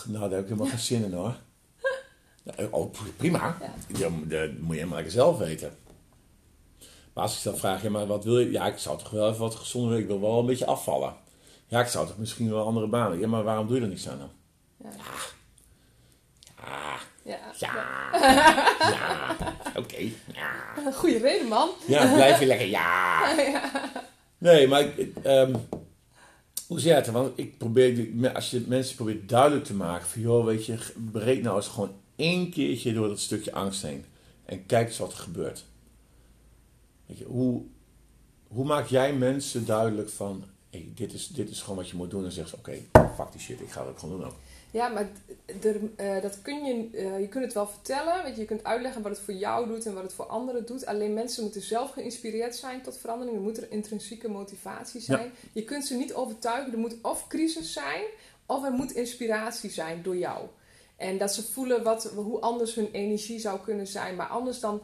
Nou, 0.06 0.20
daar 0.20 0.30
heb 0.30 0.40
ik 0.40 0.48
helemaal 0.48 0.66
geen 0.66 0.78
zin 0.78 1.04
in 1.04 1.12
hoor. 1.12 1.36
Oh, 2.70 2.94
prima. 3.16 3.56
Ja. 3.88 4.08
Dat, 4.24 4.50
moet 4.58 4.76
je 4.76 4.86
lekker 4.88 5.10
zelf 5.10 5.38
weten. 5.38 5.76
Maar 7.12 7.24
als 7.24 7.36
ik 7.36 7.42
dan 7.42 7.56
vraag, 7.56 7.82
ja, 7.82 7.90
maar 7.90 8.06
wat 8.06 8.24
wil 8.24 8.38
je? 8.38 8.50
Ja, 8.50 8.66
ik 8.66 8.78
zou 8.78 8.98
toch 8.98 9.10
wel 9.10 9.28
even 9.28 9.40
wat 9.40 9.54
gezonder 9.54 9.98
Ik 9.98 10.06
wil 10.06 10.20
wel 10.20 10.38
een 10.38 10.46
beetje 10.46 10.66
afvallen. 10.66 11.14
Ja, 11.66 11.80
ik 11.80 11.86
zou 11.86 12.06
toch 12.06 12.18
misschien 12.18 12.50
wel 12.50 12.66
andere 12.66 12.86
banen. 12.86 13.18
Ja, 13.18 13.26
maar 13.26 13.42
waarom 13.42 13.66
doe 13.66 13.76
je 13.76 13.82
er 13.82 13.88
niks 13.88 14.08
aan 14.08 14.18
dan? 14.18 14.30
Ja. 14.76 14.90
Ja. 16.62 16.98
Ja. 17.24 17.38
Ja. 17.58 18.10
Ja. 18.78 19.36
Oké. 19.68 19.78
Okay. 19.78 20.14
Ja. 20.34 20.92
Goeie 20.92 21.18
reden, 21.18 21.48
man. 21.48 21.70
Ja, 21.86 22.14
blijf 22.14 22.40
je 22.40 22.46
lekker. 22.46 22.66
Ja. 22.66 23.34
Nee, 24.38 24.68
maar 24.68 24.80
ik, 24.80 25.16
um, 25.24 25.66
hoe 26.66 26.80
zeg 26.80 26.92
je 26.92 26.98
het? 26.98 27.06
Want 27.06 27.38
ik 27.38 27.58
probeer, 27.58 28.32
als 28.34 28.50
je 28.50 28.64
mensen 28.66 28.96
probeert 28.96 29.28
duidelijk 29.28 29.64
te 29.64 29.74
maken 29.74 30.06
van, 30.06 30.20
joh, 30.20 30.44
weet 30.44 30.66
je, 30.66 30.78
breek 31.12 31.42
nou 31.42 31.56
eens 31.56 31.68
gewoon 31.68 31.94
één 32.22 32.50
keertje 32.50 32.92
door 32.92 33.08
dat 33.08 33.20
stukje 33.20 33.52
angst 33.52 33.82
heen. 33.82 34.04
En 34.44 34.66
kijk 34.66 34.88
eens 34.88 34.98
wat 34.98 35.12
er 35.12 35.18
gebeurt. 35.18 35.64
Weet 37.06 37.18
je, 37.18 37.24
hoe, 37.24 37.62
hoe 38.48 38.64
maak 38.64 38.86
jij 38.86 39.12
mensen 39.14 39.66
duidelijk 39.66 40.08
van... 40.08 40.44
Hey, 40.70 40.88
dit, 40.94 41.12
is, 41.12 41.28
dit 41.28 41.50
is 41.50 41.60
gewoon 41.60 41.76
wat 41.76 41.88
je 41.88 41.96
moet 41.96 42.10
doen. 42.10 42.24
En 42.24 42.32
zeggen 42.32 42.50
ze, 42.50 42.56
oké, 42.56 42.82
okay, 42.92 43.14
fuck 43.14 43.32
die 43.32 43.40
shit, 43.40 43.60
ik 43.60 43.70
ga 43.70 43.84
dat 43.84 43.98
gewoon 43.98 44.18
doen 44.18 44.26
ook. 44.26 44.34
Ja, 44.70 44.88
maar 44.88 45.10
er, 45.62 45.76
uh, 46.00 46.22
dat 46.22 46.42
kun 46.42 46.64
je, 46.64 46.88
uh, 46.92 47.20
je 47.20 47.28
kunt 47.28 47.44
het 47.44 47.52
wel 47.52 47.66
vertellen. 47.66 48.22
Weet 48.22 48.34
je, 48.34 48.40
je 48.40 48.46
kunt 48.46 48.64
uitleggen 48.64 49.02
wat 49.02 49.12
het 49.12 49.20
voor 49.20 49.34
jou 49.34 49.66
doet 49.68 49.86
en 49.86 49.94
wat 49.94 50.02
het 50.02 50.12
voor 50.12 50.26
anderen 50.26 50.66
doet. 50.66 50.86
Alleen 50.86 51.14
mensen 51.14 51.42
moeten 51.42 51.62
zelf 51.62 51.90
geïnspireerd 51.90 52.56
zijn 52.56 52.82
tot 52.82 52.98
verandering. 52.98 53.36
Er 53.36 53.42
moet 53.42 53.56
er 53.56 53.70
intrinsieke 53.70 54.28
motivatie 54.28 55.00
zijn. 55.00 55.24
Ja. 55.24 55.48
Je 55.52 55.64
kunt 55.64 55.86
ze 55.86 55.94
niet 55.94 56.14
overtuigen. 56.14 56.72
Er 56.72 56.78
moet 56.78 56.96
of 57.02 57.26
crisis 57.26 57.72
zijn, 57.72 58.02
of 58.46 58.64
er 58.64 58.72
moet 58.72 58.92
inspiratie 58.92 59.70
zijn 59.70 60.02
door 60.02 60.16
jou. 60.16 60.46
En 61.02 61.18
dat 61.18 61.34
ze 61.34 61.42
voelen 61.42 61.82
wat, 61.82 62.04
hoe 62.14 62.40
anders 62.40 62.74
hun 62.74 62.90
energie 62.92 63.38
zou 63.38 63.60
kunnen 63.60 63.86
zijn. 63.86 64.14
Maar 64.16 64.26
anders 64.26 64.60
dan 64.60 64.82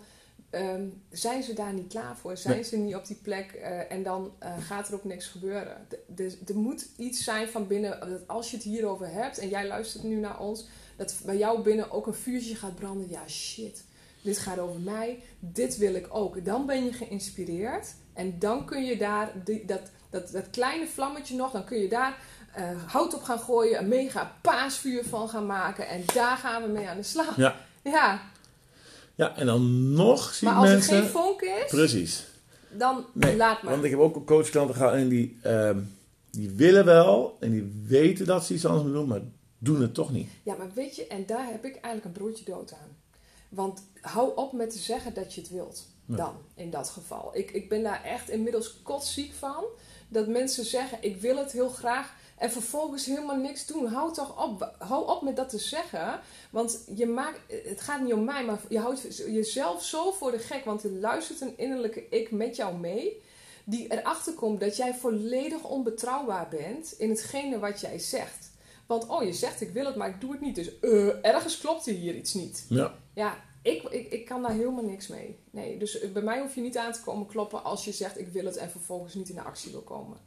ehm, 0.50 0.86
zijn 1.10 1.42
ze 1.42 1.52
daar 1.54 1.72
niet 1.72 1.88
klaar 1.88 2.16
voor. 2.16 2.36
Zijn 2.36 2.54
Nee. 2.54 2.64
ze 2.64 2.76
niet 2.76 2.94
op 2.94 3.06
die 3.06 3.18
plek. 3.22 3.52
eh, 3.52 3.92
en 3.92 4.02
dan 4.02 4.32
eh, 4.38 4.52
gaat 4.60 4.88
er 4.88 4.94
ook 4.94 5.04
niks 5.04 5.26
gebeuren. 5.26 5.86
Er 6.46 6.54
moet 6.56 6.86
iets 6.96 7.24
zijn 7.24 7.48
van 7.48 7.66
binnen. 7.66 8.00
Dat 8.10 8.28
als 8.28 8.50
je 8.50 8.56
het 8.56 8.64
hierover 8.64 9.08
hebt. 9.12 9.38
En 9.38 9.48
jij 9.48 9.66
luistert 9.66 10.02
nu 10.04 10.16
naar 10.16 10.40
ons. 10.40 10.66
Dat 10.96 11.14
bij 11.24 11.36
jou 11.36 11.62
binnen 11.62 11.90
ook 11.90 12.06
een 12.06 12.14
vuurtje 12.14 12.54
gaat 12.54 12.74
branden. 12.74 13.10
Ja, 13.10 13.28
shit. 13.28 13.84
Dit 14.22 14.38
gaat 14.38 14.58
over 14.58 14.80
mij. 14.80 15.18
Dit 15.38 15.76
wil 15.76 15.94
ik 15.94 16.06
ook. 16.10 16.44
Dan 16.44 16.66
ben 16.66 16.84
je 16.84 16.92
geïnspireerd. 16.92 17.94
En 18.14 18.38
dan 18.38 18.64
kun 18.66 18.84
je 18.84 18.96
daar 18.96 19.32
die, 19.44 19.64
dat, 19.64 19.80
dat, 20.10 20.30
dat 20.30 20.50
kleine 20.50 20.86
vlammetje 20.86 21.36
nog. 21.36 21.52
Dan 21.52 21.64
kun 21.64 21.78
je 21.78 21.88
daar 21.88 22.22
eh, 22.58 22.64
hout 22.86 23.14
op 23.14 23.22
gaan 23.22 23.38
gooien. 23.38 23.78
Een 23.78 23.88
mega 23.88 24.32
paasvuur 24.40 25.04
van 25.04 25.28
gaan 25.28 25.46
maken. 25.46 25.88
En 25.88 26.02
daar 26.14 26.36
gaan 26.36 26.62
we 26.62 26.68
mee 26.68 26.88
aan 26.88 26.96
de 26.96 27.02
slag. 27.02 27.36
Ja. 27.36 27.56
Ja, 27.82 28.20
Ja, 29.14 29.36
en 29.36 29.46
dan 29.46 29.92
nog 29.92 30.34
zien 30.34 30.48
maar 30.48 30.58
als 30.58 30.68
mensen... 30.68 30.94
het 30.94 31.02
geen 31.02 31.12
vonk 31.12 31.40
is, 31.42 31.70
Precies. 31.70 32.26
dan 32.70 33.04
Nee, 33.12 33.36
laat 33.36 33.62
maar. 33.62 33.72
Want 33.72 33.84
ik 33.84 33.90
heb 33.90 34.00
ook 34.00 34.26
coachklanten 34.26 34.74
gehad 34.74 34.92
en 34.92 35.08
die, 35.08 35.38
ehm, 35.42 35.78
die 36.30 36.50
willen 36.50 36.84
wel 36.84 37.36
en 37.40 37.50
die 37.50 37.84
weten 37.86 38.26
dat 38.26 38.44
ze 38.44 38.54
iets 38.54 38.64
anders 38.64 38.84
moeten 38.84 39.00
doen, 39.00 39.08
maar 39.08 39.22
doen 39.58 39.80
het 39.80 39.94
toch 39.94 40.12
niet. 40.12 40.30
Ja, 40.42 40.54
maar 40.56 40.70
weet 40.74 40.96
je, 40.96 41.06
en 41.06 41.26
daar 41.26 41.46
heb 41.46 41.64
ik 41.64 41.72
eigenlijk 41.72 42.04
een 42.04 42.22
broodje 42.22 42.44
dood 42.44 42.72
aan. 42.72 42.96
Want 43.48 43.82
hou 44.00 44.36
op 44.36 44.52
met 44.52 44.70
te 44.70 44.78
zeggen 44.78 45.14
dat 45.14 45.34
je 45.34 45.40
het 45.40 45.50
wilt. 45.50 45.86
Dan, 46.16 46.34
in 46.54 46.70
dat 46.70 46.88
geval. 46.88 47.30
Ik, 47.32 47.50
ik 47.50 47.68
ben 47.68 47.82
daar 47.82 48.04
echt 48.04 48.30
inmiddels 48.30 48.82
kotziek 48.82 49.32
van. 49.32 49.64
Dat 50.08 50.26
mensen 50.26 50.64
zeggen, 50.64 50.98
ik 51.00 51.20
wil 51.20 51.36
het 51.36 51.52
heel 51.52 51.68
graag. 51.68 52.16
En 52.36 52.50
vervolgens 52.50 53.06
helemaal 53.06 53.36
niks 53.36 53.66
doen. 53.66 53.86
Hou 53.86 54.12
toch 54.12 54.44
op. 54.44 54.74
Hou 54.78 55.08
op 55.08 55.22
met 55.22 55.36
dat 55.36 55.48
te 55.48 55.58
zeggen. 55.58 56.20
Want 56.50 56.84
je 56.94 57.06
maakt, 57.06 57.40
het 57.64 57.80
gaat 57.80 58.00
niet 58.00 58.12
om 58.12 58.24
mij, 58.24 58.44
maar 58.44 58.60
je 58.68 58.78
houdt 58.78 59.16
jezelf 59.16 59.84
zo 59.84 60.10
voor 60.10 60.30
de 60.30 60.38
gek. 60.38 60.64
Want 60.64 60.84
er 60.84 60.90
luistert 60.90 61.40
een 61.40 61.58
innerlijke 61.58 62.08
ik 62.10 62.30
met 62.30 62.56
jou 62.56 62.76
mee. 62.76 63.22
Die 63.64 63.92
erachter 63.92 64.32
komt 64.32 64.60
dat 64.60 64.76
jij 64.76 64.94
volledig 64.94 65.64
onbetrouwbaar 65.64 66.48
bent 66.48 66.94
in 66.98 67.10
hetgene 67.10 67.58
wat 67.58 67.80
jij 67.80 67.98
zegt. 67.98 68.50
Want 68.86 69.06
oh, 69.06 69.22
je 69.22 69.32
zegt 69.32 69.60
ik 69.60 69.70
wil 69.70 69.86
het, 69.86 69.96
maar 69.96 70.08
ik 70.08 70.20
doe 70.20 70.32
het 70.32 70.40
niet. 70.40 70.54
Dus 70.54 70.78
eh, 70.80 71.24
ergens 71.24 71.58
klopt 71.58 71.86
er 71.86 71.94
hier 71.94 72.14
iets 72.14 72.34
niet. 72.34 72.64
Ja. 72.68 72.94
Ja, 73.14 73.36
ik, 73.62 73.82
ik, 73.82 74.12
ik 74.12 74.24
kan 74.24 74.42
daar 74.42 74.52
helemaal 74.52 74.84
niks 74.84 75.06
mee. 75.06 75.38
Nee, 75.50 75.78
dus 75.78 76.12
bij 76.12 76.22
mij 76.22 76.40
hoef 76.40 76.54
je 76.54 76.60
niet 76.60 76.78
aan 76.78 76.92
te 76.92 77.00
komen 77.02 77.26
kloppen 77.26 77.64
als 77.64 77.84
je 77.84 77.92
zegt 77.92 78.18
ik 78.18 78.28
wil 78.28 78.44
het 78.44 78.56
en 78.56 78.70
vervolgens 78.70 79.14
niet 79.14 79.28
in 79.28 79.34
de 79.34 79.42
actie 79.42 79.70
wil 79.72 79.82
komen. 79.82 80.18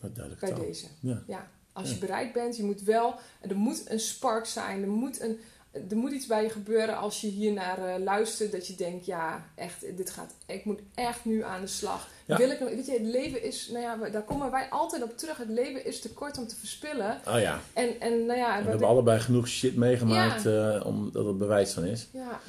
Wat 0.00 0.14
duidelijk 0.14 0.40
Bij 0.46 0.50
taal. 0.54 0.60
deze. 0.66 0.86
Ja. 1.00 1.22
Ja, 1.26 1.50
als 1.72 1.88
Ja. 1.88 1.94
je 1.94 2.00
bereid 2.00 2.32
bent, 2.32 2.56
je 2.56 2.64
moet 2.64 2.82
wel, 2.82 3.14
er 3.40 3.56
moet 3.56 3.90
een 3.90 4.00
spark 4.00 4.46
zijn, 4.46 4.82
er 4.82 4.88
moet, 4.88 5.20
een, 5.20 5.38
er 5.72 5.96
moet 5.96 6.12
iets 6.12 6.26
bij 6.26 6.42
je 6.42 6.50
gebeuren 6.50 6.96
als 6.96 7.20
je 7.20 7.26
hier 7.26 7.52
naar 7.52 7.78
eh, 7.86 8.02
luistert. 8.02 8.52
Dat 8.52 8.66
je 8.66 8.74
denkt, 8.74 9.06
ja, 9.06 9.44
echt, 9.54 9.96
dit 9.96 10.10
gaat, 10.10 10.34
ik 10.46 10.64
moet 10.64 10.80
echt 10.94 11.24
nu 11.24 11.44
aan 11.44 11.60
de 11.60 11.66
slag. 11.66 12.08
Ja. 12.26 12.36
Wil 12.36 12.50
ik, 12.50 12.58
weet 12.58 12.86
je, 12.86 12.92
het 12.92 13.02
leven 13.02 13.42
is, 13.42 13.68
nou 13.72 13.82
ja, 13.84 14.10
daar 14.10 14.22
komen 14.22 14.50
wij 14.50 14.68
altijd 14.70 15.02
op 15.02 15.18
terug. 15.18 15.36
Het 15.36 15.48
leven 15.48 15.84
is 15.86 16.00
te 16.00 16.12
kort 16.12 16.38
om 16.38 16.46
te 16.46 16.56
verspillen. 16.56 17.20
Oh 17.28 17.40
ja, 17.40 17.60
En, 17.72 18.00
en 18.00 18.26
nou 18.26 18.38
ja, 18.38 18.56
we 18.58 18.64
we- 18.64 18.70
hebben 18.70 18.88
allebei 18.88 19.20
genoeg 19.20 19.48
shit 19.48 19.76
meegemaakt 19.76 20.46
eh, 20.46 20.80
omdat 20.84 21.26
er 21.26 21.36
bewijs 21.36 21.72
van 21.72 21.84
is. 21.84 22.08
ja, 22.12 22.40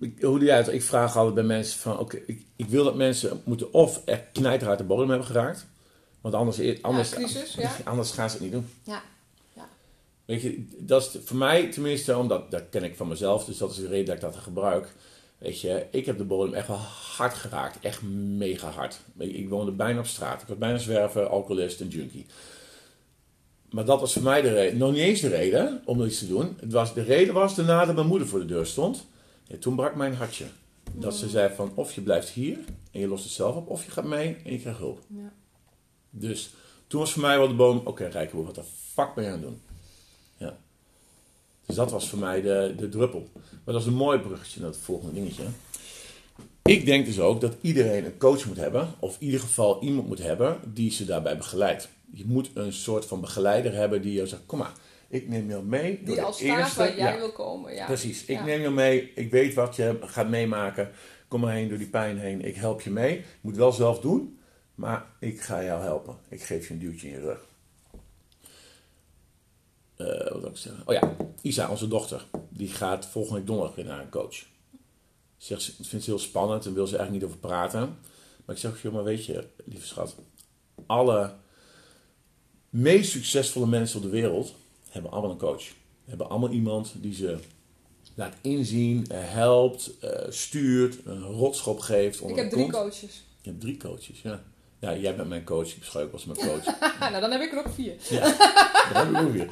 Ik, 0.00 0.22
hoe 0.22 0.38
die 0.38 0.52
uit, 0.52 0.68
ik 0.68 0.82
vraag 0.82 1.16
altijd 1.16 1.34
bij 1.34 1.44
mensen 1.44 1.78
van, 1.80 1.98
oké, 1.98 2.16
ik, 2.26 2.44
ik 2.56 2.66
wil 2.68 2.84
dat 2.84 2.94
mensen 2.94 3.40
moeten 3.44 3.72
of 3.72 4.02
echt 4.04 4.22
knijterhard 4.32 4.78
de 4.78 4.84
bodem 4.84 5.08
hebben 5.08 5.26
geraakt, 5.26 5.66
want 6.20 6.34
anders, 6.34 6.82
anders, 6.82 7.10
crisis, 7.10 7.54
ja. 7.54 7.70
anders 7.84 8.10
gaan 8.10 8.28
ze 8.30 8.34
het 8.36 8.44
niet 8.44 8.52
doen. 8.52 8.68
Ja. 8.82 8.92
Ja. 8.92 9.02
Weet 10.26 10.42
je, 10.42 10.66
dat 10.78 11.02
is 11.02 11.20
voor 11.24 11.36
mij 11.36 11.70
tenminste, 11.70 12.16
omdat 12.16 12.50
dat 12.50 12.62
ken 12.70 12.84
ik 12.84 12.96
van 12.96 13.08
mezelf, 13.08 13.44
dus 13.44 13.58
dat 13.58 13.70
is 13.70 13.76
de 13.76 13.86
reden 13.86 14.06
dat 14.06 14.14
ik 14.14 14.20
dat 14.20 14.36
gebruik. 14.36 14.94
Weet 15.38 15.60
je, 15.60 15.86
ik 15.90 16.06
heb 16.06 16.18
de 16.18 16.24
bodem 16.24 16.54
echt 16.54 16.68
wel 16.68 16.76
hard 17.16 17.34
geraakt, 17.34 17.78
echt 17.80 18.02
mega 18.02 18.70
hard. 18.70 19.00
Ik 19.18 19.48
woonde 19.48 19.72
bijna 19.72 19.98
op 19.98 20.06
straat, 20.06 20.42
ik 20.42 20.48
was 20.48 20.58
bijna 20.58 20.78
zwerver, 20.78 21.26
alcoholist 21.26 21.80
en 21.80 21.88
junkie. 21.88 22.26
Maar 23.70 23.84
dat 23.84 24.00
was 24.00 24.12
voor 24.12 24.22
mij 24.22 24.42
de 24.42 24.52
reden, 24.52 24.78
nog 24.78 24.90
niet 24.90 25.00
eens 25.00 25.20
de 25.20 25.28
reden 25.28 25.82
om 25.84 26.02
iets 26.02 26.18
te 26.18 26.28
doen. 26.28 26.56
Het 26.60 26.72
was, 26.72 26.94
de 26.94 27.02
reden 27.02 27.34
was 27.34 27.54
daarna 27.54 27.84
dat 27.84 27.94
mijn 27.94 28.06
moeder 28.06 28.28
voor 28.28 28.38
de 28.38 28.46
deur 28.46 28.66
stond. 28.66 29.06
En 29.48 29.58
toen 29.58 29.76
brak 29.76 29.94
mijn 29.94 30.14
hartje. 30.14 30.44
Dat 30.92 31.14
ze 31.16 31.28
zei 31.28 31.54
van, 31.54 31.72
of 31.74 31.92
je 31.92 32.00
blijft 32.00 32.28
hier 32.28 32.58
en 32.90 33.00
je 33.00 33.08
lost 33.08 33.24
het 33.24 33.32
zelf 33.32 33.56
op, 33.56 33.68
of 33.68 33.84
je 33.84 33.90
gaat 33.90 34.04
mee 34.04 34.36
en 34.44 34.52
je 34.52 34.58
krijgt 34.58 34.78
hulp. 34.78 35.00
ja. 35.08 35.32
Dus 36.10 36.50
toen 36.86 37.00
was 37.00 37.12
voor 37.12 37.22
mij 37.22 37.38
wel 37.38 37.48
de 37.48 37.54
boom, 37.54 37.80
oké 37.84 38.06
Rijkenboer, 38.06 38.46
wat 38.46 38.54
de 38.54 38.62
fuck 38.92 39.14
ben 39.14 39.24
je 39.24 39.30
aan 39.30 39.36
het 39.36 39.46
doen? 39.46 39.60
Dus 41.66 41.76
dat 41.76 41.90
was 41.90 42.08
voor 42.08 42.18
mij 42.18 42.42
de, 42.42 42.74
de 42.76 42.88
druppel. 42.88 43.28
Maar 43.64 43.74
dat 43.74 43.80
is 43.82 43.86
een 43.88 43.94
mooi 43.94 44.18
bruggetje 44.18 44.60
naar 44.60 44.68
het 44.68 44.78
volgende 44.78 45.14
dingetje. 45.14 45.42
Ik 46.62 46.86
denk 46.86 47.06
dus 47.06 47.20
ook 47.20 47.40
dat 47.40 47.56
iedereen 47.60 48.04
een 48.04 48.18
coach 48.18 48.46
moet 48.46 48.56
hebben, 48.56 48.88
of 48.98 49.16
in 49.18 49.24
ieder 49.26 49.40
geval 49.40 49.82
iemand 49.82 50.06
moet 50.08 50.18
hebben 50.22 50.60
die 50.74 50.90
ze 50.90 51.04
daarbij 51.04 51.36
begeleidt. 51.36 51.88
Je 52.12 52.24
moet 52.26 52.50
een 52.54 52.72
soort 52.72 53.04
van 53.04 53.20
begeleider 53.20 53.74
hebben 53.74 54.02
die 54.02 54.12
je 54.12 54.26
zegt, 54.26 54.42
kom 54.46 54.58
maar, 54.58 54.72
ik 55.08 55.28
neem 55.28 55.48
jou 55.48 55.64
mee. 55.64 55.96
door 55.96 56.04
Die 56.04 56.14
de 56.14 56.22
al 56.22 56.32
staat 56.32 56.58
eerste- 56.58 56.78
waar 56.78 56.96
jij 56.96 57.12
ja. 57.12 57.18
wil 57.18 57.32
komen. 57.32 57.74
Ja. 57.74 57.86
Precies. 57.86 58.24
Ik 58.24 58.36
Ja. 58.36 58.44
neem 58.44 58.60
je 58.60 58.70
mee. 58.70 59.12
Ik 59.14 59.30
weet 59.30 59.54
wat 59.54 59.76
je 59.76 59.98
gaat 60.00 60.28
meemaken. 60.28 60.90
Kom 61.28 61.40
maar 61.40 61.52
heen 61.52 61.68
door 61.68 61.78
die 61.78 61.86
pijn 61.88 62.18
heen. 62.18 62.44
Ik 62.44 62.54
help 62.56 62.80
je 62.80 62.90
mee. 62.90 63.16
Je 63.16 63.22
moet 63.40 63.56
wel 63.56 63.72
zelf 63.72 64.00
doen. 64.00 64.38
Maar 64.74 65.04
ik 65.20 65.40
ga 65.40 65.64
jou 65.64 65.82
helpen. 65.82 66.16
Ik 66.28 66.42
geef 66.42 66.68
je 66.68 66.74
een 66.74 66.80
duwtje 66.80 67.06
in 67.08 67.12
je 67.12 67.20
rug. 67.20 67.44
Eh, 69.96 70.06
wat 70.06 70.40
wil 70.40 70.50
ik 70.50 70.56
zeggen? 70.56 70.82
Oh 70.86 70.94
ja, 70.94 71.16
Isa, 71.42 71.70
onze 71.70 71.88
dochter. 71.88 72.24
Die 72.48 72.68
gaat 72.68 73.06
volgende 73.06 73.38
week 73.38 73.46
donderdag 73.46 73.74
weer 73.74 73.84
naar 73.84 74.00
een 74.00 74.10
coach. 74.10 74.44
Zegt, 75.36 75.62
ze 75.62 75.72
vindt 75.84 76.04
ze 76.04 76.10
heel 76.10 76.18
spannend 76.18 76.66
en 76.66 76.74
wil 76.74 76.86
ze 76.86 76.96
eigenlijk 76.96 77.24
niet 77.24 77.34
over 77.34 77.48
praten. 77.48 77.98
Maar 78.44 78.54
ik 78.54 78.60
zeg, 78.60 78.82
joh, 78.82 78.92
maar 78.92 79.04
weet 79.04 79.24
je, 79.24 79.44
lieve 79.64 79.86
schat. 79.86 80.14
Alle 80.86 81.34
meest 82.70 83.10
succesvolle 83.10 83.66
mensen 83.66 83.96
op 83.96 84.02
de 84.02 84.10
wereld 84.10 84.54
hebben 84.90 85.10
allemaal 85.10 85.30
een 85.30 85.36
coach. 85.36 85.64
Hebben 86.04 86.28
allemaal 86.28 86.50
iemand 86.50 86.92
die 86.96 87.14
ze 87.14 87.38
laat 88.14 88.34
inzien, 88.40 89.06
eh, 89.08 89.18
helpt, 89.22 89.98
eh, 89.98 90.30
stuurt, 90.30 90.98
een 91.04 91.22
rotschop 91.22 91.78
geeft. 91.78 92.20
Ik 92.20 92.36
heb 92.36 92.50
drie 92.50 92.70
coaches. 92.70 93.22
Je 93.40 93.48
hebt 93.50 93.60
drie 93.60 93.76
coaches, 93.76 94.22
ja. 94.22 94.42
Ja, 94.78 94.96
jij 94.96 95.16
bent 95.16 95.28
mijn 95.28 95.44
coach. 95.44 95.68
Ik 95.68 95.78
beschouw 95.78 96.00
je 96.00 96.06
ook 96.06 96.12
als 96.12 96.24
mijn 96.24 96.38
coach. 96.38 96.64
nou, 97.00 97.20
dan 97.20 97.30
heb 97.30 97.40
ik 97.40 97.52
er 97.52 97.58
ook 97.58 97.74
vier. 97.74 97.94
Ja, 98.08 98.20
dat 98.92 99.04
heb 99.04 99.10
ik 99.10 99.20
ook 99.20 99.32
weer. 99.32 99.48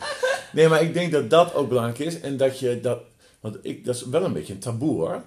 Nee, 0.53 0.69
maar 0.69 0.83
ik 0.83 0.95
denk 0.95 1.13
dat 1.13 1.31
dat 1.31 1.55
ook 1.55 1.69
belangrijk 1.69 1.99
is. 1.99 2.21
En 2.21 2.37
dat 2.37 2.59
je 2.59 2.81
dat... 2.81 3.01
Want 3.41 3.59
ik, 3.63 3.85
dat 3.85 3.95
is 3.95 4.05
wel 4.05 4.25
een 4.25 4.33
beetje 4.33 4.53
een 4.53 4.59
taboe 4.59 4.97
hoor. 4.97 5.23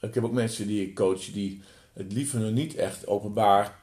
Ik 0.00 0.14
heb 0.14 0.24
ook 0.24 0.32
mensen 0.32 0.66
die 0.66 0.82
ik 0.82 0.94
coach 0.94 1.24
die 1.24 1.62
het 1.92 2.12
liever 2.12 2.40
nog 2.40 2.50
niet 2.50 2.74
echt 2.74 3.06
openbaar 3.06 3.78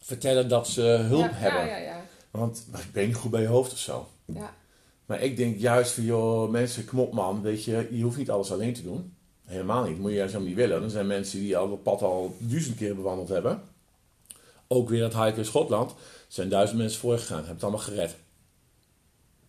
vertellen 0.00 0.48
dat 0.48 0.68
ze 0.68 0.82
hulp 0.82 1.30
ja, 1.30 1.32
hebben. 1.32 1.66
Ja, 1.66 1.76
ja, 1.76 1.84
ja. 1.84 2.04
Want 2.30 2.66
maar 2.70 2.80
ik 2.80 2.92
ben 2.92 3.06
niet 3.06 3.16
goed 3.16 3.30
bij 3.30 3.40
je 3.40 3.46
hoofd 3.46 3.72
of 3.72 3.78
zo. 3.78 4.08
ja. 4.24 4.54
Maar 5.06 5.22
ik 5.22 5.36
denk 5.36 5.58
juist 5.58 5.92
van, 5.92 6.04
joh, 6.04 6.50
mensen, 6.50 6.84
kom 6.84 6.98
op 6.98 7.12
man, 7.12 7.42
weet 7.42 7.64
je, 7.64 7.88
je 7.90 8.02
hoeft 8.02 8.16
niet 8.16 8.30
alles 8.30 8.52
alleen 8.52 8.74
te 8.74 8.82
doen. 8.82 9.14
Helemaal 9.44 9.84
niet, 9.84 9.98
moet 9.98 10.10
je 10.10 10.16
juist 10.16 10.32
helemaal 10.32 10.54
niet 10.54 10.66
willen. 10.66 10.82
Er 10.82 10.90
zijn 10.90 11.06
mensen 11.06 11.38
die 11.38 11.56
al 11.56 11.68
dat 11.68 11.82
pad 11.82 12.02
al 12.02 12.36
duizend 12.38 12.76
keer 12.76 12.96
bewandeld 12.96 13.28
hebben. 13.28 13.62
Ook 14.68 14.88
weer 14.88 15.00
dat 15.00 15.14
hiken 15.14 15.36
in 15.38 15.44
Schotland. 15.44 15.90
Er 15.90 15.96
zijn 16.28 16.48
duizend 16.48 16.78
mensen 16.78 17.00
voor 17.00 17.12
je 17.12 17.18
gegaan, 17.18 17.36
hebben 17.36 17.54
het 17.54 17.62
allemaal 17.62 17.80
gered. 17.80 18.16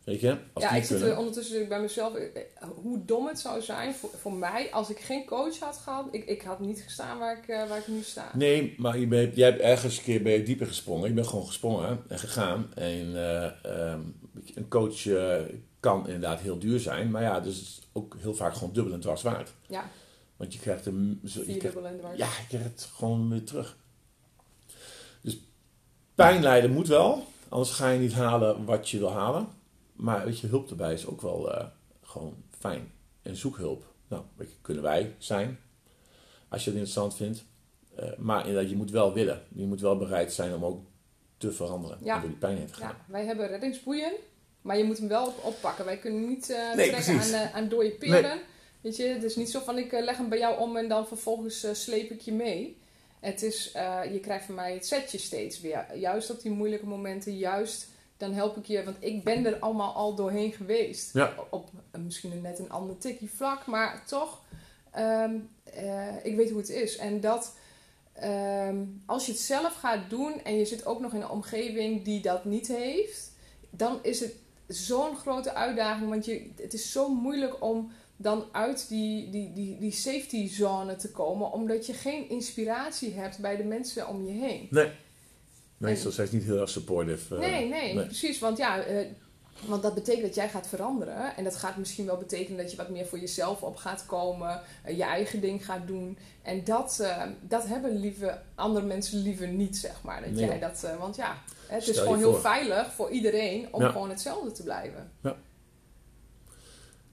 Weet 0.03 0.19
je, 0.19 0.37
als 0.53 0.63
ja, 0.63 0.71
ik 0.71 0.83
zit 0.83 1.01
er 1.01 1.17
ondertussen 1.17 1.61
ik 1.61 1.69
bij 1.69 1.81
mezelf. 1.81 2.13
eh, 2.15 2.23
eh, 2.35 2.41
Hoe 2.75 3.05
dom 3.05 3.27
het 3.27 3.39
zou 3.39 3.61
zijn 3.61 3.93
voor, 3.95 4.09
voor 4.21 4.33
mij 4.33 4.71
als 4.73 4.89
ik 4.89 4.99
geen 4.99 5.25
coach 5.25 5.59
had 5.59 5.77
gehad. 5.77 6.07
Ik, 6.11 6.25
ik 6.25 6.41
had 6.41 6.59
niet 6.59 6.81
gestaan 6.81 7.17
waar 7.19 7.37
ik, 7.37 7.47
eh, 7.47 7.69
waar 7.69 7.77
ik 7.77 7.87
nu 7.87 8.01
sta. 8.01 8.31
Nee, 8.33 8.75
maar 8.77 8.97
je 8.99 9.07
bent, 9.07 9.35
jij 9.35 9.49
hebt 9.49 9.61
ergens 9.61 9.97
een 9.97 10.03
keer 10.03 10.21
bij 10.23 10.33
je 10.37 10.43
dieper 10.43 10.67
gesprongen. 10.67 11.07
Je 11.07 11.13
bent 11.13 11.27
gewoon 11.27 11.45
gesprongen 11.47 12.03
en 12.07 12.19
gegaan. 12.19 12.71
En 12.75 13.15
eh, 13.15 13.65
ehm, 13.65 13.99
een 14.55 14.67
coach 14.67 15.03
kan 15.79 16.05
inderdaad 16.05 16.39
heel 16.39 16.59
duur 16.59 16.79
zijn. 16.79 17.11
Maar 17.11 17.21
ja, 17.21 17.39
dus 17.39 17.55
het 17.57 17.65
is 17.67 17.81
ook 17.93 18.15
heel 18.19 18.35
vaak 18.35 18.53
gewoon 18.53 18.73
dubbel 18.73 18.93
en 18.93 18.99
dwars 18.99 19.21
waard. 19.21 19.53
Ja, 19.67 19.89
Want 20.37 20.53
je 20.53 20.59
krijgt 20.59 20.85
hem... 20.85 21.19
zo- 21.25 21.39
Je 21.39 21.45
vier 21.45 21.57
krijgt, 21.57 21.75
dubbel 21.77 21.91
en 21.91 21.97
dwars. 21.99 22.17
ja, 22.17 22.25
je 22.25 22.47
krijgt 22.47 22.67
het 22.67 22.89
gewoon 22.95 23.29
weer 23.29 23.43
terug. 23.43 23.77
Pijn 26.17 26.41
lijden 26.41 26.71
moet 26.71 26.87
wel. 26.87 27.23
Anders 27.49 27.71
ga 27.71 27.89
je 27.89 27.99
niet 27.99 28.13
halen 28.13 28.65
wat 28.65 28.89
je 28.89 28.97
wil 28.99 29.11
halen. 29.11 29.47
Maar 29.93 30.25
weet 30.25 30.39
je, 30.39 30.47
hulp 30.47 30.69
erbij 30.69 30.93
is 30.93 31.05
ook 31.05 31.21
wel 31.21 31.53
eh, 31.53 31.65
gewoon 32.03 32.35
fijn. 32.59 32.91
En 33.21 33.35
zoek 33.35 33.57
hulp. 33.57 33.83
Nou, 34.07 34.23
weet 34.35 34.49
je, 34.49 34.55
kunnen 34.61 34.83
wij 34.83 35.15
zijn. 35.17 35.59
Als 36.49 36.63
je 36.63 36.69
het 36.69 36.79
interessant 36.79 37.15
vindt. 37.15 37.43
Eh, 37.95 38.09
maar 38.17 38.47
inderdaad, 38.47 38.69
je 38.69 38.75
moet 38.75 38.91
wel 38.91 39.13
willen. 39.13 39.41
Je 39.55 39.65
moet 39.65 39.81
wel 39.81 39.97
bereid 39.97 40.33
zijn 40.33 40.53
om 40.53 40.65
ook 40.65 40.79
te 41.37 41.51
veranderen. 41.51 41.97
Ja. 42.03 42.15
En 42.15 42.19
door 42.21 42.29
die 42.29 42.39
pijn 42.39 42.57
heen 42.57 42.67
te 42.67 42.73
gaan. 42.73 42.89
Ja, 42.89 43.11
wij 43.11 43.25
hebben 43.25 43.47
reddingsboeien, 43.47 44.11
maar 44.61 44.77
je 44.77 44.83
moet 44.83 44.97
hem 44.97 45.07
wel 45.07 45.27
op- 45.27 45.43
oppakken. 45.43 45.85
Wij 45.85 45.97
kunnen 45.97 46.27
niet 46.27 46.47
Nee, 46.75 46.89
trekken 46.89 47.19
aan, 47.19 47.41
eh, 47.41 47.55
aan 47.55 47.69
dode 47.69 47.91
peren. 47.91 48.39
Weet 48.81 48.95
je, 48.95 49.03
het 49.03 49.23
is 49.23 49.35
niet 49.35 49.49
zo 49.51 49.59
van 49.59 49.77
ik 49.77 49.91
leg 49.91 50.17
hem 50.17 50.29
bij 50.29 50.39
jou 50.39 50.59
om 50.59 50.77
en 50.77 50.87
dan 50.87 51.07
vervolgens 51.07 51.67
sleep 51.83 52.09
ik 52.11 52.21
je 52.21 52.33
mee. 52.33 52.77
Het 53.19 53.41
is, 53.41 53.71
eh, 53.71 53.99
je 54.11 54.19
krijgt 54.19 54.45
van 54.45 54.55
mij 54.55 54.73
het 54.73 54.85
setje 54.85 55.17
steeds 55.17 55.61
weer. 55.61 55.97
Juist 55.97 56.29
op 56.29 56.41
die 56.41 56.51
moeilijke 56.51 56.85
momenten, 56.85 57.37
juist 57.37 57.87
dan 58.17 58.33
help 58.33 58.57
ik 58.57 58.65
je, 58.65 58.83
want 58.83 58.97
ik 58.99 59.23
ben 59.23 59.45
er 59.45 59.59
allemaal 59.59 59.93
al 59.93 60.15
doorheen 60.15 60.51
geweest. 60.51 61.13
Ja. 61.13 61.33
Op 61.49 61.69
eh, 61.91 62.01
misschien 62.01 62.41
net 62.41 62.59
een 62.59 62.69
ander 62.69 62.97
tikje 62.97 63.27
vlak, 63.27 63.65
maar 63.65 64.05
toch, 64.05 64.41
ehm, 64.91 65.35
eh, 65.63 66.25
ik 66.25 66.35
weet 66.35 66.49
hoe 66.49 66.59
het 66.59 66.69
is. 66.69 66.97
En 66.97 67.19
dat, 67.19 67.55
ehm, 68.13 68.83
als 69.05 69.25
je 69.25 69.31
het 69.31 69.41
zelf 69.41 69.73
gaat 69.73 70.09
doen 70.09 70.43
en 70.43 70.57
je 70.57 70.65
zit 70.65 70.85
ook 70.85 70.99
nog 70.99 71.13
in 71.13 71.21
een 71.21 71.29
omgeving 71.29 72.03
die 72.03 72.21
dat 72.21 72.45
niet 72.45 72.67
heeft, 72.67 73.31
dan 73.69 73.99
is 74.01 74.19
het 74.19 74.33
zo'n 74.67 75.15
grote 75.15 75.53
uitdaging. 75.53 76.09
Want 76.09 76.25
je, 76.25 76.51
het 76.55 76.73
is 76.73 76.91
zo 76.91 77.09
moeilijk 77.09 77.63
om 77.63 77.91
dan 78.17 78.45
uit 78.51 78.85
die, 78.89 79.29
die, 79.29 79.53
die, 79.53 79.77
die 79.79 79.91
safety 79.91 80.49
zone 80.49 80.95
te 80.95 81.11
komen, 81.11 81.51
omdat 81.51 81.85
je 81.85 81.93
geen 81.93 82.29
inspiratie 82.29 83.13
hebt 83.13 83.39
bij 83.39 83.55
de 83.57 83.63
mensen 83.63 84.07
om 84.07 84.25
je 84.25 84.31
heen. 84.31 84.67
Nee. 84.71 84.91
Meestal 85.77 86.11
zijn 86.11 86.27
ze 86.27 86.35
niet 86.35 86.43
heel 86.43 86.59
erg 86.59 86.69
supportive. 86.69 87.35
eh, 87.35 87.41
Nee, 87.41 87.69
nee, 87.69 88.05
precies. 88.05 88.39
Want 88.39 88.57
ja, 88.57 88.79
eh, 88.83 89.05
want 89.65 89.81
dat 89.83 89.93
betekent 89.93 90.25
dat 90.25 90.35
jij 90.35 90.49
gaat 90.49 90.67
veranderen. 90.67 91.35
En 91.35 91.43
dat 91.43 91.55
gaat 91.55 91.77
misschien 91.77 92.05
wel 92.05 92.17
betekenen 92.17 92.57
dat 92.61 92.71
je 92.71 92.77
wat 92.77 92.89
meer 92.89 93.05
voor 93.05 93.19
jezelf 93.19 93.61
op 93.61 93.75
gaat 93.75 94.05
komen. 94.05 94.61
eh, 94.83 94.97
je 94.97 95.03
eigen 95.03 95.41
ding 95.41 95.65
gaat 95.65 95.87
doen. 95.87 96.17
En 96.41 96.63
dat, 96.63 97.07
dat 97.41 97.67
hebben 97.67 97.99
lieve, 97.99 98.39
andere 98.55 98.85
mensen 98.85 99.19
liever 99.21 99.47
niet, 99.47 99.77
zeg 99.77 100.01
maar. 100.03 100.21
Dat 100.21 100.31
Nee, 100.31 100.45
jij 100.45 100.59
dat, 100.59 100.87
want 100.99 101.15
ja, 101.15 101.37
het 101.67 101.81
Stel 101.81 101.93
is 101.93 101.99
gewoon 101.99 102.17
heel 102.17 102.33
veilig 102.35 102.93
voor 102.93 103.09
iedereen 103.09 103.67
om 103.73 103.81
Ja. 103.81 103.89
gewoon 103.89 104.09
hetzelfde 104.09 104.51
te 104.51 104.63
blijven. 104.63 105.11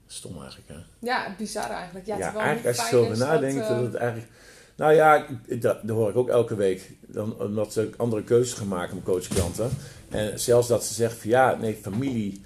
Stom 0.07 0.41
eigenlijk, 0.41 0.67
hè? 0.67 0.75
Ja, 0.99 1.35
bizar 1.37 1.69
eigenlijk. 1.69 2.05
Ja, 2.05 2.17
Ja, 2.17 2.35
eigenlijk 2.35 2.77
als 2.77 2.89
je 2.89 2.95
erover 2.95 3.11
is 3.13 3.19
dat, 3.19 3.27
nadenkt, 3.27 3.61
eh, 3.61 3.69
dat 3.69 3.81
het 3.83 3.95
eigenlijk... 3.95 4.31
Nou 4.75 4.93
ja, 4.93 5.25
dat, 5.47 5.61
dat 5.87 5.95
hoor 5.95 6.09
ik 6.09 6.15
ook 6.15 6.29
elke 6.29 6.55
week. 6.55 6.91
Dan, 7.07 7.39
omdat 7.39 7.73
ze 7.73 7.89
andere 7.97 8.23
keuzes 8.23 8.53
gaan 8.57 8.67
maken, 8.67 8.93
mijn 8.93 9.05
coachklanten. 9.05 9.69
En 10.09 10.39
zelfs 10.39 10.67
dat 10.67 10.83
ze 10.85 10.93
zeggen 10.93 11.19
van 11.19 11.29
ja, 11.29 11.55
nee, 11.55 11.75
familie... 11.81 12.41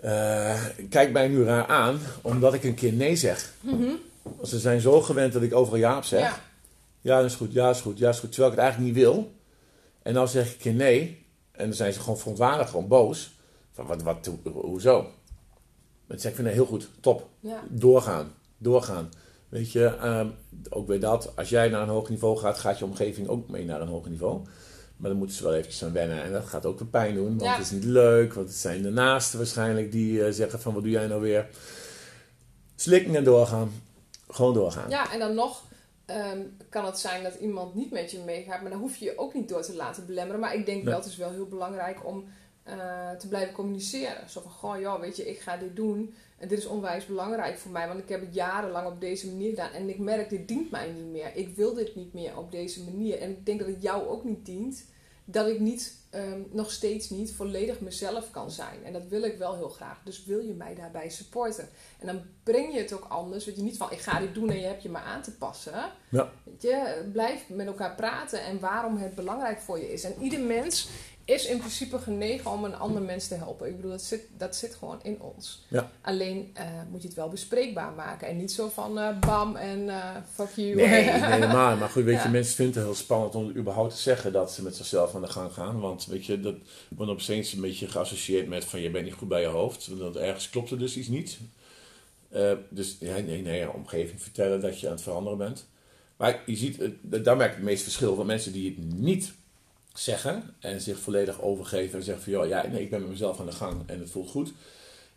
eh 0.00 0.60
kijk 0.90 1.12
mij 1.12 1.28
nu 1.28 1.44
raar 1.44 1.66
aan, 1.66 1.98
omdat 2.22 2.54
ik 2.54 2.64
een 2.64 2.74
keer 2.74 2.92
nee 2.92 3.16
zeg. 3.16 3.52
Want 4.22 4.48
Ze 4.48 4.58
zijn 4.58 4.80
zo 4.80 5.00
gewend 5.00 5.32
dat 5.32 5.42
ik 5.42 5.54
overal 5.54 5.78
ja 5.78 5.96
op 5.96 6.04
zeg. 6.04 6.20
Ja, 6.20 6.40
Ja, 7.00 7.16
dat 7.20 7.30
is 7.30 7.36
goed, 7.36 7.52
ja, 7.52 7.66
dat 7.66 7.74
is 7.76 7.80
goed, 7.82 7.98
ja, 7.98 8.04
dat 8.04 8.14
is 8.14 8.20
goed. 8.20 8.30
Terwijl 8.32 8.52
ik 8.52 8.58
het 8.58 8.66
eigenlijk 8.66 8.94
niet 8.96 9.04
wil. 9.04 9.32
En 10.02 10.14
dan 10.14 10.28
zeg 10.28 10.46
ik 10.46 10.52
een 10.52 10.58
keer 10.58 10.72
nee. 10.74 11.24
En 11.52 11.64
dan 11.66 11.74
zijn 11.76 11.92
ze 11.92 12.00
gewoon 12.00 12.18
verontwaardigd, 12.18 12.70
gewoon 12.70 12.88
boos. 12.88 13.32
Van 13.72 13.86
wat, 13.86 14.02
wat, 14.02 14.26
ho- 14.44 14.50
hoezo? 14.60 15.06
Maar 16.12 16.24
ik 16.26 16.34
van 16.34 16.44
nee, 16.44 16.52
heel 16.52 16.66
goed, 16.66 16.88
top. 17.00 17.28
ja. 17.40 17.62
Doorgaan, 17.68 18.32
doorgaan. 18.58 19.08
Weet 19.48 19.72
je, 19.72 19.84
ehm, 19.86 20.28
ook 20.70 20.86
weer 20.86 21.00
dat, 21.00 21.32
als 21.36 21.48
jij 21.48 21.68
naar 21.68 21.82
een 21.82 21.88
hoger 21.88 22.10
niveau 22.10 22.38
gaat, 22.38 22.58
gaat 22.58 22.78
je 22.78 22.84
omgeving 22.84 23.28
ook 23.28 23.48
mee 23.48 23.64
naar 23.64 23.80
een 23.80 23.88
hoger 23.88 24.10
niveau. 24.10 24.40
Maar 24.96 25.10
dan 25.10 25.18
moeten 25.18 25.36
ze 25.36 25.42
wel 25.42 25.54
eventjes 25.54 25.84
aan 25.84 25.92
wennen. 25.92 26.22
En 26.22 26.32
dat 26.32 26.44
gaat 26.44 26.66
ook 26.66 26.78
weer 26.78 26.88
pijn 26.88 27.14
doen, 27.14 27.28
want 27.28 27.40
Ja. 27.40 27.52
het 27.52 27.64
is 27.64 27.70
niet 27.70 27.84
leuk. 27.84 28.34
Want 28.34 28.48
het 28.48 28.56
zijn 28.56 28.82
de 28.82 28.90
naasten 28.90 29.38
waarschijnlijk 29.38 29.92
die 29.92 30.24
eh, 30.24 30.32
zeggen 30.32 30.60
van 30.60 30.74
wat 30.74 30.82
doe 30.82 30.92
jij 30.92 31.06
nou 31.06 31.20
weer? 31.20 31.48
Slikken 32.76 33.14
en 33.16 33.24
doorgaan. 33.24 33.70
Gewoon 34.28 34.54
doorgaan. 34.54 34.90
Ja, 34.90 35.12
en 35.12 35.18
dan 35.18 35.34
nog 35.34 35.62
ehm, 36.06 36.38
kan 36.68 36.84
het 36.84 36.98
zijn 36.98 37.22
dat 37.22 37.34
iemand 37.34 37.74
niet 37.74 37.90
met 37.90 38.10
je 38.10 38.18
meegaat, 38.24 38.60
maar 38.62 38.70
dan 38.70 38.80
hoef 38.80 38.96
je 38.96 39.04
je 39.04 39.18
ook 39.18 39.34
niet 39.34 39.48
door 39.48 39.62
te 39.62 39.74
laten 39.76 40.06
belemmeren. 40.06 40.40
Maar 40.40 40.54
ik 40.54 40.66
denk 40.66 40.76
Nee. 40.82 40.86
wel, 40.92 40.96
het 41.02 41.06
is 41.10 41.16
wel 41.16 41.30
heel 41.30 41.46
belangrijk 41.46 42.06
om 42.06 42.24
eh, 42.62 43.10
te 43.10 43.28
blijven 43.28 43.54
communiceren. 43.54 44.30
Zo 44.30 44.40
van, 44.40 44.50
goh, 44.50 44.80
joh, 44.80 45.00
weet 45.00 45.16
je, 45.16 45.28
ik 45.28 45.40
ga 45.40 45.56
dit 45.56 45.76
doen 45.76 46.14
en 46.38 46.48
dit 46.48 46.58
is 46.58 46.66
onwijs 46.66 47.06
belangrijk 47.06 47.58
voor 47.58 47.70
mij, 47.70 47.86
want 47.86 47.98
ik 47.98 48.08
heb 48.08 48.20
het 48.20 48.34
jarenlang 48.34 48.86
op 48.86 49.00
deze 49.00 49.26
manier 49.26 49.50
gedaan 49.50 49.72
en 49.72 49.88
ik 49.88 49.98
merk, 49.98 50.30
dit 50.30 50.48
dient 50.48 50.70
mij 50.70 50.90
niet 50.90 51.10
meer. 51.10 51.30
Ik 51.34 51.56
wil 51.56 51.74
dit 51.74 51.94
niet 51.94 52.12
meer 52.12 52.38
op 52.38 52.50
deze 52.50 52.84
manier. 52.84 53.20
En 53.20 53.30
ik 53.30 53.46
denk 53.46 53.58
dat 53.58 53.68
het 53.68 53.82
jou 53.82 54.08
ook 54.08 54.24
niet 54.24 54.46
dient, 54.46 54.84
dat 55.24 55.48
ik 55.48 55.60
niet, 55.60 55.96
ehm, 56.10 56.40
nog 56.50 56.70
steeds 56.70 57.10
niet 57.10 57.32
volledig 57.32 57.80
mezelf 57.80 58.30
kan 58.30 58.50
zijn. 58.50 58.84
En 58.84 58.92
dat 58.92 59.06
wil 59.08 59.22
ik 59.22 59.38
wel 59.38 59.56
heel 59.56 59.68
graag. 59.68 60.00
Dus 60.04 60.24
wil 60.24 60.38
je 60.38 60.52
mij 60.52 60.74
daarbij 60.74 61.10
supporten? 61.10 61.68
En 61.98 62.06
dan 62.06 62.22
breng 62.42 62.72
je 62.72 62.78
het 62.78 62.92
ook 62.92 63.06
anders. 63.08 63.44
Weet 63.44 63.56
je 63.56 63.62
niet 63.62 63.76
van 63.76 63.92
ik 63.92 64.00
ga 64.00 64.20
dit 64.20 64.34
doen 64.34 64.50
en 64.50 64.58
je 64.58 64.66
hebt 64.66 64.82
je 64.82 64.90
maar 64.90 65.02
aan 65.02 65.22
te 65.22 65.36
passen. 65.36 65.72
Ja. 66.08 66.32
Weet 66.44 66.62
je, 66.62 67.08
blijf 67.12 67.48
met 67.48 67.66
elkaar 67.66 67.94
praten 67.94 68.42
en 68.42 68.60
waarom 68.60 68.96
het 68.96 69.14
belangrijk 69.14 69.60
voor 69.60 69.78
je 69.78 69.92
is. 69.92 70.04
En 70.04 70.14
ieder 70.20 70.40
mens 70.40 70.88
is 71.24 71.46
in 71.46 71.58
principe 71.58 71.98
genegen 71.98 72.50
om 72.50 72.64
een 72.64 72.74
ander 72.76 73.02
mens 73.02 73.28
te 73.28 73.34
helpen. 73.34 73.68
Ik 73.68 73.76
bedoel, 73.76 73.90
dat 73.90 74.02
zit, 74.02 74.22
dat 74.36 74.56
zit 74.56 74.74
gewoon 74.74 74.98
in 75.02 75.20
ons. 75.20 75.64
Ja. 75.68 75.90
Alleen 76.00 76.50
eh, 76.54 76.64
moet 76.90 77.02
je 77.02 77.08
het 77.08 77.16
wel 77.16 77.28
bespreekbaar 77.28 77.92
maken. 77.92 78.28
En 78.28 78.36
niet 78.36 78.52
zo 78.52 78.68
van 78.68 78.98
eh, 78.98 79.18
bam 79.18 79.56
en 79.56 79.88
eh, 79.88 80.16
fuck 80.34 80.50
you. 80.54 80.74
Nee, 80.74 80.86
nee, 80.88 81.10
helemaal. 81.10 81.76
Maar 81.76 81.88
goed, 81.88 82.04
weet 82.04 82.14
Ja. 82.14 82.22
je, 82.22 82.28
mensen 82.28 82.54
vinden 82.54 82.74
het 82.74 82.84
heel 82.84 82.94
spannend 82.94 83.34
om 83.34 83.50
überhaupt 83.56 83.94
te 83.94 84.00
zeggen 84.00 84.32
dat 84.32 84.52
ze 84.52 84.62
met 84.62 84.76
zichzelf 84.76 85.14
aan 85.14 85.22
de 85.22 85.28
gang 85.28 85.52
gaan. 85.52 85.80
Want 85.80 86.06
weet 86.06 86.26
je, 86.26 86.40
dat 86.40 86.54
wordt 86.88 87.12
opeens 87.12 87.52
een 87.52 87.60
beetje 87.60 87.88
geassocieerd 87.88 88.48
met 88.48 88.64
van 88.64 88.80
je 88.80 88.90
bent 88.90 89.04
niet 89.04 89.14
goed 89.14 89.28
bij 89.28 89.40
je 89.40 89.46
hoofd. 89.46 89.88
Want 89.98 90.16
ergens 90.16 90.50
klopt 90.50 90.70
er 90.70 90.78
dus 90.78 90.96
iets 90.96 91.08
niet. 91.08 91.38
Dus 92.68 92.96
ja, 93.00 93.18
nee, 93.18 93.42
nee, 93.42 93.72
omgeving 93.72 94.22
vertellen 94.22 94.60
dat 94.60 94.80
je 94.80 94.86
aan 94.86 94.92
het 94.92 95.02
veranderen 95.02 95.38
bent. 95.38 95.66
Maar 96.16 96.42
je 96.46 96.56
ziet, 96.56 96.78
daar 97.02 97.36
merk 97.36 97.50
ik 97.50 97.56
het 97.56 97.64
meeste 97.64 97.84
verschil 97.84 98.14
van 98.14 98.26
mensen 98.26 98.52
die 98.52 98.68
het 98.70 98.94
niet 99.00 99.32
zeggen 99.94 100.54
en 100.60 100.80
zich 100.80 100.98
volledig 100.98 101.40
overgeven 101.40 101.98
en 101.98 102.04
zeggen 102.04 102.24
van 102.24 102.32
joh, 102.32 102.46
ja, 102.46 102.66
nee, 102.66 102.82
ik 102.82 102.90
ben 102.90 103.00
met 103.00 103.10
mezelf 103.10 103.40
aan 103.40 103.46
de 103.46 103.52
gang 103.52 103.82
en 103.86 104.00
het 104.00 104.10
voelt 104.10 104.30
goed. 104.30 104.52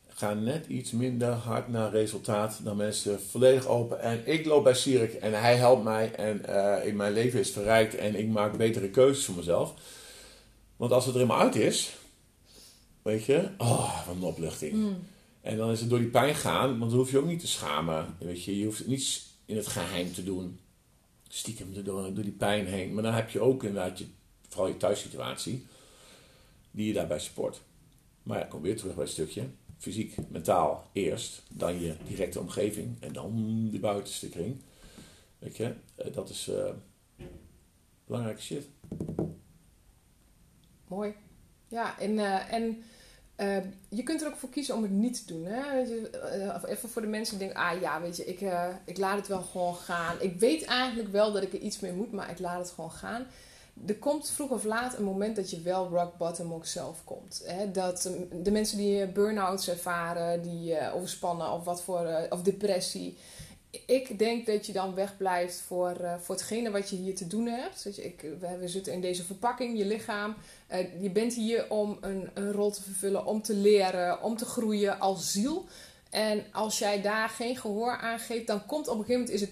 Gaan 0.08 0.44
net 0.44 0.66
iets 0.68 0.92
minder 0.92 1.32
hard 1.32 1.68
naar 1.68 1.92
resultaat 1.92 2.60
dan 2.64 2.78
mensen 2.78 3.22
volledig 3.22 3.68
open. 3.68 4.02
En 4.02 4.22
ik 4.26 4.46
loop 4.46 4.64
bij 4.64 4.74
Sierik 4.74 5.14
en 5.14 5.42
hij 5.42 5.56
helpt 5.56 5.84
mij 5.84 6.16
en 6.16 6.46
eh, 6.46 6.88
in 6.88 6.96
mijn 6.96 7.14
leven 7.14 7.40
is 7.40 7.52
verrijkt 7.52 7.96
en 7.96 8.16
ik 8.16 8.28
maak 8.28 8.58
betere 8.58 8.90
keuzes 8.90 9.26
voor 9.26 9.36
mezelf. 9.36 9.74
Want 10.76 10.92
als 10.92 11.06
het 11.06 11.14
er 11.14 11.20
helemaal 11.22 11.42
uit 11.42 11.56
is, 11.56 11.96
weet 13.02 13.26
je, 13.26 13.50
oh, 13.58 14.06
wat 14.06 14.16
een 14.16 14.22
opluchting. 14.22 14.74
Mm. 14.74 14.98
En 15.42 15.58
dan 15.58 15.72
is 15.72 15.80
het 15.80 15.90
door 15.90 16.00
die 16.00 16.08
pijn 16.08 16.36
gaan, 16.36 16.80
want 16.80 16.92
dan 16.92 17.00
hoef 17.00 17.12
je 17.12 17.18
ook 17.18 17.26
niet 17.26 17.40
te 17.40 17.48
schamen. 17.48 18.16
Weet 18.20 18.44
je, 18.44 18.60
je 18.60 18.66
hoeft 18.66 18.78
het 18.78 18.88
niet 18.88 19.24
in 19.46 19.56
het 19.56 19.68
geheim 19.68 20.14
te 20.14 20.24
doen. 20.24 20.60
Stiekem 21.28 21.84
door, 21.84 22.14
door 22.14 22.24
die 22.24 22.32
pijn 22.32 22.68
heen. 22.68 22.94
Maar 22.94 23.04
dan 23.04 23.14
heb 23.14 23.30
je 23.30 23.40
ook 23.40 23.64
inderdaad 23.64 23.98
je, 23.98 24.06
vooral 24.56 24.74
je 24.74 24.78
thuissituatie, 24.80 25.66
die 26.72 26.88
je 26.88 26.94
daarbij 26.94 27.20
support. 27.20 27.62
Maar 28.24 28.40
ja, 28.40 28.46
kom 28.46 28.62
weer 28.62 28.78
terug 28.78 28.94
bij 28.94 29.04
het 29.04 29.14
stukje. 29.14 29.48
Fysiek, 29.78 30.30
mentaal 30.30 30.90
eerst, 30.94 31.42
dan 31.50 31.80
je 31.80 31.96
directe 32.08 32.40
omgeving 32.40 32.96
en 33.00 33.14
dan 33.14 33.68
de 33.72 33.80
buitenste 33.80 34.30
kring. 34.30 34.62
Weet 35.40 35.58
je, 35.58 35.74
eh, 35.96 36.14
dat 36.14 36.30
is 36.30 36.48
eh, 36.48 36.72
belangrijke 38.06 38.42
shit. 38.42 38.68
Mooi. 40.88 41.14
Ja, 41.68 42.00
en, 42.00 42.20
eh, 42.20 42.54
en 42.54 42.84
je 43.90 44.04
kunt 44.04 44.22
er 44.22 44.28
ook 44.28 44.38
voor 44.38 44.50
kiezen 44.50 44.76
om 44.76 44.82
het 44.82 44.92
niet 44.92 45.28
te 45.28 45.34
doen. 45.34 45.46
Hè? 45.46 45.82
Even 46.66 46.90
voor 46.90 47.02
de 47.02 47.08
mensen 47.08 47.38
die 47.38 47.48
denken, 47.48 47.66
ah 47.66 47.82
ja, 47.82 48.02
weet 48.02 48.18
je, 48.18 48.26
ik, 48.26 48.40
ik 48.86 48.98
laat 48.98 49.18
het 49.18 49.28
wel 49.28 49.42
gewoon 49.42 49.76
gaan. 49.76 50.22
Ik 50.22 50.40
weet 50.40 50.66
eigenlijk 50.66 51.12
wel 51.12 51.32
dat 51.32 51.44
ik 51.44 51.54
er 51.54 51.60
iets 51.60 51.80
mee 51.80 51.94
moet, 51.94 52.12
maar 52.12 52.30
ik 52.30 52.40
laat 52.40 52.60
het 52.60 52.72
gewoon 52.72 52.92
gaan. 52.92 53.28
Er 53.88 53.98
komt 53.98 54.30
vroeg 54.30 54.50
of 54.50 54.64
laat 54.64 54.98
een 54.98 55.04
moment 55.04 55.36
dat 55.36 55.50
je 55.50 55.62
wel 55.62 55.90
rock 55.90 56.18
bottom 56.18 56.54
ook 56.54 56.66
zelf 56.66 57.04
komt. 57.04 57.42
Hè? 57.46 57.72
Dat 57.72 58.06
eh, 58.06 58.42
de 58.44 58.52
mensen 58.52 58.78
die 58.78 59.02
eh, 59.02 59.14
burn-outs 59.14 59.70
ervaren, 59.70 60.42
die 60.42 60.76
eh, 60.76 60.96
overspannen 60.96 61.52
of 61.52 61.64
wat 61.64 61.82
voor, 61.82 62.06
eh, 62.06 62.32
of 62.32 62.42
depressie. 62.42 63.18
Ik 63.86 64.20
denk 64.20 64.46
dat 64.46 64.66
je 64.66 64.74
dan 64.74 64.96
wegblijft 64.96 65.62
voor, 65.62 65.98
voor 66.20 66.36
hetgene 66.36 66.72
wat 66.72 66.90
je 66.90 66.96
hier 66.96 67.16
te 67.16 67.28
doen 67.28 67.48
hebt. 67.48 67.98
Ik, 67.98 68.26
we, 68.60 68.68
zitten 68.68 68.94
in 68.94 69.02
deze 69.02 69.24
verpakking, 69.24 69.78
je 69.78 69.86
lichaam. 69.86 70.36
Je 71.00 71.10
bent 71.10 71.34
hier 71.34 71.70
om 71.70 71.98
een, 72.02 72.30
een 72.34 72.52
rol 72.52 72.72
te 72.72 72.84
vervullen, 72.84 73.26
om 73.26 73.42
te 73.42 73.54
leren, 73.54 74.24
om 74.24 74.38
te 74.38 74.46
groeien 74.46 75.00
als 75.00 75.32
ziel. 75.32 75.66
En 76.10 76.44
als 76.52 76.80
jij 76.80 77.02
daar 77.02 77.30
geen 77.30 77.58
gehoor 77.58 77.98
aan 77.98 78.20
geeft, 78.20 78.48
dan 78.48 78.66
komt 78.66 78.88
op 78.88 78.98
een 78.98 79.06
gegeven 79.06 79.22
moment 79.22 79.42
is 79.42 79.42
het 79.42 79.52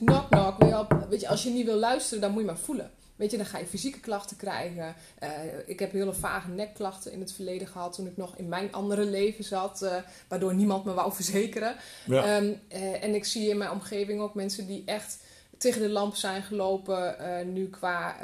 je, 0.60 0.66
wel. 0.70 0.88
Weet 1.10 1.22
je, 1.22 1.28
als 1.28 1.44
je 1.44 1.50
niet 1.50 1.66
wil 1.66 1.76
luisteren, 1.76 2.22
dan 2.22 2.32
moet 2.32 2.42
je 2.42 2.48
maar 2.48 2.58
voelen. 2.58 2.92
Weet 3.24 3.32
je, 3.32 3.38
dan 3.38 3.48
ga 3.48 3.58
je 3.58 3.66
fysieke 3.66 4.00
klachten 4.00 4.38
krijgen. 4.38 4.96
Eh, 5.20 5.30
ik 5.66 5.80
heb 5.80 5.92
hele 5.92 6.14
vage 6.14 6.50
nekklachten 6.50 7.12
in 7.12 7.20
het 7.20 7.32
verleden 7.32 7.68
gehad 7.68 7.94
toen 7.94 8.08
ik 8.08 8.18
nog 8.18 8.38
in 8.38 8.48
mijn 8.48 8.72
andere 8.72 9.06
leven 9.06 9.44
zat, 9.44 9.82
eh, 9.82 9.96
waardoor 10.28 10.56
niemand 10.56 10.86
me 10.86 10.94
wou 10.94 11.14
verzekeren. 11.22 11.76
Ja. 12.06 12.24
Ehm, 12.24 12.54
eh, 12.68 13.04
en 13.04 13.16
ik 13.16 13.26
zie 13.26 13.50
in 13.50 13.58
mijn 13.58 13.72
omgeving 13.72 14.22
ook 14.22 14.34
mensen 14.34 14.68
die 14.68 14.84
echt 14.86 15.18
tegen 15.58 15.82
de 15.82 15.90
lamp 15.90 16.16
zijn 16.16 16.44
gelopen, 16.44 17.16
nu 17.54 17.70
qua 17.70 18.16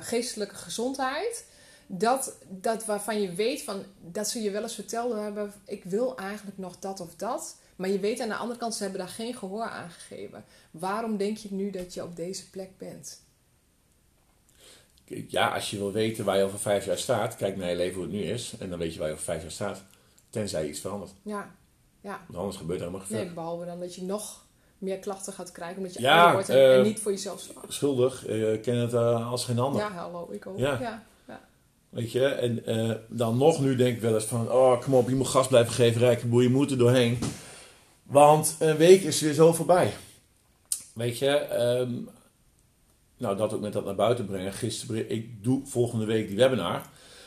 geestelijke 0.00 0.54
gezondheid. 0.54 1.44
Dat, 1.86 2.36
dat 2.48 2.84
waarvan 2.84 3.20
je 3.20 3.32
weet 3.32 3.62
van, 3.62 3.84
dat 4.00 4.28
ze 4.28 4.42
je 4.42 4.50
wel 4.50 4.62
eens 4.62 4.74
verteld 4.74 5.12
hebben, 5.12 5.52
ik 5.64 5.84
wil 5.84 6.16
eigenlijk 6.16 6.58
nog 6.58 6.78
dat 6.78 7.00
of 7.00 7.14
dat. 7.16 7.56
Maar 7.76 7.88
je 7.88 7.98
weet 7.98 8.20
aan 8.20 8.28
de 8.28 8.34
andere 8.34 8.58
kant, 8.58 8.74
ze 8.74 8.82
hebben 8.82 9.00
daar 9.00 9.08
geen 9.08 9.34
gehoor 9.34 9.62
aan 9.68 9.90
gegeven. 9.90 10.44
Waarom 10.70 11.16
denk 11.16 11.36
je 11.36 11.48
nu 11.50 11.70
dat 11.70 11.94
je 11.94 12.02
op 12.02 12.16
deze 12.16 12.50
plek 12.50 12.78
bent? 12.78 13.20
Ja, 15.28 15.48
als 15.54 15.70
je 15.70 15.76
wil 15.76 15.92
weten 15.92 16.24
waar 16.24 16.36
je 16.36 16.42
over 16.42 16.58
vijf 16.58 16.84
jaar 16.84 16.98
staat, 16.98 17.36
kijk 17.36 17.56
naar 17.56 17.70
je 17.70 17.76
leven 17.76 17.94
hoe 17.94 18.02
het 18.02 18.12
nu 18.12 18.22
is. 18.22 18.54
En 18.58 18.70
dan 18.70 18.78
weet 18.78 18.92
je 18.92 18.98
waar 18.98 19.08
je 19.08 19.14
over 19.14 19.24
vijf 19.24 19.42
jaar 19.42 19.50
staat. 19.50 19.82
Tenzij 20.30 20.68
iets 20.68 20.80
verandert. 20.80 21.12
Ja, 21.22 21.54
ja. 22.00 22.20
Want 22.26 22.38
anders 22.38 22.56
gebeurt 22.56 22.80
er 22.80 22.86
helemaal 22.86 23.06
geen 23.06 23.16
Nee, 23.16 23.32
behalve 23.32 23.64
dan 23.64 23.80
dat 23.80 23.94
je 23.94 24.02
nog 24.02 24.44
meer 24.78 24.98
klachten 24.98 25.32
gaat 25.32 25.52
krijgen, 25.52 25.76
omdat 25.76 25.94
je 25.94 26.00
Ja, 26.00 26.16
ouder 26.16 26.32
wordt 26.32 26.48
en, 26.48 26.72
en 26.72 26.78
eh, 26.78 26.84
niet 26.84 27.00
voor 27.00 27.12
jezelf 27.12 27.40
zorgt. 27.40 27.72
Schuldig, 27.72 28.26
ik 28.26 28.62
ken 28.62 28.76
het 28.76 28.92
eh, 28.92 29.30
als 29.30 29.44
geen 29.44 29.58
ander. 29.58 29.80
Ja, 29.80 29.92
hallo, 29.92 30.28
ik 30.30 30.46
ook. 30.46 30.58
Ja. 30.58 30.78
Ja. 30.80 31.02
Ja. 31.26 31.40
Weet 31.88 32.12
je, 32.12 32.24
en 32.24 32.62
dan 33.08 33.36
nog 33.36 33.60
nu 33.60 33.76
denk 33.76 33.96
ik 33.96 34.02
wel 34.02 34.14
eens 34.14 34.24
van, 34.24 34.50
oh 34.52 34.80
kom 34.80 34.94
op, 34.94 35.08
je 35.08 35.14
moet 35.14 35.28
gas 35.28 35.46
blijven 35.48 35.72
geven, 35.72 36.00
rijke 36.00 36.26
boer, 36.26 36.42
je 36.42 36.48
moet 36.48 36.70
er 36.70 36.78
doorheen. 36.78 37.18
Want 38.02 38.56
een 38.58 38.76
week 38.76 39.02
is 39.02 39.20
weer 39.20 39.32
zo 39.32 39.52
voorbij. 39.52 39.92
Weet 40.92 41.18
je, 41.18 41.30
ehm, 41.30 41.92
nou 43.18 43.36
dat 43.36 43.52
ook 43.52 43.60
met 43.60 43.72
dat 43.72 43.84
naar 43.84 43.94
buiten 43.94 44.26
brengen. 44.26 44.52
Gisteren, 44.52 45.10
ik 45.10 45.44
doe 45.44 45.66
volgende 45.66 46.04
week 46.04 46.28
die 46.28 46.36
webinar. 46.36 46.82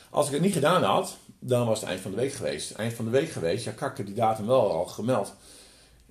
Als 0.10 0.28
ik 0.28 0.34
het 0.34 0.42
niet 0.42 0.54
gedaan 0.54 0.84
had, 0.84 1.18
dan 1.40 1.68
was 1.68 1.80
het 1.80 1.90
eind 1.90 2.02
van 2.02 2.12
de 2.12 2.18
week 2.18 2.34
geweest. 2.34 2.72
Eind 2.72 2.94
van 2.94 3.06
de 3.06 3.12
week 3.12 3.30
geweest, 3.30 3.66
ja 3.66 3.72
kak, 3.72 3.92
ik 3.92 3.98
heb 3.98 4.06
die 4.06 4.16
datum 4.16 4.46
wel 4.46 4.72
al 4.72 4.86
gemeld. 4.86 5.34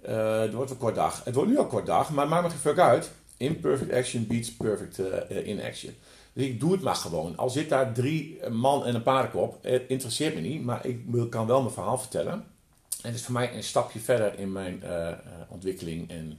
Uh, 0.09 0.41
het 0.41 0.53
wordt 0.53 0.71
een 0.71 0.77
kort 0.77 0.95
dag. 0.95 1.25
Het 1.25 1.35
wordt 1.35 1.51
nu 1.51 1.59
al 1.59 1.67
kort 1.67 1.87
dag, 1.87 2.11
maar 2.11 2.25
het 2.25 2.33
maakt 2.33 2.45
me 2.45 2.51
geen 2.51 2.59
fuck 2.59 2.79
uit. 2.79 3.11
Imperfect 3.37 3.93
action 3.93 4.27
beats 4.27 4.53
perfect 4.53 4.99
uh, 4.99 5.47
inaction. 5.47 5.95
Dus 6.33 6.45
ik 6.45 6.61
doe 6.61 6.73
het 6.73 6.81
maar 6.81 6.95
gewoon. 6.95 7.37
Al 7.37 7.51
zit 7.51 7.69
daar 7.69 7.93
drie 7.93 8.49
man 8.49 8.85
en 8.85 8.95
een 8.95 9.03
paardenkop, 9.03 9.59
het 9.63 9.83
interesseert 9.89 10.35
me 10.35 10.41
niet, 10.41 10.63
maar 10.63 10.87
ik 10.87 11.01
kan 11.31 11.47
wel 11.47 11.61
mijn 11.61 11.75
verhaal 11.75 11.99
vertellen. 11.99 12.33
En 12.33 13.11
het 13.11 13.15
is 13.15 13.25
voor 13.25 13.33
mij 13.33 13.55
een 13.55 13.63
stapje 13.63 13.99
verder 13.99 14.39
in 14.39 14.53
mijn 14.53 14.83
ontwikkeling 15.49 16.11
en 16.11 16.39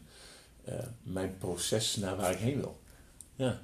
mijn 1.04 1.36
proces 1.38 1.96
naar 1.96 2.18
waar 2.18 2.32
ik 2.32 2.38
heen 2.38 2.60
wil. 2.60 2.80
Ja. 3.36 3.60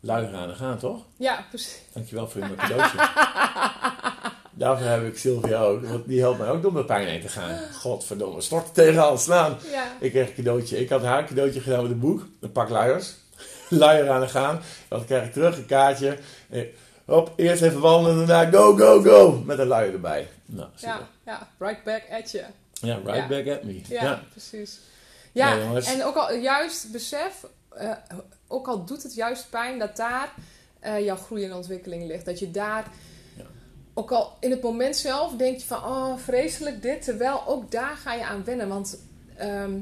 Luier 0.00 0.34
aan 0.34 0.48
de 0.48 0.54
gaan, 0.54 0.78
toch? 0.78 1.04
Ja, 1.16 1.44
precies. 1.48 1.80
Dankjewel 1.92 2.28
voor 2.28 2.40
je 2.40 2.54
cadeautje. 2.54 2.98
Daarvoor 4.56 4.86
heb 4.86 5.02
ik 5.06 5.18
Sylvia 5.18 5.58
ook, 5.60 5.86
want 5.86 6.06
die 6.06 6.20
helpt 6.20 6.38
mij 6.38 6.48
ook 6.48 6.62
door 6.62 6.72
mijn 6.72 6.84
pijn 6.84 7.06
heen 7.08 7.20
te 7.20 7.28
gaan. 7.28 7.58
Godverdomme, 7.72 8.40
storten 8.40 8.72
tegenaan 8.72 9.18
slaan. 9.18 9.56
Ja. 9.70 9.84
Ik 10.00 10.10
kreeg 10.10 10.28
een 10.28 10.34
cadeautje. 10.34 10.80
Ik 10.80 10.88
had 10.88 11.02
haar 11.02 11.18
een 11.18 11.26
cadeautje 11.26 11.60
gedaan 11.60 11.82
met 11.82 11.90
een 11.90 11.98
boek, 12.00 12.26
een 12.40 12.52
pak 12.52 12.68
luiers. 12.68 13.14
luier 13.68 14.10
aan 14.10 14.20
de 14.20 14.28
gaan. 14.28 14.60
Dan 14.88 15.04
krijg 15.04 15.26
ik 15.26 15.32
terug 15.32 15.56
een 15.56 15.66
kaartje. 15.66 16.18
hop, 17.04 17.32
eerst 17.36 17.62
even 17.62 17.80
wandelen 17.80 18.20
en 18.20 18.26
daarna 18.26 18.58
go, 18.58 18.76
go, 18.76 19.02
go. 19.02 19.42
Met 19.44 19.58
een 19.58 19.66
luier 19.66 19.92
erbij. 19.92 20.28
Nou, 20.46 20.68
ja, 20.76 21.08
ja, 21.24 21.48
right 21.58 21.84
back 21.84 22.02
at 22.10 22.30
you. 22.30 22.44
Ja, 22.72 22.96
right 23.04 23.16
Ja. 23.16 23.26
back 23.28 23.56
at 23.56 23.62
me. 23.62 23.80
Ja, 23.88 24.02
Ja. 24.02 24.22
precies. 24.30 24.80
Ja, 25.32 25.58
en 25.84 26.04
ook 26.04 26.16
al 26.16 26.32
juist 26.34 26.92
besef, 26.92 27.44
eh, 27.70 27.90
ook 28.54 28.68
al 28.68 28.84
doet 28.84 29.02
het 29.02 29.14
juist 29.14 29.50
pijn 29.50 29.78
dat 29.78 29.96
daar 29.96 30.32
eh, 30.80 31.04
jouw 31.04 31.16
groei 31.16 31.44
en 31.44 31.54
ontwikkeling 31.54 32.06
ligt. 32.06 32.24
Dat 32.24 32.38
je 32.38 32.50
daar, 32.50 32.90
Ja. 33.36 33.44
ook 33.94 34.10
al 34.12 34.32
in 34.40 34.50
het 34.50 34.62
moment 34.62 34.96
zelf 34.96 35.36
denk 35.36 35.58
je 35.58 35.66
van, 35.66 35.84
oh 35.84 36.16
vreselijk 36.18 36.82
dit. 36.82 37.04
Terwijl 37.04 37.46
ook 37.46 37.70
daar 37.70 37.96
ga 37.96 38.14
je 38.14 38.24
aan 38.24 38.44
wennen. 38.44 38.68
Want 38.68 38.98
ehm, 39.36 39.72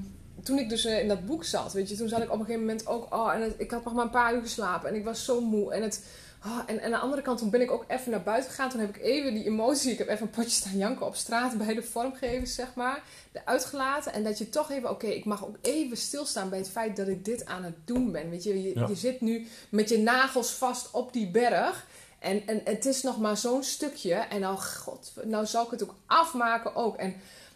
toen 0.43 0.59
ik 0.59 0.69
dus 0.69 0.85
eh, 0.85 1.01
in 1.01 1.09
dat 1.09 1.27
boek 1.27 1.45
zat, 1.45 1.73
weet 1.73 1.89
je, 1.89 1.97
toen 1.97 2.09
zat 2.09 2.23
ik 2.23 2.33
op 2.33 2.39
een 2.39 2.45
gegeven 2.45 2.61
moment 2.67 2.87
ook, 2.87 3.15
oh, 3.15 3.33
en 3.35 3.41
het- 3.43 3.55
ik 3.59 3.71
had 3.71 3.85
nog 3.85 3.95
maar 3.95 4.05
een 4.05 4.11
paar 4.11 4.35
uur 4.35 4.41
geslapen 4.43 4.89
en 4.89 4.95
ik 4.95 5.05
was 5.05 5.25
zo 5.25 5.41
moe. 5.41 5.73
En 5.73 5.83
het, 5.83 6.05
oh, 6.47 6.59
en, 6.67 6.79
en 6.79 6.85
aan 6.85 6.91
de 6.91 6.97
andere 6.99 7.23
kant, 7.23 7.39
toen 7.39 7.51
ben 7.51 7.61
ik 7.61 7.71
ook 7.71 7.85
even 7.89 8.11
naar 8.11 8.23
buiten 8.23 8.51
gegaan. 8.51 8.71
Toen 8.71 8.81
heb 8.81 8.97
ik 8.97 9.03
even 9.03 9.35
die 9.35 9.45
emotie, 9.45 9.93
ik 9.93 9.99
heb 9.99 10.09
even 10.09 10.23
een 10.23 10.31
potje 10.31 10.51
staan 10.51 10.77
janken 10.77 11.07
op 11.07 11.15
straat 11.15 11.59
bij 11.59 11.75
de 11.75 11.83
vormgevers, 11.83 12.55
zeg 12.55 12.75
maar 12.75 13.03
eruit 13.33 13.65
gelaten. 13.65 14.13
En 14.13 14.25
dat 14.25 14.39
je 14.39 14.49
toch 14.49 14.71
even, 14.71 14.91
oké, 14.91 15.07
ik 15.07 15.25
mag 15.25 15.45
ook 15.47 15.57
even 15.61 15.97
stilstaan 15.97 16.49
bij 16.49 16.59
het 16.59 16.71
feit 16.71 16.97
dat 16.97 17.09
ik 17.09 17.25
dit 17.25 17.47
aan 17.47 17.65
het 17.65 17.77
doen 17.85 18.13
ben. 18.13 18.31
Weet 18.31 18.43
je, 18.43 18.63
je, 18.63 18.79
Ja. 18.79 18.87
je 18.89 18.95
zit 18.95 19.21
nu 19.21 19.47
met 19.69 19.89
je 19.89 19.99
nagels 19.99 20.51
vast 20.51 20.91
op 20.91 21.13
die 21.13 21.31
berg. 21.31 21.87
En, 22.19 22.47
en 22.47 22.61
het 22.65 22.87
is 22.87 23.03
nog 23.03 23.19
maar 23.19 23.37
zo'n 23.37 23.63
stukje. 23.63 24.15
En 24.15 24.41
nou, 24.41 24.59
god, 24.59 25.13
nou 25.25 25.47
zal 25.47 25.65
ik 25.65 25.71
het 25.71 25.83
ook 25.83 25.95
afmaken 26.07 26.75
ook. 26.75 26.97
En, 26.97 27.15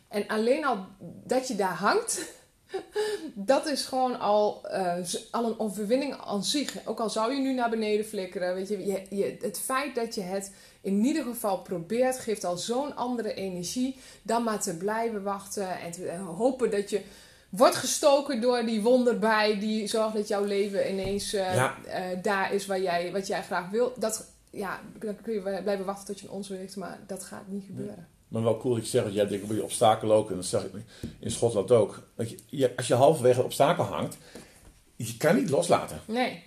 en 0.09 0.27
alleen 0.27 0.65
al 0.67 0.87
dat 1.25 1.49
je 1.49 1.55
daar 1.57 1.75
hangt, 1.75 2.21
dat 3.35 3.67
is 3.67 3.85
gewoon 3.85 4.21
al, 4.21 4.67
eh, 4.67 4.95
al 5.31 5.45
een 5.45 5.59
overwinning 5.59 6.17
aan 6.27 6.45
zich. 6.45 6.77
Ook 6.85 7.01
al 7.01 7.11
zou 7.11 7.35
je 7.35 7.41
nu 7.41 7.53
naar 7.55 7.71
beneden 7.71 8.07
flikkeren, 8.07 8.55
weet 8.55 8.69
je, 8.69 8.87
je, 8.87 9.03
je 9.11 9.37
het 9.41 9.59
feit 9.59 9.95
dat 9.95 10.15
je 10.15 10.21
het 10.21 10.53
in 10.81 11.05
ieder 11.05 11.23
geval 11.23 11.59
probeert, 11.59 12.19
geeft 12.19 12.45
al 12.45 12.57
zo'n 12.57 12.97
andere 12.97 13.35
energie 13.35 13.97
dan 14.23 14.43
maar 14.43 14.61
te 14.61 14.77
blijven 14.77 15.23
wachten 15.23 15.81
en 15.81 15.93
te 15.93 16.09
en 16.09 16.21
hopen 16.21 16.71
dat 16.71 16.91
je 16.91 17.03
wordt 17.49 17.77
gestoken 17.77 18.41
door 18.41 18.65
die 18.65 18.83
wonderbij 18.83 19.59
die 19.59 19.87
zorgt 19.87 20.15
dat 20.15 20.29
jouw 20.29 20.45
leven 20.45 20.91
ineens 20.91 21.33
eh, 21.33 21.55
Ja. 21.55 21.77
eh, 21.85 22.23
daar 22.23 22.53
is 22.53 22.67
waar 22.67 22.81
jij, 22.81 23.13
wat 23.13 23.27
jij 23.27 23.43
graag 23.43 23.71
wil. 23.71 23.93
Dat, 23.99 24.27
ja, 24.51 24.81
dan 24.99 25.17
kun 25.23 25.33
je 25.35 25.41
blijven 25.41 25.85
wachten 25.85 26.07
tot 26.07 26.21
je 26.21 26.27
een 26.27 26.33
ons 26.33 26.75
maar 26.75 26.99
dat 27.07 27.25
gaat 27.25 27.47
niet 27.47 27.65
gebeuren. 27.67 28.09
Maar 28.43 28.45
wel 28.53 28.61
cool 28.61 28.75
dat 28.75 28.85
je 28.85 28.91
zegt, 28.91 29.05
want 29.05 29.17
jij 29.17 29.27
hebt 29.27 29.43
op 29.45 29.51
je 29.51 29.63
obstakel 29.63 30.13
ook, 30.13 30.31
en 30.31 30.37
dat 30.37 30.45
zag 30.45 30.65
ik 30.65 30.71
in 31.19 31.31
Schotland 31.31 31.71
ook. 31.71 32.03
Dat 32.17 32.31
je, 32.31 32.39
je- 32.47 32.77
als 32.77 32.87
je 32.87 32.95
halverwege 32.95 33.39
een 33.39 33.45
obstakel 33.45 33.85
hangt, 33.85 34.17
je 34.97 35.17
kan 35.17 35.37
niet 35.37 35.51
loslaten. 35.51 36.01
Nee, 36.07 36.43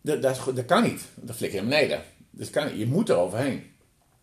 Dat, 0.00 0.22
dat, 0.22 0.40
dat 0.54 0.64
kan 0.64 0.82
niet. 0.82 1.02
Dat 1.14 1.36
flikker 1.36 1.58
je 1.62 1.64
beneden. 1.68 2.02
Dat 2.30 2.50
kan 2.50 2.66
niet. 2.66 2.78
Je 2.78 2.86
moet 2.86 3.08
er 3.08 3.16
overheen. 3.16 3.70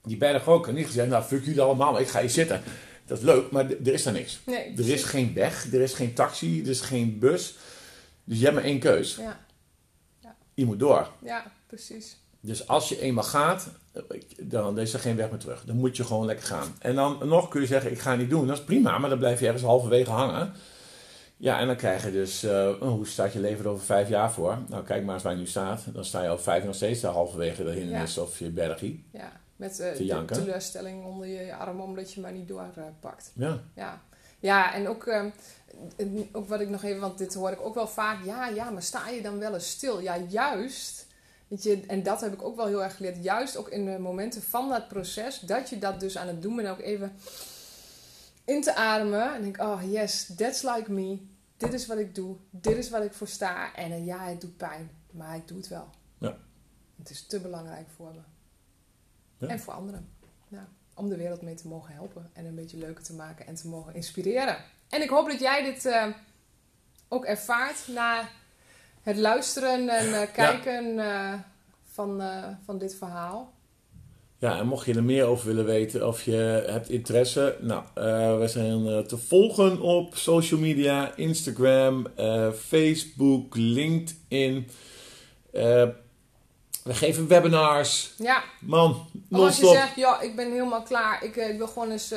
Die 0.04 0.18
berg 0.18 0.48
ook. 0.48 0.68
En 0.68 0.74
niet 0.76 0.86
gezegd, 0.86 1.10
nou 1.10 1.24
fuck 1.24 1.46
jullie 1.46 1.62
allemaal, 1.62 2.00
ik 2.00 2.08
ga 2.08 2.20
hier 2.20 2.30
zitten. 2.30 2.62
Dat 3.06 3.18
is 3.18 3.24
leuk, 3.24 3.52
maar 3.52 3.66
er 3.70 3.88
is 3.94 4.04
daar 4.04 4.14
niks. 4.14 4.40
nee. 4.46 4.74
Er 4.78 4.90
is 4.90 5.04
geen 5.04 5.34
weg, 5.34 5.74
er 5.74 5.82
is 5.82 5.94
geen 5.94 6.14
taxi, 6.14 6.62
er 6.62 6.70
is 6.70 6.82
geen 6.82 7.20
bus. 7.20 7.56
Dus 8.24 8.38
je 8.38 8.44
hebt 8.44 8.56
maar 8.56 8.66
één 8.66 8.80
keus. 8.80 9.16
Ja, 9.16 9.40
Je 10.54 10.66
moet 10.66 10.80
door. 10.80 11.10
ja, 11.24 11.52
precies. 11.68 12.18
Dus 12.40 12.68
als 12.68 12.90
je 12.90 13.02
eenmaal 13.02 13.24
gaat, 13.24 13.68
dan 14.42 14.80
is 14.80 14.94
er 14.94 15.00
geen 15.00 15.16
weg 15.16 15.30
meer 15.30 15.40
terug. 15.40 15.64
Dan 15.66 15.76
moet 15.76 15.98
je 15.98 16.04
gewoon 16.04 16.26
lekker 16.26 16.46
gaan. 16.46 16.76
En 16.80 16.96
dan 16.96 17.18
nog 17.28 17.48
kun 17.48 17.62
je 17.62 17.68
zeggen, 17.68 17.92
ik 17.92 18.00
ga 18.00 18.10
het 18.12 18.20
niet 18.20 18.30
doen. 18.30 18.48
Dat 18.48 18.58
is 18.58 18.64
prima, 18.64 18.98
maar 18.98 19.10
dan 19.10 19.20
blijf 19.20 19.40
je 19.40 19.46
ergens 19.46 19.64
halverwege 19.64 20.12
hangen. 20.12 20.54
Ja, 21.38 21.60
en 21.60 21.68
dan 21.68 21.76
krijg 21.76 22.06
je 22.06 22.12
dus, 22.12 22.44
eh, 22.44 22.72
hoe 22.80 23.08
staat 23.08 23.34
je 23.34 23.40
leven 23.40 23.66
er 23.66 23.72
over 23.72 23.86
vijf 23.86 24.10
jaar 24.10 24.32
voor? 24.32 24.58
Nou, 24.68 24.84
kijk 24.84 25.04
maar 25.04 25.14
eens 25.14 25.24
waar 25.24 25.34
je 25.34 25.40
nu 25.40 25.48
staat. 25.48 25.84
Dan 25.94 26.06
sta 26.06 26.24
je 26.24 26.30
over 26.30 26.44
vijf 26.44 26.64
nog 26.64 26.76
steeds 26.76 27.02
daar 27.02 27.12
halverwege 27.12 27.64
de 27.64 27.72
hindernis 27.72 28.18
of 28.18 28.40
je 28.40 28.50
bergie. 28.50 29.06
Ja, 29.12 29.32
met 29.56 29.80
eh, 29.80 29.92
Te 29.92 30.06
de 30.06 30.26
teleurstelling 30.26 31.06
onder 31.06 31.28
je 31.28 31.56
arm 31.56 31.82
omdat 31.82 32.14
je 32.14 32.22
maar 32.22 32.32
niet 32.32 32.48
doorpakt. 32.48 33.32
Ja, 33.36 33.60
Ja, 33.76 34.02
ja 34.40 34.74
en 34.74 34.88
ook, 34.88 35.08
ehm, 35.08 35.30
en 35.98 36.30
ook 36.32 36.48
wat 36.48 36.60
ik 36.60 36.70
nog 36.70 36.84
even, 36.84 37.00
want 37.00 37.18
dit 37.18 37.34
hoor 37.34 37.52
ik 37.52 37.62
ook 37.62 37.76
wel 37.76 37.88
vaak. 37.88 38.26
Ja, 38.26 38.48
ja, 38.48 38.70
maar 38.70 38.84
sta 38.84 39.10
je 39.10 39.22
dan 39.22 39.40
wel 39.40 39.54
eens 39.54 39.70
stil? 39.70 40.02
Ja, 40.02 40.18
juist. 40.18 40.99
Weet 41.50 41.64
je, 41.64 41.84
en 41.88 42.04
dat 42.04 42.22
heb 42.22 42.34
ik 42.34 42.42
ook 42.42 42.56
wel 42.56 42.66
heel 42.66 42.84
erg 42.84 42.96
geleerd. 42.96 43.24
Juist 43.24 43.58
ook 43.58 43.70
in 43.70 43.86
de 43.86 44.00
momenten 44.00 44.42
van 44.42 44.70
dat 44.70 44.88
proces, 44.88 45.40
dat 45.40 45.70
je 45.70 45.80
dat 45.80 46.00
dus 46.00 46.18
aan 46.18 46.28
het 46.28 46.42
doen 46.42 46.56
bent. 46.56 46.68
Ook 46.68 46.80
even 46.80 47.16
in 48.46 48.62
te 48.62 48.76
ademen. 48.76 49.34
En 49.34 49.42
denk, 49.42 49.62
oh 49.62 49.82
yes, 49.92 50.32
that's 50.36 50.62
like 50.62 50.92
me. 50.92 51.28
Dit 51.58 51.74
is 51.74 51.86
wat 51.86 51.98
ik 51.98 52.16
doe. 52.16 52.36
Dit 52.50 52.78
is 52.78 52.90
wat 52.90 53.04
ik 53.04 53.14
voor 53.14 53.28
sta. 53.28 53.76
En 53.76 53.92
eh, 53.92 54.06
ja, 54.06 54.28
het 54.28 54.42
doet 54.42 54.58
pijn. 54.58 54.90
Maar 55.12 55.36
ik 55.36 55.48
doe 55.48 55.58
het 55.58 55.68
wel. 55.68 55.90
Ja. 56.18 56.38
Het 56.98 57.10
is 57.10 57.26
te 57.26 57.40
belangrijk 57.40 57.88
voor 57.96 58.14
me. 58.14 58.22
Ja. 59.38 59.48
En 59.48 59.60
voor 59.60 59.74
anderen. 59.74 60.10
Ja, 60.48 60.68
om 60.94 61.10
de 61.10 61.18
wereld 61.18 61.42
mee 61.42 61.56
te 61.56 61.68
mogen 61.68 61.94
helpen. 61.94 62.30
En 62.34 62.46
een 62.46 62.56
beetje 62.56 62.78
leuker 62.78 63.04
te 63.04 63.14
maken 63.14 63.48
en 63.48 63.56
te 63.56 63.68
mogen 63.68 63.94
inspireren. 63.94 64.58
En 64.90 65.02
ik 65.02 65.10
hoop 65.10 65.28
dat 65.28 65.40
jij 65.40 65.64
dit 65.64 65.86
eh, 65.86 66.08
ook 67.08 67.26
ervaart 67.26 67.88
na 67.88 68.30
het 69.10 69.18
luisteren 69.18 69.90
en 69.90 70.22
eh, 70.22 70.28
kijken 70.34 71.00
eh, 71.00 71.34
van, 71.94 72.22
eh, 72.22 72.44
van 72.66 72.78
dit 72.78 72.96
verhaal. 72.96 73.54
Ja, 74.38 74.58
en 74.58 74.68
mocht 74.68 74.86
je 74.86 74.94
er 74.94 75.04
meer 75.04 75.26
over 75.26 75.48
willen 75.48 75.66
weten 75.66 76.08
of 76.08 76.24
je 76.24 76.64
hebt 76.68 76.90
interesse, 76.90 77.58
nou, 77.62 77.84
we 78.40 78.48
zijn 78.48 79.08
te 79.08 79.18
volgen 79.18 79.82
op 79.82 80.16
social 80.16 80.60
media, 80.60 81.16
Instagram, 81.16 82.08
Facebook, 82.56 83.56
LinkedIn. 83.56 84.68
We 85.52 86.94
geven 86.94 87.28
webinars. 87.28 88.14
Ja, 88.18 88.44
Man, 88.60 89.08
als 89.32 89.58
je 89.58 89.68
zegt, 89.68 89.96
ja, 89.96 90.22
ik 90.22 90.36
ben 90.36 90.52
helemaal 90.52 90.84
klaar. 90.84 91.24
Ik, 91.24 91.36
ik 91.36 91.58
wil 91.58 91.68
gewoon 91.68 91.92
eens 91.92 92.14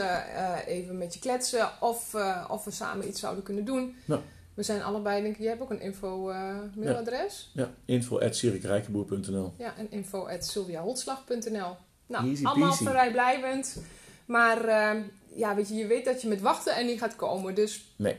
even 0.66 0.98
met 0.98 1.14
je 1.14 1.20
kletsen. 1.20 1.70
Of, 1.80 2.14
of 2.48 2.64
we 2.64 2.70
samen 2.70 3.08
iets 3.08 3.20
zouden 3.20 3.44
kunnen 3.44 3.64
doen. 3.64 3.96
Ja. 4.04 4.20
We 4.54 4.62
zijn 4.62 4.82
allebei, 4.82 5.22
denk 5.22 5.34
ik, 5.34 5.40
jij 5.40 5.48
hebt 5.50 5.62
ook 5.62 5.70
een 5.70 5.80
info-mailadres. 5.80 7.50
Ja, 7.54 7.70
info 7.84 8.18
at 8.18 8.36
sirikrijkenboer.nl. 8.36 9.52
Ja, 9.58 9.76
en 9.76 9.90
info 9.90 10.26
at 10.26 10.44
sylviaholtslag.nl. 10.44 11.76
Nou, 12.06 12.28
Easy 12.28 12.44
allemaal 12.44 12.72
vrijblijvend. 12.72 13.82
Maar 14.24 14.64
eh, 14.64 15.00
ja, 15.34 15.54
weet 15.54 15.68
je, 15.68 15.74
je 15.74 15.86
weet 15.86 16.04
dat 16.04 16.22
je 16.22 16.28
met 16.28 16.40
wachten 16.40 16.74
en 16.76 16.86
die 16.86 16.98
gaat 16.98 17.16
komen. 17.16 17.54
Dus 17.54 17.84
Nee, 17.96 18.16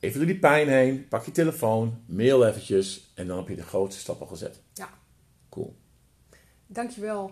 even 0.00 0.18
door 0.18 0.26
die 0.26 0.38
pijn 0.38 0.68
heen, 0.68 1.08
pak 1.08 1.24
je 1.24 1.30
telefoon, 1.30 2.02
mail 2.06 2.46
eventjes 2.46 3.10
en 3.14 3.26
dan 3.26 3.36
heb 3.38 3.48
je 3.48 3.56
de 3.56 3.62
grootste 3.62 4.00
stap 4.00 4.20
al 4.20 4.26
gezet. 4.26 4.60
Ja. 4.74 4.88
Cool. 5.48 5.74
dankjewel. 6.66 7.30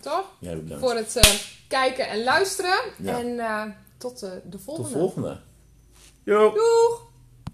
Toch? 0.00 0.26
Jij 0.38 0.56
bedankt. 0.62 0.84
Voor 0.84 0.94
het 0.94 1.16
eh, 1.16 1.34
kijken 1.68 2.08
en 2.08 2.22
luisteren. 2.24 2.80
Ja. 2.98 3.18
En 3.18 3.38
eh, 3.38 3.62
tot 3.96 4.22
eh, 4.22 4.30
de 4.30 4.48
Tot 4.48 4.62
volgende. 4.62 4.88
de 4.92 4.98
volgende. 4.98 5.40
Yo! 6.24 6.52
Doeg! 6.54 7.12